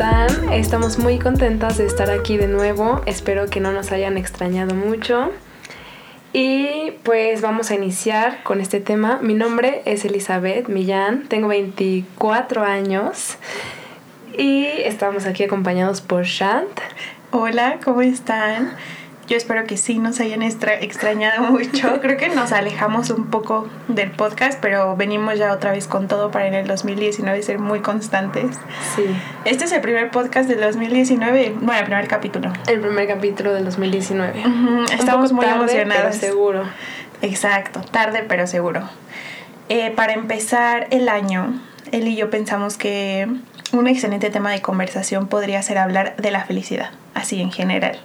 están? 0.00 0.50
Estamos 0.54 0.98
muy 0.98 1.18
contentas 1.18 1.76
de 1.76 1.84
estar 1.84 2.08
aquí 2.10 2.38
de 2.38 2.48
nuevo. 2.48 3.02
Espero 3.04 3.48
que 3.48 3.60
no 3.60 3.70
nos 3.70 3.92
hayan 3.92 4.16
extrañado 4.16 4.74
mucho. 4.74 5.30
Y 6.32 6.92
pues 7.02 7.42
vamos 7.42 7.70
a 7.70 7.74
iniciar 7.74 8.42
con 8.42 8.62
este 8.62 8.80
tema. 8.80 9.18
Mi 9.20 9.34
nombre 9.34 9.82
es 9.84 10.06
Elizabeth 10.06 10.68
Millán, 10.68 11.28
tengo 11.28 11.48
24 11.48 12.64
años 12.64 13.36
y 14.38 14.64
estamos 14.64 15.26
aquí 15.26 15.44
acompañados 15.44 16.00
por 16.00 16.24
Shant. 16.24 16.80
Hola, 17.30 17.78
¿cómo 17.84 18.00
están? 18.00 18.72
Yo 19.30 19.36
espero 19.36 19.64
que 19.64 19.76
sí 19.76 20.00
nos 20.00 20.18
hayan 20.18 20.42
extrañado 20.42 21.52
mucho. 21.52 22.00
Creo 22.02 22.16
que 22.16 22.30
nos 22.30 22.50
alejamos 22.50 23.10
un 23.10 23.26
poco 23.26 23.68
del 23.86 24.10
podcast, 24.10 24.58
pero 24.60 24.96
venimos 24.96 25.38
ya 25.38 25.52
otra 25.52 25.70
vez 25.70 25.86
con 25.86 26.08
todo 26.08 26.32
para 26.32 26.48
en 26.48 26.54
el 26.54 26.66
2019 26.66 27.40
ser 27.44 27.60
muy 27.60 27.78
constantes. 27.78 28.56
Sí. 28.96 29.04
Este 29.44 29.66
es 29.66 29.72
el 29.72 29.82
primer 29.82 30.10
podcast 30.10 30.48
del 30.48 30.60
2019, 30.60 31.54
bueno, 31.60 31.78
el 31.78 31.84
primer 31.84 32.08
capítulo. 32.08 32.52
El 32.66 32.80
primer 32.80 33.06
capítulo 33.06 33.54
del 33.54 33.64
2019. 33.66 34.42
Estamos 34.98 35.32
muy 35.32 35.46
emocionados. 35.46 36.16
seguro. 36.16 36.64
Exacto, 37.22 37.82
tarde 37.82 38.24
pero 38.26 38.48
seguro. 38.48 38.82
Eh, 39.68 39.92
para 39.92 40.12
empezar 40.14 40.88
el 40.90 41.08
año, 41.08 41.54
él 41.92 42.08
y 42.08 42.16
yo 42.16 42.30
pensamos 42.30 42.76
que 42.76 43.28
un 43.70 43.86
excelente 43.86 44.28
tema 44.30 44.50
de 44.50 44.60
conversación 44.60 45.28
podría 45.28 45.62
ser 45.62 45.78
hablar 45.78 46.16
de 46.16 46.32
la 46.32 46.44
felicidad, 46.44 46.90
así 47.14 47.40
en 47.40 47.52
general 47.52 47.96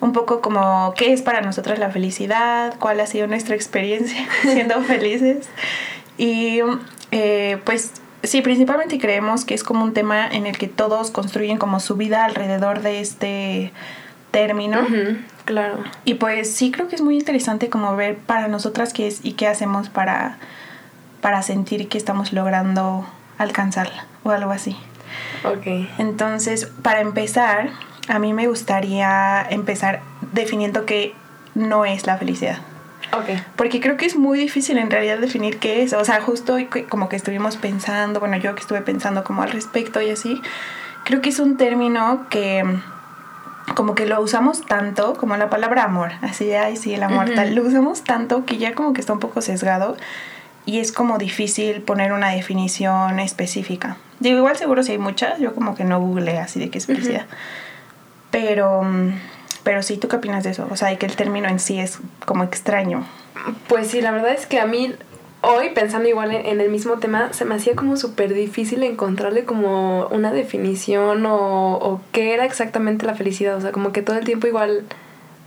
un 0.00 0.12
poco 0.12 0.40
como 0.40 0.94
qué 0.96 1.12
es 1.12 1.22
para 1.22 1.40
nosotros 1.40 1.78
la 1.78 1.90
felicidad, 1.90 2.74
cuál 2.78 3.00
ha 3.00 3.06
sido 3.06 3.26
nuestra 3.26 3.54
experiencia 3.54 4.26
siendo 4.42 4.80
felices. 4.82 5.48
Y 6.16 6.60
eh, 7.10 7.58
pues 7.64 7.92
sí, 8.22 8.42
principalmente 8.42 8.98
creemos 8.98 9.44
que 9.44 9.54
es 9.54 9.64
como 9.64 9.84
un 9.84 9.94
tema 9.94 10.26
en 10.28 10.46
el 10.46 10.58
que 10.58 10.68
todos 10.68 11.10
construyen 11.10 11.58
como 11.58 11.80
su 11.80 11.96
vida 11.96 12.24
alrededor 12.24 12.82
de 12.82 13.00
este 13.00 13.72
término. 14.30 14.86
claro. 15.44 15.82
Y 16.04 16.14
pues 16.14 16.52
sí 16.52 16.70
creo 16.70 16.88
que 16.88 16.96
es 16.96 17.02
muy 17.02 17.16
interesante 17.16 17.68
como 17.68 17.96
ver 17.96 18.16
para 18.18 18.48
nosotras 18.48 18.92
qué 18.92 19.06
es 19.06 19.24
y 19.24 19.32
qué 19.32 19.46
hacemos 19.46 19.88
para, 19.88 20.38
para 21.20 21.42
sentir 21.42 21.88
que 21.88 21.98
estamos 21.98 22.32
logrando 22.32 23.06
alcanzarla 23.38 24.06
o 24.24 24.30
algo 24.30 24.50
así. 24.50 24.76
Ok. 25.44 25.88
Entonces, 25.98 26.66
para 26.82 27.00
empezar, 27.00 27.70
a 28.08 28.18
mí 28.18 28.32
me 28.32 28.46
gustaría 28.46 29.46
empezar 29.48 30.00
definiendo 30.32 30.86
qué 30.86 31.14
no 31.54 31.84
es 31.84 32.06
la 32.06 32.16
felicidad. 32.16 32.58
Ok. 33.12 33.40
Porque 33.56 33.80
creo 33.80 33.96
que 33.96 34.06
es 34.06 34.16
muy 34.16 34.38
difícil 34.38 34.78
en 34.78 34.90
realidad 34.90 35.18
definir 35.18 35.58
qué 35.58 35.82
es. 35.82 35.92
O 35.92 36.04
sea, 36.04 36.20
justo 36.20 36.56
como 36.88 37.08
que 37.08 37.16
estuvimos 37.16 37.56
pensando, 37.56 38.20
bueno, 38.20 38.36
yo 38.36 38.54
que 38.54 38.60
estuve 38.60 38.82
pensando 38.82 39.24
como 39.24 39.42
al 39.42 39.50
respecto 39.50 40.00
y 40.00 40.10
así, 40.10 40.40
creo 41.04 41.20
que 41.20 41.30
es 41.30 41.38
un 41.38 41.56
término 41.56 42.26
que 42.28 42.64
como 43.74 43.94
que 43.94 44.06
lo 44.06 44.20
usamos 44.20 44.64
tanto, 44.64 45.14
como 45.14 45.36
la 45.36 45.50
palabra 45.50 45.84
amor, 45.84 46.12
así, 46.22 46.52
ay, 46.52 46.76
sí, 46.76 46.94
el 46.94 47.02
amor, 47.02 47.30
tal, 47.34 47.54
lo 47.54 47.62
usamos 47.62 48.02
tanto 48.02 48.46
que 48.46 48.56
ya 48.56 48.74
como 48.74 48.94
que 48.94 49.00
está 49.00 49.12
un 49.12 49.20
poco 49.20 49.42
sesgado 49.42 49.96
y 50.64 50.80
es 50.80 50.90
como 50.90 51.18
difícil 51.18 51.82
poner 51.82 52.12
una 52.12 52.30
definición 52.30 53.20
específica. 53.20 53.96
Digo, 54.20 54.38
igual 54.38 54.56
seguro 54.56 54.82
si 54.82 54.92
hay 54.92 54.98
muchas, 54.98 55.38
yo 55.38 55.54
como 55.54 55.74
que 55.74 55.84
no 55.84 56.00
googleé 56.00 56.38
así 56.38 56.58
de 56.58 56.70
qué 56.70 56.78
es 56.78 56.86
felicidad. 56.86 57.26
Pero, 58.30 58.82
pero 59.62 59.82
sí, 59.82 59.96
¿tú 59.96 60.08
qué 60.08 60.16
opinas 60.16 60.44
de 60.44 60.50
eso? 60.50 60.66
O 60.70 60.76
sea, 60.76 60.96
que 60.96 61.06
el 61.06 61.16
término 61.16 61.48
en 61.48 61.58
sí 61.58 61.78
es 61.78 61.98
como 62.24 62.44
extraño. 62.44 63.06
Pues 63.68 63.88
sí, 63.88 64.00
la 64.00 64.10
verdad 64.10 64.32
es 64.32 64.46
que 64.46 64.60
a 64.60 64.66
mí 64.66 64.94
hoy, 65.40 65.70
pensando 65.70 66.08
igual 66.08 66.32
en, 66.32 66.60
el 66.60 66.70
mismo 66.70 66.94
tema, 66.98 67.32
se 67.32 67.44
me 67.44 67.54
hacía 67.54 67.74
como 67.74 67.96
súper 67.96 68.34
difícil 68.34 68.82
encontrarle 68.82 69.44
como 69.44 70.06
una 70.08 70.32
definición 70.32 71.24
o, 71.26 71.74
o 71.74 72.00
qué 72.12 72.34
era 72.34 72.44
exactamente 72.44 73.06
la 73.06 73.14
felicidad. 73.14 73.56
O 73.56 73.60
sea, 73.60 73.72
como 73.72 73.92
que 73.92 74.02
todo 74.02 74.16
el 74.16 74.24
tiempo 74.24 74.46
igual 74.46 74.84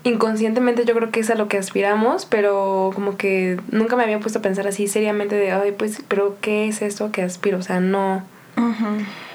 inconscientemente 0.04 0.86
yo 0.86 0.96
creo 0.96 1.12
que 1.12 1.20
es 1.20 1.30
a 1.30 1.36
lo 1.36 1.48
que 1.48 1.58
aspiramos, 1.58 2.26
pero 2.26 2.92
como 2.96 3.18
que 3.18 3.60
nunca 3.70 3.96
me 3.96 4.04
había 4.04 4.20
puesto 4.20 4.40
a 4.40 4.42
pensar 4.42 4.68
así 4.68 4.88
seriamente 4.88 5.36
de, 5.36 5.52
ay, 5.52 5.74
pues, 5.74 6.02
pero 6.08 6.38
¿qué 6.42 6.68
es 6.68 6.82
esto 6.82 7.12
que 7.12 7.22
aspiro? 7.22 7.60
O 7.60 7.62
sea, 7.62 7.80
no 7.80 8.24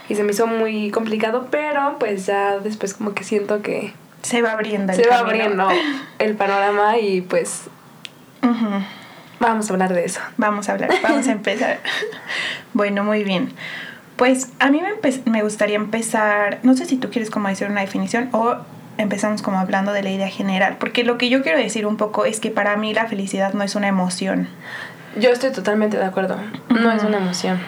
y 0.09 0.15
se 0.15 0.23
me 0.23 0.33
hizo 0.33 0.47
muy 0.47 0.91
complicado, 0.91 1.49
pero 1.51 1.97
pues 1.99 2.27
ya 2.27 2.59
después 2.59 2.95
como 2.95 3.15
que 3.15 3.25
siento 3.25 3.63
que 3.63 3.93
se 4.23 4.43
va 4.43 4.53
abriendo 4.53 4.93
el 4.93 5.03
se 5.03 5.09
va 5.09 5.19
abriendo 5.19 5.69
el 6.19 6.35
panorama 6.35 6.99
y 6.99 7.21
pues 7.21 7.65
vamos 9.41 9.69
a 9.69 9.73
hablar 9.73 9.93
de 9.93 10.05
eso. 10.05 10.21
Vamos 10.37 10.69
a 10.69 10.73
hablar, 10.73 10.91
vamos 11.03 11.27
a 11.29 11.33
empezar. 11.33 11.81
bueno, 12.73 13.05
muy 13.05 13.25
bien. 13.25 13.53
Pues 14.17 14.51
a 14.61 14.71
mí 14.71 14.81
me, 14.81 15.31
me 15.31 15.43
gustaría 15.43 15.77
empezar, 15.77 16.59
no 16.63 16.75
sé 16.75 16.87
si 16.87 16.97
tú 16.97 17.11
quieres 17.11 17.31
como 17.31 17.49
decir 17.49 17.69
una 17.69 17.83
definición 17.83 18.31
o 18.33 18.57
empezamos 18.99 19.43
como 19.43 19.59
hablando 19.59 19.93
de 19.93 20.03
la 20.03 20.11
idea 20.11 20.29
general, 20.29 20.77
porque 20.79 21.05
lo 21.05 21.19
que 21.19 21.29
yo 21.29 21.43
quiero 21.43 21.59
decir 21.59 21.85
un 21.87 21.99
poco 21.99 22.25
es 22.25 22.41
que 22.41 22.51
para 22.51 22.77
mí 22.77 22.95
la 22.95 23.07
felicidad 23.07 23.53
no 23.53 23.63
es 23.63 23.75
una 23.75 23.89
emoción. 23.89 24.49
Yo 25.17 25.31
estoy 25.31 25.53
totalmente 25.53 25.99
de 25.99 26.05
acuerdo, 26.05 26.39
no 26.71 26.93
es 26.93 27.03
una 27.03 27.19
emoción, 27.19 27.59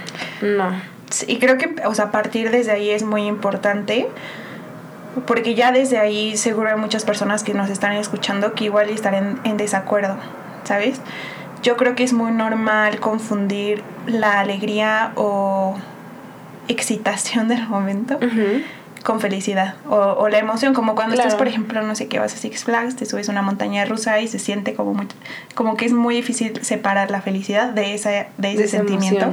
no 0.41 0.98
y 1.27 1.39
creo 1.39 1.59
que, 1.59 1.75
o 1.87 1.95
sea, 1.95 2.11
partir 2.11 2.51
desde 2.51 2.73
ahí 2.73 2.91
es 2.91 3.03
muy 3.03 3.27
importante, 3.27 4.09
porque 5.27 5.55
ya 5.55 5.73
desde 5.73 5.99
ahí 5.99 6.37
seguro 6.37 6.69
hay 6.69 6.77
muchas 6.77 7.05
personas 7.05 7.43
que 7.43 7.55
nos 7.55 7.71
están 7.71 7.93
escuchando 7.93 8.55
que 8.55 8.65
igual 8.65 8.91
están 8.91 9.41
en, 9.45 9.57
desacuerdo, 9.57 10.17
¿sabes? 10.65 11.01
Yo 11.63 11.77
creo 11.77 11.95
que 11.95 12.05
es 12.05 12.13
muy 12.13 12.31
normal 12.31 13.01
confundir 13.01 13.83
la 14.07 14.41
alegría 14.41 15.13
o 15.17 15.77
excitación 16.69 17.49
del 17.49 17.67
momento 17.69 18.19
con 19.09 19.21
felicidad. 19.23 19.77
O, 19.89 20.29
la 20.29 20.37
emoción, 20.37 20.75
como 20.75 20.95
cuando 20.95 21.15
estás, 21.15 21.35
por 21.35 21.49
ejemplo, 21.49 21.81
no 21.81 21.95
sé 21.95 22.09
qué, 22.09 22.19
vas 22.19 22.35
a 22.35 22.37
Six 22.37 22.65
Flags, 22.65 22.95
te 22.95 23.07
subes 23.07 23.31
a 23.31 23.33
una 23.33 23.41
montaña 23.41 23.87
rusa 23.87 24.21
y 24.21 24.29
se 24.29 24.39
siente 24.39 24.75
como 24.75 24.93
muy, 24.93 25.07
como 25.55 25.79
que 25.79 25.87
es 25.87 25.95
muy 25.95 26.15
difícil 26.15 26.63
separar 26.63 27.11
la 27.11 27.23
felicidad 27.23 27.71
de, 27.71 27.95
esa, 27.95 28.27
de 28.37 28.53
ese 28.53 28.69
sentimiento. 28.69 29.33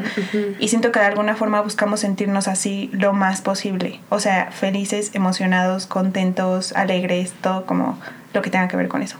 Y 0.60 0.70
siento 0.70 0.94
que 0.94 1.00
de 1.00 1.08
alguna 1.08 1.36
forma 1.36 1.60
buscamos 1.60 2.00
sentirnos 2.00 2.48
así 2.48 2.90
lo 2.94 3.12
más 3.12 3.42
posible, 3.42 4.00
o 4.08 4.22
sea, 4.22 4.50
felices, 4.50 5.12
emocionados, 5.14 5.88
contentos, 5.88 6.72
alegres, 6.72 7.34
todo 7.42 7.66
como 7.66 8.00
lo 8.34 8.42
que 8.42 8.50
tenga 8.50 8.70
que 8.70 8.78
ver 8.78 8.88
con 8.88 9.02
eso. 9.02 9.18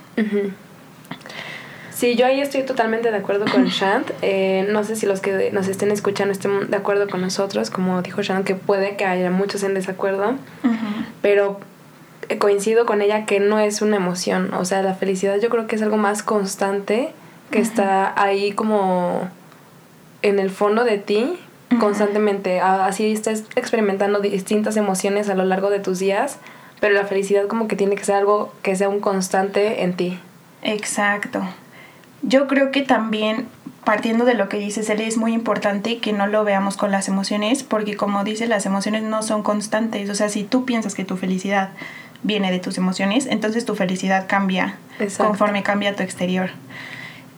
Sí, 1.96 2.14
yo 2.14 2.26
ahí 2.26 2.42
estoy 2.42 2.62
totalmente 2.62 3.10
de 3.10 3.16
acuerdo 3.16 3.46
con 3.50 3.68
Shant. 3.68 4.10
Eh, 4.20 4.68
no 4.70 4.84
sé 4.84 4.96
si 4.96 5.06
los 5.06 5.20
que 5.20 5.50
nos 5.52 5.66
estén 5.66 5.90
escuchando 5.90 6.32
estén 6.32 6.70
de 6.70 6.76
acuerdo 6.76 7.08
con 7.08 7.22
nosotros, 7.22 7.70
como 7.70 8.02
dijo 8.02 8.20
Shant, 8.20 8.44
que 8.44 8.54
puede 8.54 8.96
que 8.96 9.06
haya 9.06 9.30
muchos 9.30 9.62
en 9.62 9.72
desacuerdo, 9.72 10.34
pero 11.22 11.58
eh, 12.28 12.36
coincido 12.36 12.84
con 12.84 13.00
ella 13.00 13.24
que 13.24 13.40
no 13.40 13.58
es 13.58 13.80
una 13.80 13.96
emoción. 13.96 14.52
O 14.52 14.66
sea, 14.66 14.82
la 14.82 14.94
felicidad 14.94 15.40
yo 15.40 15.48
creo 15.48 15.66
que 15.66 15.76
es 15.76 15.82
algo 15.82 15.96
más 15.96 16.22
constante, 16.22 17.12
que 17.50 17.60
está 17.60 18.20
ahí 18.20 18.52
como 18.52 19.30
en 20.20 20.38
el 20.38 20.50
fondo 20.50 20.84
de 20.84 20.98
ti 20.98 21.38
constantemente. 21.80 22.60
Así 22.60 23.10
estás 23.10 23.44
experimentando 23.54 24.20
distintas 24.20 24.76
emociones 24.76 25.30
a 25.30 25.34
lo 25.34 25.46
largo 25.46 25.70
de 25.70 25.78
tus 25.78 25.98
días, 25.98 26.38
pero 26.78 26.92
la 26.92 27.04
felicidad 27.04 27.46
como 27.46 27.68
que 27.68 27.76
tiene 27.76 27.96
que 27.96 28.04
ser 28.04 28.16
algo 28.16 28.52
que 28.60 28.76
sea 28.76 28.90
un 28.90 29.00
constante 29.00 29.82
en 29.82 29.94
ti. 29.94 30.18
Exacto. 30.62 31.42
Yo 32.22 32.46
creo 32.46 32.70
que 32.70 32.82
también 32.82 33.46
partiendo 33.86 34.24
de 34.24 34.34
lo 34.34 34.48
que 34.48 34.58
dices, 34.58 34.90
él 34.90 35.00
es 35.00 35.16
muy 35.16 35.32
importante 35.32 35.98
que 35.98 36.12
no 36.12 36.26
lo 36.26 36.42
veamos 36.42 36.76
con 36.76 36.90
las 36.90 37.06
emociones, 37.06 37.62
porque 37.62 37.96
como 37.96 38.24
dice, 38.24 38.48
las 38.48 38.66
emociones 38.66 39.04
no 39.04 39.22
son 39.22 39.44
constantes. 39.44 40.10
O 40.10 40.14
sea, 40.16 40.28
si 40.28 40.42
tú 40.42 40.64
piensas 40.64 40.96
que 40.96 41.04
tu 41.04 41.16
felicidad 41.16 41.70
viene 42.24 42.50
de 42.50 42.58
tus 42.58 42.78
emociones, 42.78 43.26
entonces 43.26 43.64
tu 43.64 43.76
felicidad 43.76 44.26
cambia 44.26 44.76
conforme 45.16 45.62
cambia 45.62 45.94
tu 45.94 46.02
exterior. 46.02 46.50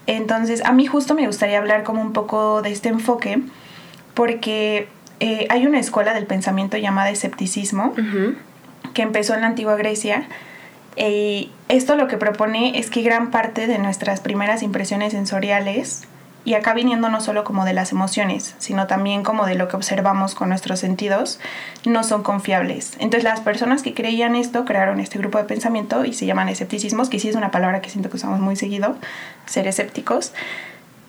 Entonces, 0.07 0.65
a 0.65 0.73
mí 0.73 0.87
justo 0.87 1.15
me 1.15 1.27
gustaría 1.27 1.59
hablar 1.59 1.83
como 1.83 2.01
un 2.01 2.15
poco 2.15 2.63
de 2.63 2.73
este 2.73 2.89
enfoque, 2.89 3.43
porque 4.15 4.89
eh, 5.21 5.47
hay 5.51 5.67
una 5.67 5.79
escuela 5.79 6.15
del 6.15 6.25
pensamiento 6.25 6.79
llamada 6.79 7.11
escepticismo, 7.11 7.93
que 8.95 9.03
empezó 9.03 9.35
en 9.35 9.43
la 9.43 9.49
antigua 9.49 9.77
Grecia, 9.77 10.27
y 10.99 11.53
esto 11.69 11.97
lo 11.97 12.09
que 12.09 12.17
propone 12.17 12.79
es 12.79 12.91
que 12.91 13.03
gran 13.03 13.31
parte 13.31 13.67
de 13.67 13.79
nuestras 13.79 14.21
primeras 14.21 14.63
impresiones 14.63 15.13
sensoriales, 15.13 16.09
y 16.45 16.55
acá 16.55 16.73
viniendo 16.73 17.11
no 17.11 17.21
solo 17.21 17.45
como 17.45 17.67
de 17.67 17.75
las 17.75 17.93
emociones, 17.93 18.55
sino 18.59 18.87
también 18.87 19.23
como 19.23 19.45
de 19.45 19.55
lo 19.55 19.69
que 19.69 19.77
observamos 19.77 20.35
con 20.35 20.49
nuestros 20.49 20.81
sentidos, 20.81 21.41
no 21.85 22.05
son 22.05 22.23
confiables. 22.23 22.95
Entonces 23.01 23.25
las 23.25 23.41
personas 23.41 23.83
que 23.83 23.93
creían 23.93 24.35
esto 24.35 24.65
crearon 24.65 24.99
este 24.99 25.19
grupo 25.19 25.37
de 25.37 25.45
pensamiento 25.45 26.07
y 26.07 26.15
se 26.15 26.25
llaman 26.25 26.49
escepticismos, 26.49 27.11
que 27.11 27.21
sí 27.21 27.29
es 27.29 27.37
una 27.37 27.51
palabra 27.51 27.83
que 27.83 27.91
siento 27.91 28.09
que 28.09 28.17
usamos 28.17 28.41
muy 28.41 28.57
seguido, 28.57 28.97
ser 29.45 29.67
escépticos. 29.67 30.33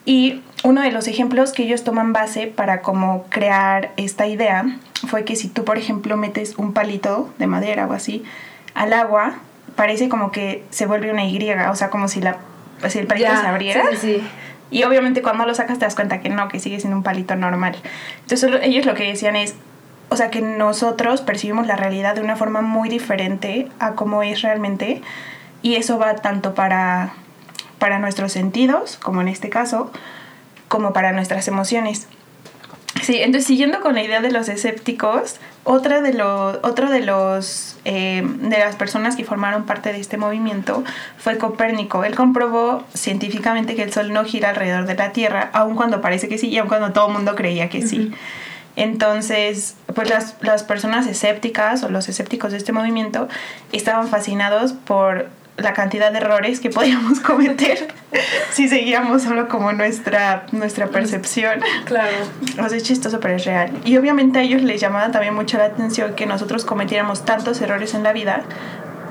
Y 0.03 0.41
uno 0.63 0.81
de 0.81 0.91
los 0.91 1.07
ejemplos 1.07 1.53
que 1.53 1.63
ellos 1.63 1.83
toman 1.83 2.11
base 2.11 2.47
para 2.47 2.81
como 2.81 3.23
crear 3.29 3.91
esta 3.95 4.27
idea 4.27 4.65
fue 5.07 5.23
que 5.23 5.37
si 5.37 5.47
tú, 5.47 5.63
por 5.63 5.77
ejemplo, 5.77 6.17
metes 6.17 6.57
un 6.57 6.73
palito 6.73 7.31
de 7.37 7.47
madera 7.47 7.87
o 7.87 7.93
así 7.93 8.23
al 8.73 8.91
agua, 8.91 9.35
parece 9.79 10.09
como 10.09 10.33
que 10.33 10.65
se 10.71 10.87
vuelve 10.87 11.09
una 11.09 11.23
Y, 11.23 11.39
o 11.71 11.75
sea, 11.75 11.89
como 11.89 12.09
si, 12.09 12.19
la, 12.19 12.35
el 12.83 13.07
palito 13.07 13.31
se 13.31 13.47
abriera. 13.47 13.85
Y 14.71 14.83
obviamente 14.83 15.21
cuando 15.21 15.45
lo 15.45 15.55
sacas 15.55 15.79
te 15.79 15.85
das 15.85 15.95
cuenta 15.95 16.19
que 16.19 16.27
no, 16.27 16.49
que 16.49 16.59
sigue 16.59 16.81
siendo 16.81 16.97
un 16.97 17.03
palito 17.03 17.37
normal. 17.37 17.77
Entonces 18.23 18.59
ellos 18.61 18.85
lo 18.85 18.93
que 18.93 19.05
decían 19.05 19.37
es, 19.37 19.55
o 20.09 20.17
sea, 20.17 20.29
que 20.31 20.41
nosotros 20.41 21.21
percibimos 21.21 21.65
la 21.65 21.77
realidad 21.77 22.13
de 22.13 22.19
una 22.19 22.35
forma 22.35 22.59
muy 22.59 22.89
diferente 22.89 23.69
a 23.79 23.93
cómo 23.93 24.21
es 24.21 24.41
realmente. 24.41 25.01
Y 25.61 25.75
eso 25.75 25.97
va 25.97 26.15
tanto 26.15 26.53
para, 26.55 27.13
para 27.77 27.99
nuestros 27.99 28.33
sentidos, 28.33 28.97
como 29.01 29.21
en 29.21 29.29
este 29.29 29.47
caso, 29.47 29.93
como 30.67 30.91
para 30.91 31.13
nuestras 31.13 31.47
emociones. 31.47 32.09
Sí, 33.01 33.17
entonces 33.17 33.45
siguiendo 33.45 33.81
con 33.81 33.95
la 33.95 34.03
idea 34.03 34.21
de 34.21 34.31
los 34.31 34.49
escépticos, 34.49 35.37
otra 35.63 36.01
de 36.01 36.13
los, 36.13 36.57
otro 36.63 36.89
de 36.89 37.01
los 37.01 37.77
eh, 37.85 38.23
de 38.25 38.59
las 38.59 38.75
personas 38.75 39.15
que 39.15 39.23
formaron 39.23 39.65
parte 39.65 39.93
de 39.93 39.99
este 39.99 40.17
movimiento 40.17 40.83
fue 41.17 41.37
Copérnico. 41.37 42.03
Él 42.03 42.15
comprobó 42.15 42.83
científicamente 42.93 43.75
que 43.75 43.83
el 43.83 43.93
Sol 43.93 44.11
no 44.13 44.25
gira 44.25 44.49
alrededor 44.49 44.85
de 44.85 44.95
la 44.95 45.11
Tierra, 45.11 45.49
aun 45.53 45.75
cuando 45.75 46.01
parece 46.01 46.27
que 46.27 46.37
sí 46.37 46.49
y 46.49 46.57
aun 46.57 46.67
cuando 46.67 46.91
todo 46.91 47.07
el 47.07 47.13
mundo 47.13 47.35
creía 47.35 47.69
que 47.69 47.85
sí. 47.85 48.11
Entonces, 48.75 49.75
pues 49.93 50.09
las, 50.09 50.35
las 50.41 50.63
personas 50.63 51.05
escépticas 51.07 51.83
o 51.83 51.89
los 51.89 52.07
escépticos 52.07 52.51
de 52.51 52.57
este 52.57 52.71
movimiento 52.71 53.27
estaban 53.71 54.07
fascinados 54.07 54.73
por 54.73 55.29
la 55.61 55.73
cantidad 55.73 56.11
de 56.11 56.19
errores 56.19 56.59
que 56.59 56.69
podíamos 56.69 57.19
cometer 57.21 57.87
si 58.51 58.67
seguíamos 58.67 59.23
solo 59.23 59.47
como 59.47 59.71
nuestra, 59.73 60.45
nuestra 60.51 60.87
percepción. 60.87 61.61
Claro. 61.85 62.15
O 62.63 62.67
sea, 62.67 62.77
es 62.77 62.83
chistoso, 62.83 63.19
pero 63.19 63.35
es 63.35 63.45
real. 63.45 63.71
Y 63.85 63.97
obviamente 63.97 64.39
a 64.39 64.41
ellos 64.41 64.61
les 64.61 64.81
llamaba 64.81 65.11
también 65.11 65.35
mucho 65.35 65.57
la 65.57 65.65
atención 65.65 66.15
que 66.15 66.25
nosotros 66.25 66.65
cometiéramos 66.65 67.25
tantos 67.25 67.61
errores 67.61 67.93
en 67.93 68.03
la 68.03 68.13
vida 68.13 68.43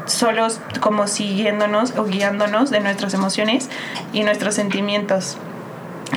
solos 0.07 0.61
como 0.81 1.07
siguiéndonos 1.07 1.97
o 1.97 2.05
guiándonos 2.05 2.71
de 2.71 2.81
nuestras 2.81 3.15
emociones 3.15 3.69
y 4.13 4.23
nuestros 4.23 4.55
sentimientos. 4.55 5.39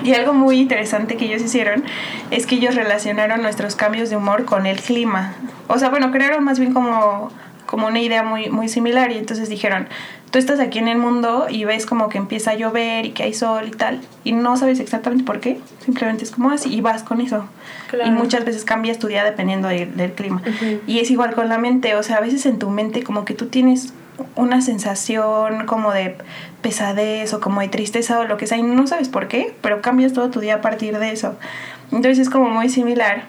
Y 0.04 0.14
algo 0.14 0.34
muy 0.34 0.60
interesante 0.60 1.18
que 1.18 1.26
ellos 1.26 1.42
hicieron 1.42 1.84
es 2.32 2.46
que 2.46 2.56
ellos 2.56 2.76
relacionaron 2.76 3.42
nuestros 3.42 3.76
cambios 3.76 4.10
de 4.10 4.16
humor 4.16 4.46
con 4.46 4.66
el 4.66 4.80
clima. 4.80 5.34
O 5.68 5.78
sea, 5.78 5.90
bueno, 5.90 6.12
crearon 6.12 6.44
más 6.44 6.60
bien 6.60 6.74
como, 6.74 7.30
como 7.66 7.88
una 7.88 8.00
idea 8.00 8.24
muy, 8.24 8.50
muy 8.50 8.70
similar 8.70 9.12
y 9.12 9.18
entonces 9.18 9.50
dijeron, 9.50 9.88
tú 10.32 10.40
estás 10.40 10.60
aquí 10.60 10.80
en 10.80 10.88
el 10.88 10.98
mundo 10.98 11.48
y 11.50 11.66
ves 11.66 11.86
como 11.86 12.10
que 12.10 12.18
empieza 12.18 12.52
a 12.52 12.56
llover 12.56 13.06
y 13.06 13.12
que 13.12 13.24
hay 13.24 13.34
sol 13.34 13.68
y 13.68 13.72
tal, 13.72 14.02
y 14.24 14.32
no 14.32 14.58
sabes 14.58 14.80
exactamente 14.80 15.24
por 15.26 15.40
qué, 15.40 15.60
simplemente 15.84 16.24
es 16.24 16.32
como 16.32 16.50
así 16.50 16.74
y 16.74 16.82
vas 16.82 17.04
con 17.04 17.22
eso. 17.22 17.46
Y 18.06 18.10
muchas 18.12 18.46
veces 18.46 18.64
cambias 18.64 18.98
tu 18.98 19.08
día 19.08 19.24
dependiendo 19.24 19.68
del 19.68 20.14
clima. 20.14 20.42
Y 20.88 21.00
es 21.00 21.12
igual 21.12 21.36
con 21.36 21.50
la 21.50 21.58
mente, 21.58 21.96
o 21.96 22.04
sea, 22.04 22.18
a 22.18 22.22
veces 22.22 22.46
en 22.46 22.58
tu 22.58 22.70
mente 22.70 23.04
como 23.04 23.26
que 23.26 23.34
tú 23.34 23.48
tienes 23.48 23.94
una 24.36 24.62
sensación 24.62 25.66
como 25.66 25.92
de 25.92 26.16
pesadez 26.62 27.34
o 27.34 27.40
como 27.42 27.62
de 27.62 27.68
tristeza 27.68 28.20
o 28.20 28.24
lo 28.24 28.38
que 28.38 28.48
sea 28.48 28.58
y 28.58 28.64
no 28.64 28.88
sabes 28.88 29.10
por 29.10 29.28
qué, 29.28 29.54
pero 29.62 29.82
cambias 29.82 30.14
todo 30.14 30.30
tu 30.30 30.40
día 30.40 30.56
a 30.56 30.62
partir 30.62 30.98
de 30.98 31.12
eso. 31.12 31.36
Entonces 31.92 32.20
es 32.20 32.30
como 32.30 32.50
muy 32.50 32.70
similar 32.70 33.26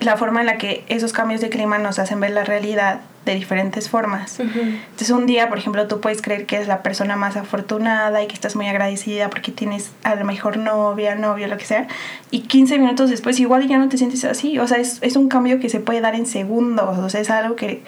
la 0.00 0.16
forma 0.16 0.40
en 0.40 0.46
la 0.46 0.56
que 0.56 0.84
esos 0.88 1.12
cambios 1.12 1.40
de 1.40 1.50
clima 1.50 1.78
nos 1.78 1.98
hacen 1.98 2.20
ver 2.20 2.30
la 2.30 2.44
realidad 2.44 3.00
de 3.24 3.34
diferentes 3.34 3.88
formas. 3.88 4.38
Entonces 4.40 5.10
un 5.10 5.26
día, 5.26 5.48
por 5.48 5.58
ejemplo, 5.58 5.86
tú 5.86 6.00
puedes 6.00 6.20
creer 6.20 6.46
que 6.46 6.58
es 6.58 6.68
la 6.68 6.82
persona 6.82 7.16
más 7.16 7.36
afortunada 7.36 8.22
y 8.22 8.26
que 8.26 8.34
estás 8.34 8.56
muy 8.56 8.66
agradecida 8.68 9.30
porque 9.30 9.52
tienes 9.52 9.92
a 10.02 10.14
la 10.14 10.24
mejor 10.24 10.56
novia, 10.58 11.14
novio, 11.14 11.46
lo 11.46 11.56
que 11.56 11.64
sea, 11.64 11.88
y 12.30 12.40
15 12.40 12.78
minutos 12.78 13.10
después 13.10 13.40
igual 13.40 13.66
ya 13.66 13.78
no 13.78 13.88
te 13.88 13.96
sientes 13.96 14.24
así. 14.24 14.58
O 14.58 14.66
sea, 14.66 14.78
es, 14.78 14.98
es 15.02 15.16
un 15.16 15.28
cambio 15.28 15.60
que 15.60 15.68
se 15.68 15.80
puede 15.80 16.00
dar 16.00 16.14
en 16.14 16.26
segundos, 16.26 16.98
o 16.98 17.08
sea, 17.08 17.20
es 17.20 17.30
algo 17.30 17.56
que 17.56 17.82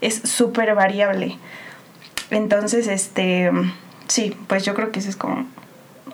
es 0.00 0.14
súper 0.14 0.74
variable. 0.74 1.36
Entonces, 2.30 2.86
este, 2.86 3.50
sí, 4.08 4.36
pues 4.46 4.64
yo 4.64 4.74
creo 4.74 4.90
que 4.92 5.00
eso 5.00 5.08
es 5.08 5.16
como 5.16 5.46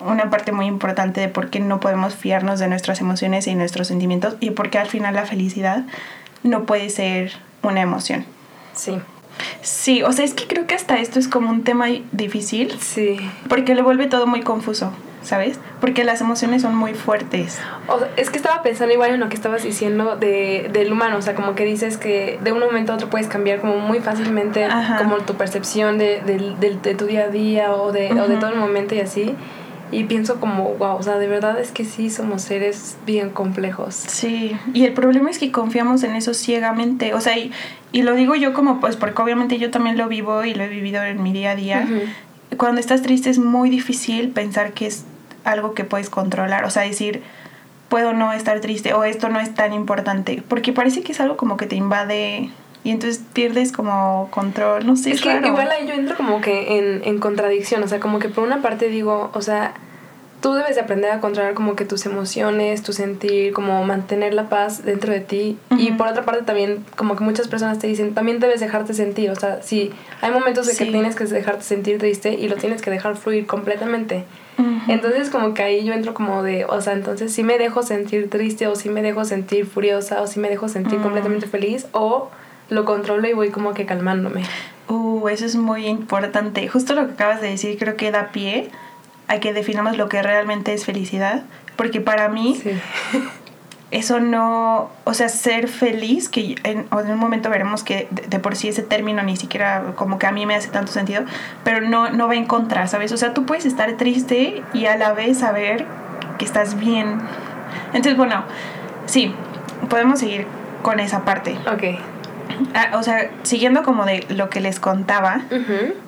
una 0.00 0.30
parte 0.30 0.52
muy 0.52 0.66
importante 0.66 1.20
de 1.20 1.28
por 1.28 1.50
qué 1.50 1.60
no 1.60 1.80
podemos 1.80 2.14
fiarnos 2.14 2.58
de 2.58 2.68
nuestras 2.68 3.00
emociones 3.00 3.46
y 3.46 3.54
nuestros 3.54 3.88
sentimientos 3.88 4.36
y 4.40 4.50
por 4.50 4.70
qué 4.70 4.78
al 4.78 4.88
final 4.88 5.14
la 5.14 5.24
felicidad 5.24 5.84
no 6.42 6.64
puede 6.64 6.90
ser 6.90 7.32
una 7.62 7.80
emoción. 7.80 8.24
Sí. 8.76 8.98
Sí, 9.62 10.02
o 10.02 10.12
sea, 10.12 10.24
es 10.24 10.34
que 10.34 10.46
creo 10.46 10.66
que 10.66 10.74
hasta 10.74 10.98
esto 10.98 11.18
es 11.18 11.28
como 11.28 11.50
un 11.50 11.64
tema 11.64 11.86
difícil. 12.12 12.78
Sí. 12.80 13.18
Porque 13.48 13.74
lo 13.74 13.84
vuelve 13.84 14.06
todo 14.06 14.26
muy 14.26 14.40
confuso, 14.40 14.92
¿sabes? 15.22 15.58
Porque 15.80 16.04
las 16.04 16.20
emociones 16.20 16.62
son 16.62 16.74
muy 16.74 16.94
fuertes. 16.94 17.58
O 17.88 17.98
es 18.16 18.30
que 18.30 18.36
estaba 18.36 18.62
pensando 18.62 18.94
igual 18.94 19.12
en 19.12 19.20
lo 19.20 19.28
que 19.28 19.34
estabas 19.34 19.62
diciendo 19.62 20.16
de, 20.16 20.70
del 20.72 20.92
humano, 20.92 21.18
o 21.18 21.22
sea, 21.22 21.34
como 21.34 21.54
que 21.54 21.64
dices 21.64 21.96
que 21.96 22.38
de 22.42 22.52
un 22.52 22.60
momento 22.60 22.92
a 22.92 22.94
otro 22.94 23.10
puedes 23.10 23.26
cambiar 23.26 23.60
como 23.60 23.78
muy 23.78 24.00
fácilmente 24.00 24.66
como 24.98 25.16
tu 25.18 25.34
percepción 25.34 25.98
de, 25.98 26.22
de, 26.22 26.94
tu 26.94 27.06
día 27.06 27.24
a 27.24 27.28
día 27.28 27.74
o 27.74 27.92
de, 27.92 28.12
o 28.20 28.28
de 28.28 28.36
todo 28.36 28.50
el 28.50 28.58
momento 28.58 28.94
y 28.94 29.00
así. 29.00 29.34
Y 29.92 30.04
pienso 30.04 30.40
como, 30.40 30.74
wow, 30.74 30.96
o 30.96 31.02
sea, 31.02 31.18
de 31.18 31.28
verdad 31.28 31.60
es 31.60 31.70
que 31.70 31.84
sí 31.84 32.10
somos 32.10 32.42
seres 32.42 32.96
bien 33.06 33.30
complejos. 33.30 33.94
Sí, 33.94 34.56
y 34.74 34.84
el 34.84 34.92
problema 34.92 35.30
es 35.30 35.38
que 35.38 35.52
confiamos 35.52 36.02
en 36.02 36.16
eso 36.16 36.34
ciegamente, 36.34 37.14
o 37.14 37.20
sea, 37.20 37.38
y, 37.38 37.52
y 37.92 38.02
lo 38.02 38.14
digo 38.14 38.34
yo 38.34 38.52
como, 38.52 38.80
pues, 38.80 38.96
porque 38.96 39.22
obviamente 39.22 39.58
yo 39.58 39.70
también 39.70 39.96
lo 39.96 40.08
vivo 40.08 40.44
y 40.44 40.54
lo 40.54 40.64
he 40.64 40.68
vivido 40.68 41.04
en 41.04 41.22
mi 41.22 41.32
día 41.32 41.52
a 41.52 41.56
día. 41.56 41.88
Cuando 42.56 42.80
estás 42.80 43.02
triste 43.02 43.30
es 43.30 43.38
muy 43.38 43.70
difícil 43.70 44.30
pensar 44.30 44.72
que 44.72 44.86
es 44.86 45.04
algo 45.44 45.74
que 45.74 45.84
puedes 45.84 46.10
controlar, 46.10 46.64
o 46.64 46.70
sea, 46.70 46.82
decir, 46.82 47.22
puedo 47.88 48.12
no 48.12 48.32
estar 48.32 48.60
triste 48.60 48.92
o 48.94 49.04
esto 49.04 49.28
no 49.28 49.38
es 49.40 49.54
tan 49.54 49.72
importante, 49.72 50.42
porque 50.48 50.72
parece 50.72 51.02
que 51.02 51.12
es 51.12 51.20
algo 51.20 51.36
como 51.36 51.56
que 51.56 51.66
te 51.66 51.76
invade 51.76 52.50
y 52.86 52.92
entonces 52.92 53.20
pierdes 53.32 53.72
como 53.72 54.28
control, 54.30 54.86
no 54.86 54.94
sé. 54.94 55.10
Es 55.10 55.20
que 55.20 55.40
igual 55.44 55.68
ahí 55.72 55.88
yo 55.88 55.94
entro 55.94 56.16
como 56.16 56.40
que 56.40 56.78
en, 56.78 57.02
en 57.02 57.18
contradicción, 57.18 57.82
o 57.82 57.88
sea, 57.88 57.98
como 57.98 58.20
que 58.20 58.28
por 58.28 58.44
una 58.44 58.62
parte 58.62 58.88
digo, 58.88 59.28
o 59.34 59.42
sea, 59.42 59.74
tú 60.40 60.52
debes 60.52 60.76
de 60.76 60.82
aprender 60.82 61.10
a 61.10 61.18
controlar 61.20 61.54
como 61.54 61.74
que 61.74 61.84
tus 61.84 62.06
emociones, 62.06 62.84
tu 62.84 62.92
sentir, 62.92 63.52
como 63.52 63.82
mantener 63.82 64.34
la 64.34 64.48
paz 64.48 64.84
dentro 64.84 65.12
de 65.12 65.18
ti. 65.18 65.58
Y 65.76 65.90
por 65.92 66.06
otra 66.06 66.24
parte 66.24 66.44
también 66.44 66.84
como 66.94 67.16
que 67.16 67.24
muchas 67.24 67.48
personas 67.48 67.80
te 67.80 67.88
dicen, 67.88 68.14
también 68.14 68.38
debes 68.38 68.60
dejarte 68.60 68.94
sentir. 68.94 69.30
O 69.30 69.34
sea, 69.34 69.62
sí, 69.62 69.90
hay 70.20 70.30
momentos 70.30 70.68
de 70.68 70.76
que 70.76 70.84
tienes 70.84 71.16
que 71.16 71.24
dejarte 71.24 71.64
sentir 71.64 71.98
triste 71.98 72.34
y 72.34 72.46
lo 72.46 72.54
tienes 72.54 72.82
que 72.82 72.92
dejar 72.92 73.16
fluir 73.16 73.48
completamente. 73.48 74.24
Entonces 74.86 75.28
como 75.28 75.54
que 75.54 75.64
ahí 75.64 75.84
yo 75.84 75.92
entro 75.92 76.14
como 76.14 76.44
de, 76.44 76.66
o 76.66 76.80
sea, 76.80 76.92
entonces 76.92 77.32
sí 77.32 77.42
me 77.42 77.58
dejo 77.58 77.82
sentir 77.82 78.30
triste 78.30 78.68
o 78.68 78.76
sí 78.76 78.90
me 78.90 79.02
dejo 79.02 79.24
sentir 79.24 79.66
furiosa 79.66 80.22
o 80.22 80.28
sí 80.28 80.38
me 80.38 80.48
dejo 80.48 80.68
sentir 80.68 81.00
completamente 81.00 81.48
feliz 81.48 81.88
o 81.90 82.30
lo 82.68 82.84
controlo 82.84 83.26
y 83.28 83.32
voy 83.32 83.50
como 83.50 83.74
que 83.74 83.86
calmándome. 83.86 84.42
Uh, 84.88 85.28
eso 85.28 85.44
es 85.44 85.56
muy 85.56 85.86
importante. 85.86 86.68
Justo 86.68 86.94
lo 86.94 87.06
que 87.06 87.12
acabas 87.14 87.40
de 87.40 87.50
decir 87.50 87.78
creo 87.78 87.96
que 87.96 88.10
da 88.10 88.28
pie 88.28 88.70
a 89.28 89.38
que 89.40 89.52
definamos 89.52 89.96
lo 89.96 90.08
que 90.08 90.22
realmente 90.22 90.72
es 90.72 90.84
felicidad. 90.84 91.44
Porque 91.76 92.00
para 92.00 92.28
mí, 92.28 92.60
eso 93.90 94.20
no, 94.20 94.90
o 95.04 95.14
sea, 95.14 95.28
ser 95.28 95.68
feliz, 95.68 96.28
que 96.28 96.56
en, 96.64 96.86
un 96.90 97.18
momento 97.18 97.50
veremos 97.50 97.82
que 97.82 98.08
de, 98.10 98.38
por 98.38 98.56
sí 98.56 98.68
ese 98.68 98.82
término 98.82 99.22
ni 99.22 99.36
siquiera 99.36 99.92
como 99.96 100.18
que 100.18 100.26
a 100.26 100.32
mí 100.32 100.46
me 100.46 100.54
hace 100.54 100.68
tanto 100.68 100.92
sentido, 100.92 101.24
pero 101.64 101.80
no, 101.80 102.10
no 102.10 102.28
va 102.28 102.34
en 102.34 102.46
contra, 102.46 102.86
¿sabes? 102.86 103.12
O 103.12 103.16
sea, 103.16 103.34
tú 103.34 103.44
puedes 103.46 103.66
estar 103.66 103.92
triste 103.96 104.62
y 104.72 104.86
a 104.86 104.96
la 104.96 105.12
vez 105.12 105.38
saber 105.38 105.84
que 106.38 106.44
estás 106.44 106.78
bien. 106.78 107.18
Entonces, 107.88 108.16
bueno, 108.16 108.44
sí, 109.06 109.34
podemos 109.88 110.20
seguir 110.20 110.46
con 110.82 111.00
esa 111.00 111.24
parte. 111.24 111.56
Ok. 111.72 112.15
Ah, 112.74 112.96
o 112.96 113.02
sea, 113.02 113.30
siguiendo 113.42 113.82
como 113.82 114.04
de 114.04 114.24
lo 114.28 114.50
que 114.50 114.60
les 114.60 114.80
contaba, 114.80 115.42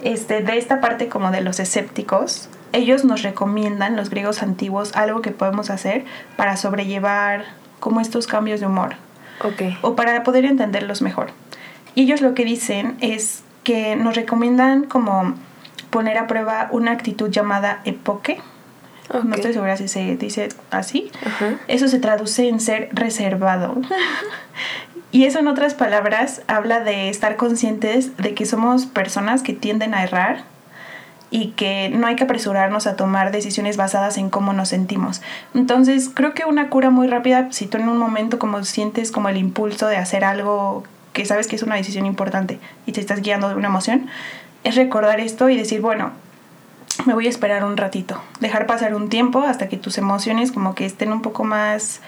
este, 0.02 0.42
de 0.42 0.59
esta 0.59 0.80
parte 0.80 1.09
como 1.09 1.30
de 1.30 1.40
los 1.40 1.61
escépticos, 1.61 2.49
ellos 2.73 3.04
nos 3.04 3.23
recomiendan, 3.23 3.97
los 3.97 4.11
griegos 4.11 4.42
antiguos, 4.42 4.95
algo 4.95 5.23
que 5.23 5.30
podemos 5.30 5.71
hacer 5.71 6.04
para 6.37 6.57
sobrellevar 6.57 7.45
como 7.80 8.00
estos 8.00 8.26
cambios 8.26 8.61
de 8.61 8.66
humor. 8.66 8.97
Okay. 9.42 9.78
O 9.83 9.95
para 9.97 10.23
poder 10.25 10.45
entenderlos 10.45 11.00
mejor. 11.00 11.30
Y 11.95 12.02
ellos 12.02 12.21
lo 12.21 12.35
que 12.35 12.45
dicen 12.45 12.97
es 13.00 13.42
que 13.64 13.97
nos 13.97 14.16
recomiendan 14.16 14.85
como 14.85 15.35
poner 15.90 16.18
a 16.18 16.26
prueba 16.26 16.68
una 16.71 16.92
actitud 16.92 17.30
llamada 17.30 17.80
epoque. 17.85 18.40
No 19.25 19.35
estoy 19.35 19.54
segura 19.54 19.76
si 19.76 19.88
se 19.88 20.16
dice 20.16 20.50
así. 20.71 21.11
Eso 21.66 21.88
se 21.88 21.99
traduce 21.99 22.49
en 22.49 22.61
ser 22.61 22.90
reservado. 22.92 23.80
y 25.11 25.25
eso 25.25 25.38
en 25.38 25.49
otras 25.49 25.75
palabras 25.75 26.43
habla 26.47 26.81
de 26.81 27.09
estar 27.09 27.37
conscientes 27.37 28.17
de 28.17 28.35
que 28.35 28.47
somos 28.47 28.87
personas 28.87 29.43
que 29.43 29.55
tienden 29.55 29.95
a 29.95 30.03
errar 30.03 30.45
y 31.31 31.49
que 31.49 31.91
no 31.91 32.07
hay 32.07 32.17
que 32.17 32.25
apresurarnos 32.25 32.87
a 32.87 32.97
tomar 32.97 33.33
decisiones 33.33 33.77
basadas 33.77 34.17
en 34.19 34.31
cómo 34.31 34.53
nos 34.53 34.69
sentimos. 34.69 35.21
Entonces, 35.55 36.11
creo 36.12 36.33
que 36.35 36.45
una 36.45 36.71
cura 36.71 36.91
muy 36.91 37.07
rápida, 37.07 37.49
si 37.50 37.67
tú 37.67 37.79
en 37.79 37.88
un 37.88 37.99
momento 37.99 38.38
como 38.38 38.65
sientes 38.65 39.11
como 39.11 39.29
el 39.29 39.37
impulso 39.37 39.87
de 39.88 39.97
hacer 39.97 40.25
algo 40.25 40.85
que 41.12 41.27
sabes 41.27 41.49
que 41.49 41.57
es 41.57 41.62
una 41.62 41.75
decisión 41.75 42.07
importante 42.07 42.59
y 42.87 42.93
te 42.93 43.00
estás 43.00 43.23
guiando 43.23 43.49
de 43.49 43.57
una 43.57 43.69
emoción, 43.69 44.09
es 44.65 44.77
recordar 44.77 45.21
esto 45.21 45.49
y 45.49 45.57
decir, 45.57 45.81
bueno, 45.81 46.12
me 47.07 47.15
voy 47.15 47.27
a 47.27 47.31
esperar 47.31 47.65
un 47.65 47.77
ratito, 47.77 48.21
dejar 48.41 48.67
pasar 48.67 48.95
un 48.95 49.09
tiempo 49.09 49.41
hasta 49.41 49.69
que 49.69 49.77
tus 49.77 49.99
emociones 49.99 50.53
como 50.53 50.75
que 50.75 50.87
estén 50.87 51.12
un 51.12 51.23
poco 51.23 51.45
más 51.45 52.00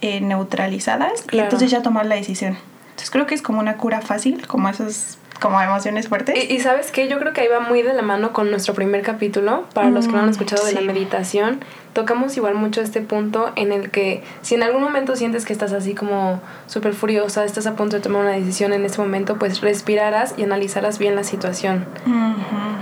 eh, 0.00 0.20
neutralizadas 0.20 1.24
y 1.30 1.38
entonces 1.38 1.70
ya 1.70 1.82
tomar 1.82 2.06
la 2.06 2.14
decisión. 2.14 2.56
Entonces 2.90 3.10
creo 3.10 3.26
que 3.26 3.34
es 3.34 3.42
como 3.42 3.60
una 3.60 3.76
cura 3.76 4.00
fácil, 4.00 4.46
como 4.46 4.68
esas 4.68 5.18
como 5.40 5.60
emociones 5.60 6.08
fuertes. 6.08 6.50
Y, 6.50 6.58
sabes 6.60 6.90
qué, 6.90 7.08
yo 7.08 7.18
creo 7.18 7.32
que 7.32 7.40
ahí 7.42 7.48
va 7.48 7.60
muy 7.60 7.82
de 7.82 7.92
la 7.92 8.02
mano 8.02 8.32
con 8.32 8.50
nuestro 8.50 8.74
primer 8.74 9.02
capítulo, 9.02 9.64
para 9.72 9.90
los 9.90 10.06
que 10.06 10.12
no 10.12 10.18
han 10.18 10.26
mm, 10.26 10.30
escuchado 10.30 10.64
de 10.64 10.72
la 10.72 10.80
meditación, 10.80 11.60
tocamos 11.92 12.36
igual 12.36 12.54
mucho 12.54 12.80
este 12.80 13.00
punto 13.00 13.52
en 13.56 13.72
el 13.72 13.90
que 13.90 14.22
si 14.42 14.54
en 14.54 14.62
algún 14.62 14.82
momento 14.82 15.16
sientes 15.16 15.44
que 15.44 15.52
estás 15.52 15.72
así 15.72 15.94
como 15.94 16.40
súper 16.66 16.94
furiosa, 16.94 17.44
estás 17.44 17.66
a 17.66 17.76
punto 17.76 17.96
de 17.96 18.02
tomar 18.02 18.22
una 18.22 18.32
decisión 18.32 18.72
en 18.72 18.84
este 18.84 18.98
momento, 18.98 19.38
pues 19.38 19.60
respirarás 19.60 20.34
y 20.36 20.42
analizarás 20.42 20.98
bien 20.98 21.14
la 21.14 21.24
situación. 21.24 21.86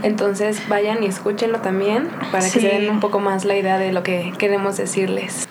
Entonces 0.03 0.67
vayan 0.69 1.03
y 1.03 1.07
escúchenlo 1.07 1.61
también 1.61 2.09
para 2.33 2.45
que 2.45 2.61
se 2.61 2.69
den 2.69 2.91
un 2.91 3.01
poco 3.01 3.21
más 3.21 3.45
la 3.45 3.57
idea 3.57 3.79
de 3.79 3.93
lo 3.93 4.03
que 4.03 4.33
queremos 4.39 4.77
decirles. 4.77 5.47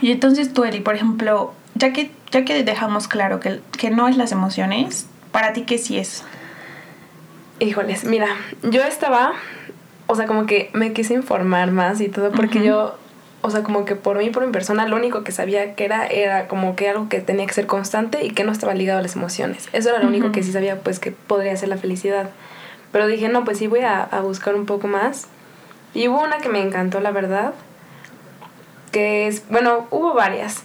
Y 0.00 0.12
entonces 0.12 0.52
tú, 0.52 0.64
Eli, 0.64 0.80
por 0.80 0.94
ejemplo, 0.94 1.52
ya 1.74 1.92
que, 1.92 2.10
ya 2.30 2.44
que 2.44 2.62
dejamos 2.62 3.08
claro 3.08 3.40
que, 3.40 3.60
que 3.78 3.90
no 3.90 4.08
es 4.08 4.16
las 4.16 4.32
emociones, 4.32 5.06
¿para 5.32 5.52
ti 5.52 5.62
qué 5.62 5.78
sí 5.78 5.98
es? 5.98 6.24
Híjoles, 7.60 8.04
mira, 8.04 8.28
yo 8.62 8.82
estaba, 8.82 9.32
o 10.06 10.14
sea, 10.14 10.26
como 10.26 10.46
que 10.46 10.70
me 10.72 10.92
quise 10.92 11.14
informar 11.14 11.70
más 11.70 12.00
y 12.00 12.08
todo, 12.08 12.32
porque 12.32 12.64
yo, 12.64 12.96
o 13.42 13.50
sea, 13.50 13.62
como 13.62 13.84
que 13.84 13.94
por 13.94 14.18
mí, 14.18 14.30
por 14.30 14.44
mi 14.44 14.52
persona, 14.52 14.86
lo 14.88 14.96
único 14.96 15.22
que 15.22 15.32
sabía 15.32 15.74
que 15.74 15.84
era, 15.84 16.06
era 16.06 16.48
como 16.48 16.74
que 16.76 16.88
algo 16.88 17.08
que 17.08 17.20
tenía 17.20 17.46
que 17.46 17.52
ser 17.52 17.66
constante 17.66 18.24
y 18.24 18.30
que 18.30 18.44
no 18.44 18.52
estaba 18.52 18.74
ligado 18.74 18.98
a 18.98 19.02
las 19.02 19.16
emociones. 19.16 19.68
Eso 19.72 19.90
era 19.90 20.00
lo 20.00 20.08
único 20.08 20.32
que 20.32 20.42
sí 20.42 20.52
sabía, 20.52 20.80
pues, 20.80 20.98
que 20.98 21.12
podría 21.12 21.56
ser 21.56 21.68
la 21.68 21.76
felicidad. 21.76 22.30
Pero 22.90 23.06
dije, 23.06 23.28
no, 23.28 23.44
pues 23.44 23.58
sí 23.58 23.66
voy 23.66 23.80
a, 23.80 24.02
a 24.02 24.20
buscar 24.20 24.54
un 24.54 24.66
poco 24.66 24.88
más. 24.88 25.28
Y 25.94 26.08
hubo 26.08 26.22
una 26.22 26.38
que 26.38 26.48
me 26.48 26.60
encantó, 26.60 27.00
la 27.00 27.12
verdad, 27.12 27.54
que 28.94 29.26
es, 29.26 29.42
bueno, 29.50 29.88
hubo 29.90 30.14
varias, 30.14 30.62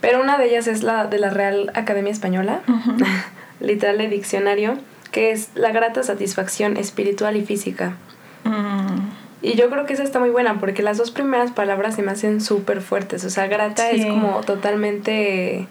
pero 0.00 0.22
una 0.22 0.38
de 0.38 0.46
ellas 0.46 0.66
es 0.66 0.82
la 0.82 1.06
de 1.06 1.18
la 1.18 1.28
Real 1.28 1.70
Academia 1.74 2.10
Española, 2.10 2.62
literal 3.60 4.00
el 4.00 4.08
diccionario 4.08 4.78
que 5.10 5.30
es 5.30 5.50
la 5.54 5.72
grata 5.72 6.02
satisfacción 6.02 6.78
espiritual 6.78 7.36
y 7.36 7.44
física. 7.44 7.96
Mm. 8.44 9.10
Y 9.42 9.56
yo 9.56 9.68
creo 9.68 9.84
que 9.84 9.92
esa 9.92 10.04
está 10.04 10.20
muy 10.20 10.30
buena 10.30 10.58
porque 10.58 10.82
las 10.82 10.96
dos 10.96 11.10
primeras 11.10 11.50
palabras 11.50 11.96
se 11.96 12.02
me 12.02 12.12
hacen 12.12 12.40
súper 12.40 12.80
fuertes. 12.80 13.24
O 13.24 13.30
sea, 13.30 13.46
grata 13.46 13.90
es 13.90 14.06
como 14.06 14.40
totalmente 14.40 15.66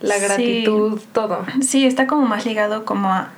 la 0.00 0.18
gratitud, 0.18 1.00
todo. 1.12 1.44
Sí, 1.60 1.86
está 1.86 2.06
como 2.06 2.26
más 2.26 2.46
ligado 2.46 2.84
como 2.84 3.08
a 3.08 3.30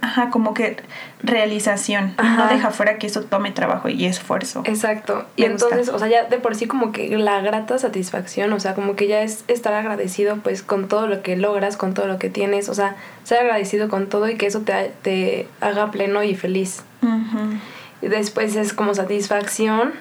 Ajá, 0.00 0.30
como 0.30 0.54
que 0.54 0.76
realización. 1.22 2.14
No 2.18 2.48
deja 2.48 2.70
fuera 2.70 2.98
que 2.98 3.06
eso 3.06 3.22
tome 3.22 3.50
trabajo 3.50 3.88
y 3.88 4.04
esfuerzo. 4.04 4.62
Exacto. 4.64 5.24
y 5.36 5.44
entonces, 5.44 5.88
o 5.88 5.98
sea, 5.98 6.08
ya 6.08 6.24
de 6.24 6.38
por 6.38 6.54
sí 6.54 6.66
como 6.66 6.92
que 6.92 7.16
la 7.16 7.40
grata 7.40 7.78
satisfacción, 7.78 8.52
o 8.52 8.60
sea, 8.60 8.74
como 8.74 8.96
que 8.96 9.06
ya 9.06 9.22
es 9.22 9.44
estar 9.48 9.74
agradecido 9.74 10.36
pues 10.36 10.62
con 10.62 10.88
todo 10.88 11.06
lo 11.06 11.22
que 11.22 11.36
logras, 11.36 11.76
con 11.76 11.94
todo 11.94 12.06
lo 12.06 12.18
que 12.18 12.30
tienes, 12.30 12.68
o 12.68 12.74
sea, 12.74 12.96
ser 13.24 13.40
agradecido 13.40 13.88
con 13.88 14.08
todo 14.08 14.28
y 14.28 14.36
que 14.36 14.46
eso 14.46 14.60
te, 14.60 14.92
te 15.02 15.48
haga 15.60 15.90
pleno 15.90 16.22
y 16.22 16.34
feliz. 16.34 16.82
Y 18.02 18.08
después 18.08 18.54
es 18.56 18.72
como 18.72 18.94
satisfacción. 18.94 19.92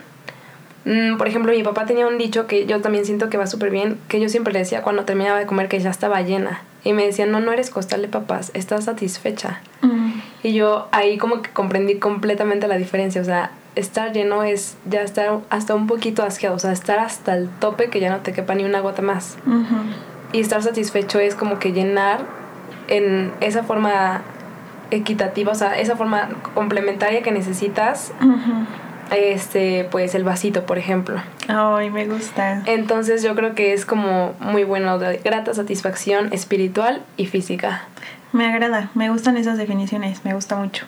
Mm, 0.86 1.18
por 1.18 1.28
ejemplo, 1.28 1.52
mi 1.52 1.64
papá 1.64 1.86
tenía 1.86 2.08
un 2.08 2.18
dicho 2.18 2.48
que 2.48 2.66
yo 2.66 2.82
también 2.82 3.06
siento 3.06 3.30
que 3.30 3.38
va 3.38 3.48
súper 3.48 3.72
bien, 3.72 3.98
que 4.08 4.20
yo 4.20 4.30
siempre 4.30 4.54
le 4.54 4.60
decía 4.60 4.84
cuando 4.84 5.04
terminaba 5.06 5.40
de 5.40 5.46
comer 5.46 5.68
que 5.68 5.80
ya 5.80 5.90
estaba 5.90 6.22
llena. 6.22 6.62
Y 6.88 6.94
me 6.94 7.06
decían, 7.06 7.32
no, 7.32 7.42
no 7.42 7.52
eres 7.52 7.70
costal 7.70 8.02
de 8.02 8.08
papás, 8.08 8.50
estás 8.54 8.86
satisfecha. 8.86 9.60
Mm. 9.82 10.22
Y 10.42 10.54
yo 10.54 10.88
ahí 10.94 11.18
como 11.18 11.42
que 11.42 11.50
comprendí 11.50 11.96
completamente 11.96 12.66
la 12.70 12.78
diferencia. 12.78 13.20
O 13.20 13.26
sea, 13.26 13.52
estar 13.76 14.14
lleno 14.14 14.44
es 14.44 14.78
ya 14.90 15.02
estar 15.02 15.42
hasta 15.50 15.76
un 15.76 15.86
poquito 15.86 16.24
asqueado. 16.24 16.56
O 16.56 16.60
sea, 16.60 16.72
estar 16.72 17.00
hasta 17.00 17.36
el 17.36 17.50
tope 17.50 17.90
que 17.90 18.00
ya 18.00 18.10
no 18.10 18.20
te 18.20 18.32
quepa 18.32 18.56
ni 18.56 18.64
una 18.64 18.80
gota 18.80 19.02
más. 19.02 19.38
Y 20.32 20.40
estar 20.40 20.64
satisfecho 20.64 21.20
es 21.20 21.36
como 21.36 21.60
que 21.60 21.74
llenar 21.74 22.22
en 22.88 23.34
esa 23.42 23.64
forma 23.64 24.22
equitativa, 24.90 25.52
o 25.52 25.56
sea, 25.56 25.78
esa 25.78 25.98
forma 25.98 26.30
complementaria 26.54 27.22
que 27.22 27.34
necesitas 27.34 28.14
este, 29.12 29.88
pues 29.92 30.16
el 30.16 30.24
vasito, 30.24 30.66
por 30.66 30.78
ejemplo. 30.78 31.22
Ay, 31.48 31.90
me 31.90 32.08
gusta. 32.08 32.64
Entonces 32.66 33.24
yo 33.24 33.36
creo 33.36 33.56
que 33.56 33.74
es 33.74 33.86
como 33.86 34.34
muy 34.40 34.64
bueno, 34.64 35.00
de 35.00 35.18
grata 35.18 35.54
satisfacción 35.54 36.34
espiritual 36.34 37.04
y 37.16 37.26
física. 37.28 37.86
Me 38.34 38.46
agrada, 38.48 38.92
me 38.94 39.10
gustan 39.10 39.38
esas 39.38 39.58
definiciones, 39.58 40.26
me 40.26 40.34
gusta 40.34 40.56
mucho. 40.56 40.86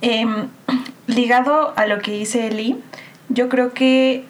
Em, 0.00 0.48
ligado 1.06 1.74
a 1.76 1.86
lo 1.86 2.00
que 2.00 2.12
dice 2.12 2.46
Eli, 2.46 2.80
yo 3.28 3.48
creo 3.48 3.72
que, 3.72 4.24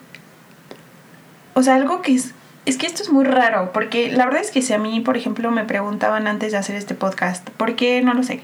o 1.54 1.62
sea, 1.62 1.76
algo 1.76 2.02
que 2.02 2.14
es, 2.14 2.34
es 2.66 2.78
que 2.78 2.86
esto 2.86 3.02
es 3.02 3.10
muy 3.10 3.24
raro, 3.24 3.72
porque 3.72 4.10
la 4.12 4.24
verdad 4.24 4.40
es 4.40 4.50
que 4.50 4.62
si 4.62 4.72
a 4.72 4.78
mí, 4.78 5.00
por 5.00 5.16
ejemplo, 5.16 5.50
me 5.50 5.64
preguntaban 5.64 6.26
antes 6.26 6.52
de 6.52 6.58
hacer 6.58 6.76
este 6.76 6.94
podcast, 6.94 7.48
¿por 7.50 7.76
qué? 7.76 8.02
No 8.02 8.14
lo 8.14 8.22
sé. 8.22 8.40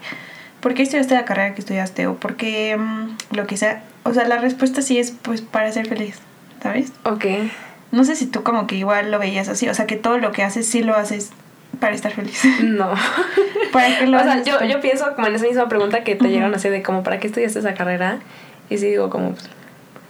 ¿Por 0.60 0.74
qué 0.74 0.82
estudiaste 0.82 1.14
la 1.14 1.24
carrera 1.24 1.54
que 1.54 1.60
estudiaste? 1.60 2.06
O 2.06 2.16
por 2.16 2.36
qué 2.36 2.76
mm, 2.76 3.36
lo 3.36 3.46
que 3.46 3.56
sea 3.56 3.82
o 4.04 4.14
sea, 4.14 4.26
la 4.26 4.38
respuesta 4.38 4.82
sí 4.82 4.98
es 4.98 5.10
pues 5.10 5.40
para 5.40 5.70
ser 5.72 5.86
feliz, 5.86 6.18
¿sabes? 6.62 6.92
Ok. 7.04 7.26
No 7.92 8.04
sé 8.04 8.16
si 8.16 8.26
tú 8.26 8.42
como 8.42 8.66
que 8.66 8.76
igual 8.76 9.10
lo 9.10 9.18
veías 9.18 9.48
así, 9.48 9.68
o 9.68 9.74
sea, 9.74 9.86
que 9.86 9.96
todo 9.96 10.18
lo 10.18 10.32
que 10.32 10.42
haces 10.42 10.66
sí 10.66 10.82
lo 10.82 10.94
haces 10.94 11.32
para 11.78 11.94
estar 11.94 12.12
feliz. 12.12 12.42
No. 12.62 12.90
¿Para 13.72 13.98
qué 13.98 14.06
lo 14.06 14.18
o 14.18 14.22
sea, 14.22 14.42
yo, 14.42 14.64
yo 14.64 14.80
pienso 14.80 15.14
como 15.14 15.28
en 15.28 15.34
esa 15.34 15.46
misma 15.46 15.68
pregunta 15.68 16.02
que 16.02 16.16
te 16.16 16.28
llegaron 16.28 16.54
así 16.54 16.68
de 16.68 16.82
como, 16.82 17.02
¿para 17.02 17.20
qué 17.20 17.28
estudiaste 17.28 17.60
esa 17.60 17.74
carrera? 17.74 18.18
Y 18.68 18.78
sí 18.78 18.86
digo 18.86 19.10
como, 19.10 19.32
pues, 19.32 19.48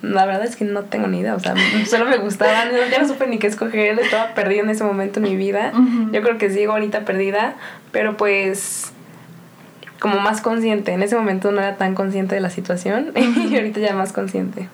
la 0.03 0.25
verdad 0.25 0.45
es 0.45 0.57
que 0.57 0.65
no 0.65 0.85
tengo 0.85 1.07
ni 1.09 1.21
idea, 1.21 1.35
o 1.35 1.41
sea, 1.41 1.55
solo 1.87 2.07
me 2.07 2.17
gustaban, 2.19 2.71
ya 2.91 2.99
no 2.99 3.07
supe 3.07 3.27
ni 3.27 3.39
qué 3.39 3.47
escoger, 3.47 3.99
estaba 3.99 4.35
perdida 4.35 4.61
en 4.63 4.71
ese 4.71 4.85
momento 4.85 5.21
en 5.21 5.25
mi 5.25 5.37
vida. 5.37 5.73
Yo 6.13 6.23
creo 6.23 6.39
que 6.39 6.51
sigo 6.51 6.73
ahorita 6.73 7.05
perdida, 7.05 7.57
pero 7.93 8.17
pues 8.17 8.93
como 10.01 10.19
más 10.19 10.41
consciente. 10.41 10.93
En 10.93 11.03
ese 11.03 11.15
momento 11.15 11.53
no 11.53 11.61
era 11.61 11.77
tan 11.77 11.95
consciente 11.95 12.35
de 12.35 12.41
la 12.41 12.51
situación 12.51 13.13
y 13.15 13.55
ahorita 13.55 13.79
ya 13.79 13.95
más 13.95 14.13
consciente. 14.13 14.69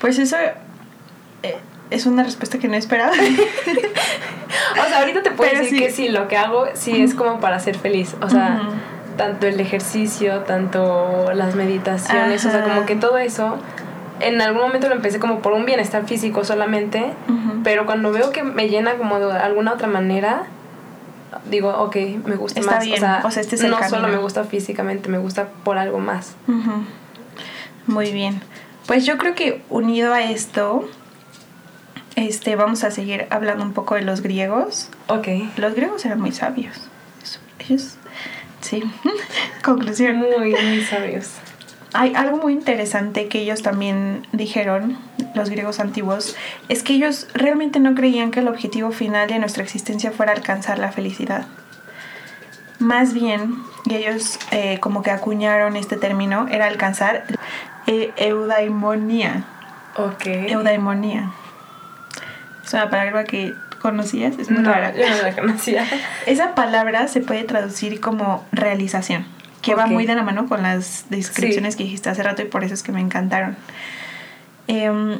Pues 0.00 0.18
eso 0.18 0.36
eh, 1.42 1.56
es 1.90 2.04
una 2.04 2.24
respuesta 2.24 2.58
que 2.58 2.68
no 2.68 2.74
esperaba. 2.74 3.12
o 3.12 4.88
sea, 4.88 4.98
ahorita 4.98 5.22
te 5.22 5.30
puedo 5.30 5.50
decir 5.56 5.78
que 5.78 5.90
sí, 5.90 6.08
lo 6.08 6.28
que 6.28 6.36
hago 6.36 6.66
sí 6.74 7.00
es 7.00 7.14
como 7.14 7.40
para 7.40 7.58
ser 7.60 7.78
feliz. 7.78 8.14
O 8.20 8.28
sea, 8.28 8.68
tanto 9.16 9.46
el 9.46 9.58
ejercicio, 9.60 10.40
tanto 10.40 11.32
las 11.32 11.54
meditaciones, 11.54 12.44
o 12.44 12.50
sea, 12.50 12.62
como 12.62 12.84
que 12.84 12.96
todo 12.96 13.16
eso. 13.18 13.56
En 14.20 14.40
algún 14.40 14.62
momento 14.62 14.88
lo 14.88 14.94
empecé 14.94 15.18
como 15.18 15.40
por 15.40 15.52
un 15.52 15.64
bienestar 15.64 16.06
físico 16.06 16.44
solamente, 16.44 17.12
pero 17.62 17.86
cuando 17.86 18.12
veo 18.12 18.30
que 18.30 18.42
me 18.42 18.68
llena 18.68 18.94
como 18.94 19.18
de 19.18 19.32
alguna 19.32 19.72
otra 19.72 19.88
manera, 19.88 20.44
digo, 21.50 21.70
ok, 21.70 21.96
me 22.24 22.36
gusta 22.36 22.60
más. 22.62 22.84
o 23.24 23.30
sea, 23.30 23.42
este 23.42 23.68
no 23.68 23.78
solo 23.88 24.08
me 24.08 24.18
gusta 24.18 24.44
físicamente, 24.44 25.08
me 25.08 25.18
gusta 25.18 25.48
por 25.64 25.78
algo 25.78 25.98
más. 25.98 26.34
Muy 27.86 28.12
bien. 28.12 28.40
Pues 28.86 29.06
yo 29.06 29.18
creo 29.18 29.34
que 29.34 29.62
unido 29.70 30.12
a 30.12 30.22
esto, 30.22 30.88
este, 32.16 32.56
vamos 32.56 32.84
a 32.84 32.90
seguir 32.90 33.26
hablando 33.30 33.64
un 33.64 33.72
poco 33.72 33.94
de 33.94 34.02
los 34.02 34.20
griegos. 34.20 34.90
Ok. 35.08 35.28
Los 35.56 35.74
griegos 35.74 36.04
eran 36.04 36.20
muy 36.20 36.32
sabios. 36.32 36.88
Ellos, 37.58 37.96
sí. 38.60 38.82
Conclusión. 39.64 40.16
Muy, 40.16 40.54
muy 40.54 40.82
sabios. 40.82 41.30
Hay 41.96 42.12
algo 42.16 42.38
muy 42.38 42.52
interesante 42.52 43.28
que 43.28 43.38
ellos 43.38 43.62
también 43.62 44.26
dijeron, 44.32 44.98
los 45.32 45.48
griegos 45.48 45.78
antiguos, 45.78 46.34
es 46.68 46.82
que 46.82 46.94
ellos 46.94 47.28
realmente 47.34 47.78
no 47.78 47.94
creían 47.94 48.32
que 48.32 48.40
el 48.40 48.48
objetivo 48.48 48.90
final 48.90 49.28
de 49.28 49.38
nuestra 49.38 49.62
existencia 49.62 50.10
fuera 50.10 50.32
alcanzar 50.32 50.80
la 50.80 50.90
felicidad. 50.90 51.46
Más 52.80 53.14
bien, 53.14 53.62
y 53.84 53.94
ellos 53.94 54.40
eh, 54.50 54.80
como 54.80 55.04
que 55.04 55.12
acuñaron 55.12 55.76
este 55.76 55.96
término, 55.96 56.48
era 56.50 56.66
alcanzar 56.66 57.26
e 57.86 58.12
eudaimonía. 58.16 59.44
Ok. 59.96 60.26
Eudaimonía. 60.26 61.30
Es 62.66 62.72
una 62.72 62.90
palabra 62.90 63.22
que 63.22 63.54
conocías, 63.80 64.36
es 64.40 64.50
muy 64.50 64.64
no, 64.64 64.74
Yo 64.96 65.08
no 65.08 65.22
la 65.22 65.32
conocía. 65.32 65.86
Esa 66.26 66.56
palabra 66.56 67.06
se 67.06 67.20
puede 67.20 67.44
traducir 67.44 68.00
como 68.00 68.44
realización 68.50 69.33
que 69.64 69.74
va 69.74 69.86
muy 69.86 70.06
de 70.06 70.14
la 70.14 70.22
mano 70.22 70.48
con 70.48 70.62
las 70.62 71.06
descripciones 71.10 71.76
que 71.76 71.84
dijiste 71.84 72.10
hace 72.10 72.22
rato 72.22 72.42
y 72.42 72.46
por 72.46 72.64
eso 72.64 72.74
es 72.74 72.82
que 72.82 72.92
me 72.92 73.00
encantaron. 73.00 73.56
Em, 74.66 75.18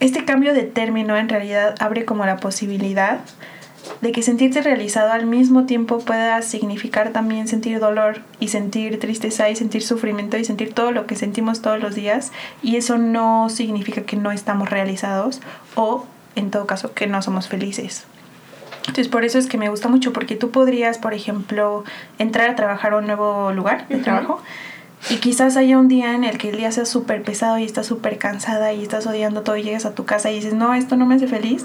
este 0.00 0.24
cambio 0.24 0.52
de 0.52 0.62
término 0.62 1.16
en 1.16 1.28
realidad 1.28 1.74
abre 1.80 2.04
como 2.04 2.26
la 2.26 2.36
posibilidad 2.36 3.20
de 4.00 4.12
que 4.12 4.22
sentirte 4.22 4.62
realizado 4.62 5.12
al 5.12 5.26
mismo 5.26 5.64
tiempo 5.64 6.00
pueda 6.00 6.42
significar 6.42 7.10
también 7.10 7.48
sentir 7.48 7.78
dolor 7.78 8.22
y 8.40 8.48
sentir 8.48 8.98
tristeza 8.98 9.48
y 9.48 9.56
sentir 9.56 9.82
sufrimiento 9.82 10.36
y 10.36 10.44
sentir 10.44 10.74
todo 10.74 10.90
lo 10.90 11.06
que 11.06 11.14
sentimos 11.14 11.62
todos 11.62 11.80
los 11.80 11.94
días 11.94 12.32
y 12.62 12.76
eso 12.76 12.98
no 12.98 13.48
significa 13.48 14.02
que 14.02 14.16
no 14.16 14.32
estamos 14.32 14.70
realizados 14.70 15.40
o 15.76 16.04
en 16.34 16.50
todo 16.50 16.66
caso 16.66 16.92
que 16.94 17.06
no 17.06 17.22
somos 17.22 17.48
felices. 17.48 18.04
Entonces 18.88 19.08
por 19.08 19.24
eso 19.24 19.38
es 19.38 19.46
que 19.46 19.58
me 19.58 19.68
gusta 19.68 19.88
mucho, 19.88 20.12
porque 20.12 20.36
tú 20.36 20.50
podrías, 20.50 20.98
por 20.98 21.14
ejemplo, 21.14 21.84
entrar 22.18 22.50
a 22.50 22.56
trabajar 22.56 22.92
a 22.92 22.98
un 22.98 23.06
nuevo 23.06 23.52
lugar 23.52 23.88
de 23.88 23.96
trabajo 23.98 24.40
y 25.10 25.16
quizás 25.16 25.56
haya 25.56 25.78
un 25.78 25.88
día 25.88 26.14
en 26.14 26.24
el 26.24 26.38
que 26.38 26.50
el 26.50 26.56
día 26.56 26.72
sea 26.72 26.84
súper 26.84 27.22
pesado 27.22 27.58
y 27.58 27.64
estás 27.64 27.86
súper 27.86 28.18
cansada 28.18 28.72
y 28.72 28.82
estás 28.82 29.06
odiando 29.06 29.42
todo 29.42 29.56
y 29.56 29.62
llegas 29.62 29.86
a 29.86 29.94
tu 29.94 30.04
casa 30.04 30.30
y 30.30 30.36
dices, 30.36 30.54
no, 30.54 30.74
esto 30.74 30.96
no 30.96 31.06
me 31.06 31.14
hace 31.14 31.28
feliz. 31.28 31.64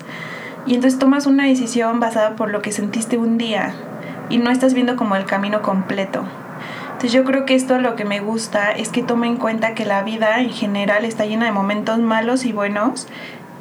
Y 0.66 0.76
entonces 0.76 1.00
tomas 1.00 1.26
una 1.26 1.46
decisión 1.46 2.00
basada 2.00 2.36
por 2.36 2.52
lo 2.52 2.62
que 2.62 2.72
sentiste 2.72 3.18
un 3.18 3.38
día 3.38 3.74
y 4.30 4.38
no 4.38 4.52
estás 4.52 4.74
viendo 4.74 4.96
como 4.96 5.16
el 5.16 5.26
camino 5.26 5.62
completo. 5.62 6.24
Entonces 6.86 7.14
yo 7.14 7.24
creo 7.24 7.46
que 7.48 7.56
esto 7.56 7.80
lo 7.80 7.96
que 7.96 8.06
me 8.06 8.20
gusta 8.20 8.72
es 8.72 8.90
que 8.90 9.02
tome 9.02 9.26
en 9.26 9.38
cuenta 9.38 9.74
que 9.74 9.86
la 9.86 10.04
vida 10.04 10.40
en 10.40 10.52
general 10.52 11.04
está 11.04 11.26
llena 11.26 11.46
de 11.46 11.52
momentos 11.52 11.98
malos 11.98 12.46
y 12.46 12.54
buenos 12.54 13.08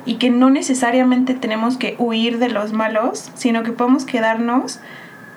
y 0.07 0.17
que 0.17 0.31
no 0.31 0.51
necesariamente 0.51 1.35
tenemos 1.35 1.77
que 1.77 1.95
huir 1.99 2.39
de 2.39 2.49
los 2.49 2.73
malos, 2.73 3.31
sino 3.35 3.63
que 3.63 3.73
podemos 3.73 4.05
quedarnos 4.05 4.81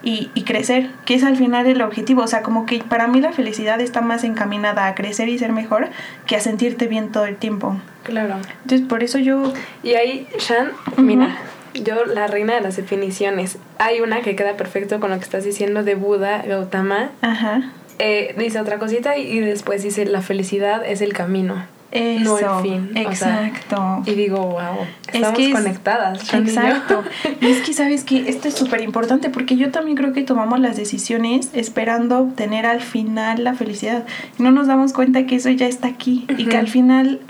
y, 0.03 0.29
y, 0.35 0.43
crecer, 0.43 0.89
que 1.05 1.15
es 1.15 1.23
al 1.23 1.37
final 1.37 1.65
el 1.65 1.81
objetivo. 1.81 2.23
O 2.23 2.27
sea, 2.27 2.41
como 2.41 2.65
que 2.65 2.79
para 2.79 3.07
mí 3.07 3.21
la 3.21 3.31
felicidad 3.31 3.79
está 3.79 4.01
más 4.01 4.23
encaminada 4.23 4.87
a 4.87 4.95
crecer 4.95 5.29
y 5.29 5.39
ser 5.39 5.53
mejor 5.53 5.89
que 6.27 6.35
a 6.35 6.41
sentirte 6.41 6.87
bien 6.87 7.11
todo 7.11 7.25
el 7.25 7.37
tiempo. 7.37 7.77
Claro. 8.03 8.35
Entonces, 8.63 8.85
por 8.87 9.01
eso 9.01 9.17
yo... 9.17 9.53
Y 9.81 9.93
ahí, 9.93 10.27
Shan, 10.39 10.71
mira, 10.97 11.37
yo 11.73 12.05
la 12.05 12.27
reina 12.27 12.53
de 12.53 12.61
las 12.61 12.75
definiciones. 12.75 13.57
Hay 13.79 14.01
una 14.01 14.21
que 14.21 14.35
queda 14.35 14.57
perfecto 14.57 14.99
con 14.99 15.11
lo 15.11 15.17
que 15.17 15.23
estás 15.23 15.45
diciendo 15.45 15.83
de 15.83 15.95
Buda, 15.95 16.43
Gautama. 16.45 17.11
Ajá. 17.21 17.71
Eh, 17.99 18.35
dice 18.37 18.59
otra 18.59 18.79
cosita 18.79 19.17
y, 19.17 19.21
y 19.21 19.39
después 19.39 19.83
dice, 19.83 20.05
la 20.05 20.21
felicidad 20.21 20.83
es 20.85 21.01
el 21.01 21.13
camino. 21.13 21.63
Eso, 21.93 22.41
no 22.41 22.57
el 22.59 22.63
fin. 22.63 22.91
Exacto. 22.95 23.75
O 23.75 24.03
sea, 24.03 24.13
y 24.13 24.15
digo, 24.15 24.39
wow, 24.39 24.87
estamos 25.13 25.39
es 25.39 25.47
que 25.47 25.53
conectadas. 25.53 26.33
Exacto. 26.33 27.03
Y 27.39 27.51
es 27.51 27.61
que 27.61 27.73
sabes 27.73 28.03
que 28.03 28.29
esto 28.29 28.47
es 28.47 28.55
súper 28.55 28.81
importante 28.81 29.29
porque 29.29 29.57
yo 29.57 29.69
también 29.69 29.95
creo 29.95 30.11
que 30.11 30.23
tomamos 30.23 30.59
las 30.59 30.75
decisiones 30.75 31.51
esperando 31.53 32.17
obtener 32.17 32.65
al 32.65 32.81
final 32.81 33.43
la 33.43 33.53
felicidad. 33.53 34.05
No 34.39 34.49
nos 34.49 34.65
damos 34.65 34.91
cuenta 34.91 35.27
que 35.27 35.35
eso 35.35 35.49
ya 35.49 35.67
está 35.67 35.87
aquí 35.87 36.25
y 36.37 36.45
que 36.45 36.57
al 36.57 36.67
final... 36.67 37.21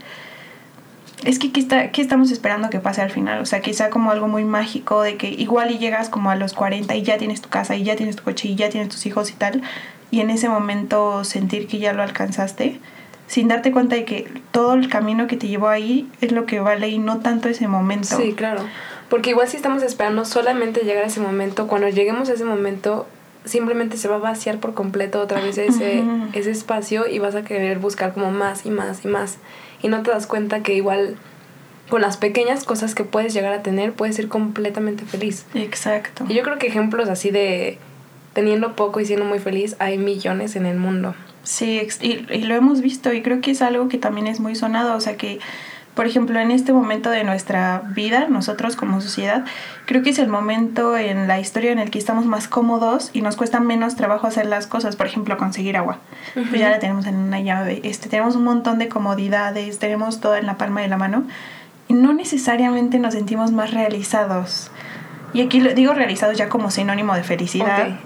Es 1.25 1.39
que 1.39 1.51
¿qué, 1.51 1.59
está, 1.59 1.91
¿qué 1.91 2.01
estamos 2.01 2.31
esperando 2.31 2.69
que 2.69 2.79
pase 2.79 3.01
al 3.01 3.09
final? 3.09 3.39
O 3.41 3.45
sea, 3.45 3.61
que 3.61 3.73
sea 3.73 3.89
como 3.89 4.11
algo 4.11 4.27
muy 4.27 4.43
mágico 4.43 5.01
de 5.01 5.15
que 5.15 5.29
igual 5.29 5.71
y 5.71 5.77
llegas 5.77 6.09
como 6.09 6.29
a 6.29 6.35
los 6.35 6.53
40 6.53 6.95
y 6.95 7.01
ya 7.01 7.17
tienes 7.17 7.41
tu 7.41 7.49
casa 7.49 7.75
y 7.75 7.83
ya 7.83 7.95
tienes 7.95 8.17
tu 8.17 8.23
coche 8.23 8.49
y 8.49 8.55
ya 8.55 8.69
tienes 8.69 8.89
tus 8.89 9.05
hijos 9.05 9.29
y 9.31 9.33
tal. 9.33 9.61
Y 10.11 10.19
en 10.19 10.29
ese 10.29 10.47
momento 10.47 11.23
sentir 11.23 11.67
que 11.67 11.79
ya 11.79 11.93
lo 11.93 12.03
alcanzaste 12.03 12.79
sin 13.27 13.47
darte 13.47 13.71
cuenta 13.71 13.95
de 13.95 14.05
que 14.05 14.29
todo 14.51 14.73
el 14.73 14.89
camino 14.89 15.27
que 15.27 15.37
te 15.37 15.47
llevó 15.47 15.67
ahí 15.67 16.09
es 16.21 16.31
lo 16.31 16.45
que 16.45 16.59
vale 16.59 16.89
y 16.89 16.99
no 16.99 17.19
tanto 17.19 17.49
ese 17.49 17.67
momento. 17.67 18.17
Sí, 18.17 18.33
claro. 18.33 18.61
Porque 19.09 19.31
igual 19.31 19.47
si 19.47 19.57
estamos 19.57 19.83
esperando 19.83 20.25
solamente 20.25 20.81
llegar 20.81 21.03
a 21.03 21.07
ese 21.07 21.19
momento, 21.19 21.67
cuando 21.67 21.87
lleguemos 21.87 22.29
a 22.29 22.33
ese 22.33 22.45
momento, 22.45 23.07
simplemente 23.45 23.97
se 23.97 24.07
va 24.07 24.15
a 24.15 24.19
vaciar 24.19 24.59
por 24.59 24.73
completo 24.73 25.21
otra 25.21 25.41
vez 25.41 25.57
ese, 25.57 26.03
ese 26.33 26.51
espacio 26.51 27.07
y 27.07 27.19
vas 27.19 27.35
a 27.35 27.43
querer 27.43 27.79
buscar 27.79 28.13
como 28.13 28.31
más 28.31 28.65
y 28.65 28.71
más 28.71 29.05
y 29.05 29.07
más. 29.07 29.37
Y 29.81 29.87
no 29.87 30.01
te 30.01 30.11
das 30.11 30.27
cuenta 30.27 30.63
que 30.63 30.73
igual 30.73 31.17
con 31.89 32.01
las 32.01 32.17
pequeñas 32.17 32.63
cosas 32.63 32.95
que 32.95 33.03
puedes 33.03 33.33
llegar 33.33 33.53
a 33.53 33.61
tener, 33.61 33.93
puedes 33.93 34.15
ser 34.15 34.27
completamente 34.29 35.05
feliz. 35.05 35.45
Exacto. 35.53 36.25
Y 36.27 36.33
yo 36.33 36.43
creo 36.43 36.57
que 36.57 36.67
ejemplos 36.67 37.09
así 37.09 37.29
de 37.29 37.77
teniendo 38.33 38.75
poco 38.75 38.99
y 38.99 39.05
siendo 39.05 39.25
muy 39.25 39.39
feliz 39.39 39.75
hay 39.79 39.97
millones 39.97 40.55
en 40.55 40.65
el 40.65 40.77
mundo. 40.77 41.13
Sí, 41.43 41.85
y, 42.01 42.25
y 42.33 42.43
lo 42.43 42.55
hemos 42.55 42.81
visto 42.81 43.11
y 43.11 43.21
creo 43.21 43.41
que 43.41 43.51
es 43.51 43.61
algo 43.61 43.89
que 43.89 43.97
también 43.97 44.27
es 44.27 44.39
muy 44.39 44.55
sonado, 44.55 44.95
o 44.95 45.01
sea 45.01 45.17
que, 45.17 45.39
por 45.93 46.07
ejemplo, 46.07 46.39
en 46.39 46.51
este 46.51 46.73
momento 46.73 47.09
de 47.09 47.23
nuestra 47.23 47.83
vida, 47.93 48.27
nosotros 48.29 48.75
como 48.75 49.01
sociedad, 49.01 49.43
creo 49.85 50.01
que 50.01 50.11
es 50.11 50.19
el 50.19 50.29
momento 50.29 50.97
en 50.97 51.27
la 51.27 51.39
historia 51.39 51.71
en 51.71 51.79
el 51.79 51.91
que 51.91 51.99
estamos 51.99 52.25
más 52.25 52.47
cómodos 52.47 53.11
y 53.13 53.21
nos 53.21 53.35
cuesta 53.35 53.59
menos 53.59 53.95
trabajo 53.95 54.25
hacer 54.25 54.45
las 54.45 54.67
cosas, 54.67 54.95
por 54.95 55.05
ejemplo, 55.05 55.37
conseguir 55.37 55.77
agua. 55.77 55.99
Pues 56.33 56.53
ya 56.53 56.69
la 56.69 56.79
tenemos 56.79 57.05
en 57.05 57.15
una 57.15 57.41
llave, 57.41 57.81
este, 57.83 58.09
tenemos 58.09 58.35
un 58.35 58.45
montón 58.45 58.79
de 58.79 58.87
comodidades, 58.87 59.77
tenemos 59.79 60.21
todo 60.21 60.35
en 60.35 60.45
la 60.45 60.57
palma 60.57 60.81
de 60.81 60.87
la 60.87 60.97
mano 60.97 61.25
y 61.89 61.93
no 61.93 62.13
necesariamente 62.13 62.99
nos 62.99 63.13
sentimos 63.13 63.51
más 63.51 63.71
realizados. 63.71 64.71
Y 65.33 65.41
aquí 65.41 65.59
lo 65.59 65.73
digo 65.73 65.93
realizados 65.93 66.37
ya 66.37 66.47
como 66.47 66.71
sinónimo 66.71 67.15
de 67.15 67.23
felicidad. 67.23 67.99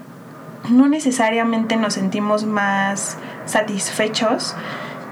No 0.69 0.87
necesariamente 0.87 1.77
nos 1.77 1.93
sentimos 1.93 2.45
más 2.45 3.17
satisfechos 3.45 4.55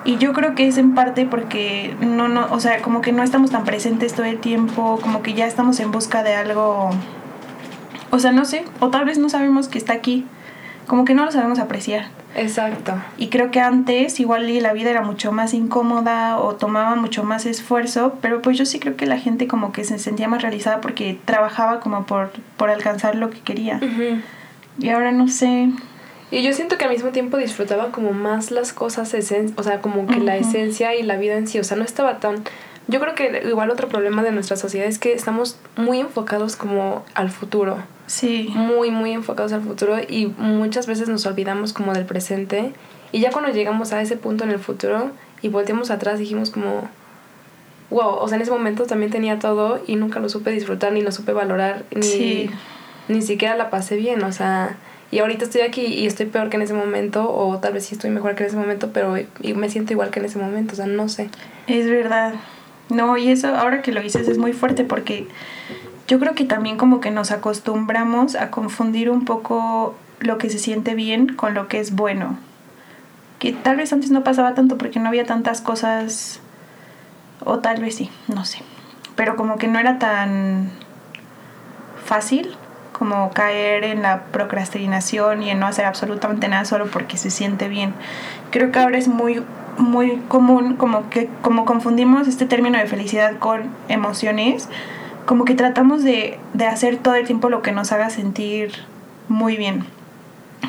y 0.03 0.17
yo 0.17 0.33
creo 0.33 0.53
que 0.53 0.67
es 0.67 0.77
en 0.77 0.93
parte 0.93 1.25
porque 1.25 1.95
no 1.99 2.27
no 2.27 2.47
o 2.51 2.59
sea 2.59 2.81
como 2.81 3.01
que 3.01 3.11
no 3.11 3.23
estamos 3.23 3.51
tan 3.51 3.63
presentes 3.63 4.13
todo 4.13 4.25
el 4.25 4.39
tiempo 4.39 4.99
como 5.01 5.22
que 5.24 5.33
ya 5.33 5.48
estamos 5.48 5.79
en 5.79 5.91
busca 5.91 6.24
de 6.24 6.35
algo 6.35 6.91
o 8.11 8.20
sea 8.20 8.31
no 8.31 8.46
sé 8.46 8.65
o 8.79 8.89
tal 8.89 9.05
vez 9.05 9.17
no 9.17 9.29
sabemos 9.29 9.67
que 9.67 9.77
está 9.77 9.93
aquí 9.93 10.25
como 10.87 11.05
que 11.05 11.15
no 11.15 11.25
lo 11.25 11.31
sabemos 11.31 11.59
apreciar 11.59 12.07
Exacto. 12.35 12.93
y 13.17 13.29
creo 13.29 13.50
que 13.50 13.61
antes 13.61 14.20
igual 14.20 14.61
la 14.61 14.74
vida 14.74 14.89
era 14.89 15.01
mucho 15.01 15.31
más 15.31 15.53
incómoda 15.53 16.37
o 16.37 16.55
tomaba 16.55 16.96
mucho 16.96 17.24
más 17.24 17.46
esfuerzo, 17.46 18.17
pero 18.22 18.41
pues 18.41 18.57
yo 18.57 18.65
sí 18.65 18.79
creo 18.79 18.98
que 18.98 19.05
la 19.05 19.17
gente 19.17 19.48
como 19.48 19.72
que 19.72 19.85
se 19.85 19.98
sentía 20.00 20.27
más 20.27 20.41
realizada 20.41 20.81
porque 20.81 21.17
trabajaba 21.24 21.79
como 21.79 22.05
por, 22.05 22.31
por 22.57 22.70
alcanzar 22.70 23.15
lo 23.15 23.29
que 23.29 23.39
quería. 23.39 23.79
Y 24.79 24.90
ahora 24.90 25.11
no 25.11 25.27
sé. 25.27 25.70
Y 26.31 26.42
yo 26.44 26.53
siento 26.53 26.77
que 26.77 26.85
al 26.85 26.92
mismo 26.92 27.09
tiempo 27.11 27.38
disfrutaba 27.38 27.92
como 27.92 28.11
más 28.11 28.51
las 28.51 28.74
cosas, 28.74 29.14
esen 29.14 29.53
o 29.57 29.64
sea, 29.64 29.81
como 29.81 30.07
que 30.07 30.20
la 30.20 30.35
esencia 30.38 30.96
y 30.96 31.03
la 31.03 31.18
vida 31.18 31.38
en 31.38 31.48
sí, 31.48 31.59
o 31.59 31.64
sea, 31.64 31.77
no 31.77 31.83
estaba 31.83 32.20
tan... 32.20 32.44
Yo 32.88 33.00
creo 33.00 33.16
que 33.16 33.44
igual 33.48 33.72
otro 33.72 33.88
problema 33.88 34.22
de 34.22 34.31
nuestra 34.31 34.57
sociedad 34.57 34.88
es 34.88 35.00
que 35.00 35.14
estamos 35.14 35.57
muy 35.77 36.00
enfocados 36.00 36.55
como 36.55 37.03
al 37.14 37.29
futuro, 37.31 37.77
Sí. 38.07 38.50
muy, 38.53 38.92
muy 38.92 39.11
enfocados 39.11 39.53
al 39.53 39.61
futuro 39.61 39.98
y 40.07 40.27
muchas 40.38 40.85
veces 40.85 41.09
nos 41.09 41.25
olvidamos 41.25 41.74
como 41.74 41.94
del 41.94 42.05
presente 42.05 42.74
y 43.11 43.22
ya 43.22 43.31
cuando 43.31 43.51
llegamos 43.51 43.92
a 43.94 44.01
ese 44.01 44.18
punto 44.18 44.44
en 44.44 44.51
el 44.51 44.59
futuro 44.59 45.09
y 45.42 45.48
volteamos 45.48 45.90
atrás 45.90 46.20
dijimos 46.20 46.51
como, 46.51 46.88
wow, 47.90 48.16
o 48.20 48.27
sea, 48.27 48.35
en 48.35 48.42
ese 48.44 48.51
momento 48.51 48.83
también 48.85 49.11
tenía 49.11 49.40
todo 49.40 49.81
y 49.88 49.96
nunca 49.96 50.20
lo 50.20 50.29
supe 50.29 50.51
disfrutar 50.51 50.92
ni 50.92 51.01
lo 51.01 51.11
supe 51.11 51.33
valorar 51.33 51.85
ni 51.96 52.03
Sí. 52.03 52.50
Ni 53.07 53.22
siquiera 53.22 53.55
la 53.55 53.70
pasé 53.70 53.96
bien, 53.96 54.24
o 54.24 54.31
sea, 54.31 54.77
y 55.11 55.20
ahorita 55.20 55.46
estoy 55.46 55.61
aquí 55.61 55.85
y 55.85 56.07
estoy 56.07 56.25
peor 56.25 56.50
que 56.50 56.57
en 56.57 56.63
ese 56.63 56.74
momento, 56.74 57.33
o 57.33 57.59
tal 57.59 57.74
vez 57.74 57.85
sí 57.85 57.96
estoy 57.96 58.09
mejor 58.09 58.35
que 58.35 58.44
en 58.44 58.50
ese 58.50 58.57
momento, 58.57 58.91
pero 58.91 59.15
me 59.55 59.70
siento 59.70 59.94
igual 59.94 60.09
que 60.09 60.20
en 60.20 60.25
ese 60.25 60.39
momento, 60.39 60.74
o 60.74 60.75
sea, 60.75 60.87
no 60.87 61.07
sé. 61.09 61.29
Es 61.68 61.89
verdad. 61.89 62.33
No, 62.89 63.18
y 63.18 63.29
eso 63.29 63.55
ahora 63.55 63.81
que 63.81 63.91
lo 63.91 64.01
dices 64.01 64.27
es 64.27 64.37
muy 64.37 64.53
fuerte 64.53 64.83
porque 64.83 65.27
yo 66.07 66.20
creo 66.20 66.35
que 66.35 66.46
también 66.46 66.77
como 66.77 67.00
que 67.00 67.11
nos 67.11 67.31
acostumbramos 67.31 68.35
a 68.35 68.51
confundir 68.51 69.09
un 69.09 69.25
poco 69.25 69.96
lo 70.20 70.37
que 70.37 70.50
se 70.50 70.59
siente 70.59 70.96
bien 70.96 71.35
con 71.35 71.53
lo 71.53 71.68
que 71.68 71.79
es 71.79 71.96
bueno. 71.96 72.37
Que 73.39 73.53
tal 73.53 73.77
vez 73.77 73.91
antes 73.94 74.11
no 74.11 74.24
pasaba 74.24 74.53
tanto 74.53 74.77
porque 74.77 75.00
no 75.00 75.07
había 75.07 75.25
tantas 75.25 75.61
cosas, 75.61 76.41
o 77.44 77.59
tal 77.59 77.81
vez 77.81 77.96
sí, 77.96 78.09
no 78.27 78.46
sé. 78.46 78.59
Pero 79.15 79.35
como 79.35 79.57
que 79.57 79.68
no 79.68 79.79
era 79.79 79.98
tan 79.98 80.72
fácil 82.03 82.55
como 82.98 83.31
caer 83.31 83.84
en 83.84 84.01
la 84.01 84.24
procrastinación 84.31 85.44
y 85.44 85.50
en 85.50 85.60
no 85.60 85.68
hacer 85.68 85.86
absolutamente 85.86 86.48
nada 86.48 86.64
solo 86.66 86.88
porque 86.88 87.18
se 87.18 87.29
siente 87.29 87.68
bien. 87.68 87.94
Creo 88.51 88.72
que 88.72 88.79
ahora 88.79 88.98
es 88.98 89.08
muy 89.08 89.44
muy 89.77 90.22
común 90.29 90.77
como 90.77 91.10
que 91.10 91.29
como 91.42 91.66
confundimos 91.66 92.29
este 92.29 92.46
término 92.46 92.77
de 92.77 92.88
felicidad 92.88 93.38
con 93.40 93.64
emociones, 93.90 94.70
como 95.25 95.44
que 95.44 95.55
tratamos 95.55 96.03
de, 96.03 96.40
de 96.53 96.66
hacer 96.66 96.98
todo 96.98 97.16
el 97.16 97.25
tiempo 97.25 97.50
lo 97.50 97.62
que 97.62 97.74
nos 97.74 97.92
haga 97.92 98.10
sentir 98.10 98.72
muy 99.27 99.58
bien. 99.58 99.86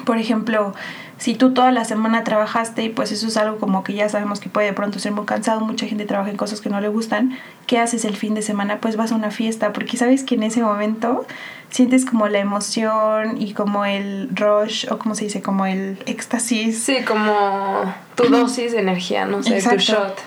Por 0.04 0.18
ejemplo, 0.18 0.74
si 1.18 1.34
tú 1.34 1.54
toda 1.54 1.72
la 1.72 1.84
semana 1.84 2.24
trabajaste 2.24 2.84
y 2.84 2.88
pues 2.90 3.10
eso 3.10 3.26
es 3.28 3.36
algo 3.36 3.58
como 3.58 3.82
que 3.84 3.94
ya 3.94 4.08
sabemos 4.08 4.38
que 4.38 4.50
puede 4.50 4.66
de 4.66 4.72
pronto 4.74 4.98
ser 4.98 5.12
muy 5.12 5.24
cansado, 5.24 5.60
mucha 5.60 5.86
gente 5.86 6.04
trabaja 6.04 6.30
en 6.30 6.36
cosas 6.36 6.60
que 6.60 6.68
no 6.68 6.80
le 6.80 6.88
gustan, 6.88 7.38
¿qué 7.66 7.78
haces 7.78 8.04
el 8.04 8.16
fin 8.16 8.34
de 8.34 8.42
semana? 8.42 8.80
Pues 8.80 8.96
vas 8.96 9.12
a 9.12 9.14
una 9.14 9.30
fiesta, 9.30 9.72
porque 9.72 9.96
sabes 9.96 10.24
que 10.24 10.34
en 10.34 10.42
ese 10.42 10.60
momento 10.60 11.26
sientes 11.70 12.04
como 12.04 12.28
la 12.28 12.38
emoción 12.38 13.40
y 13.40 13.54
como 13.54 13.84
el 13.86 14.28
rush 14.34 14.86
o 14.90 14.98
como 14.98 15.14
se 15.14 15.24
dice, 15.24 15.40
como 15.40 15.64
el 15.66 15.98
éxtasis. 16.06 16.82
Sí, 16.82 16.98
como 17.06 17.94
tu 18.14 18.24
dosis 18.24 18.72
de 18.72 18.80
energía, 18.80 19.24
no 19.24 19.42
sé, 19.42 19.62
tu 19.62 19.76
shot. 19.76 20.22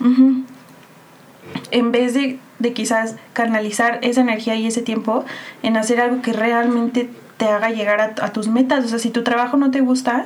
En 1.71 1.91
vez 1.91 2.13
de, 2.15 2.39
de 2.57 2.73
quizás 2.73 3.15
canalizar 3.33 3.99
esa 4.01 4.21
energía 4.21 4.55
y 4.55 4.65
ese 4.65 4.81
tiempo 4.81 5.23
en 5.61 5.77
hacer 5.77 6.01
algo 6.01 6.21
que 6.21 6.33
realmente 6.33 7.09
te 7.37 7.47
haga 7.47 7.69
llegar 7.69 8.01
a, 8.01 8.25
a 8.25 8.33
tus 8.33 8.47
metas. 8.47 8.85
O 8.85 8.87
sea, 8.87 8.99
si 8.99 9.09
tu 9.09 9.23
trabajo 9.23 9.55
no 9.55 9.71
te 9.71 9.81
gusta, 9.81 10.25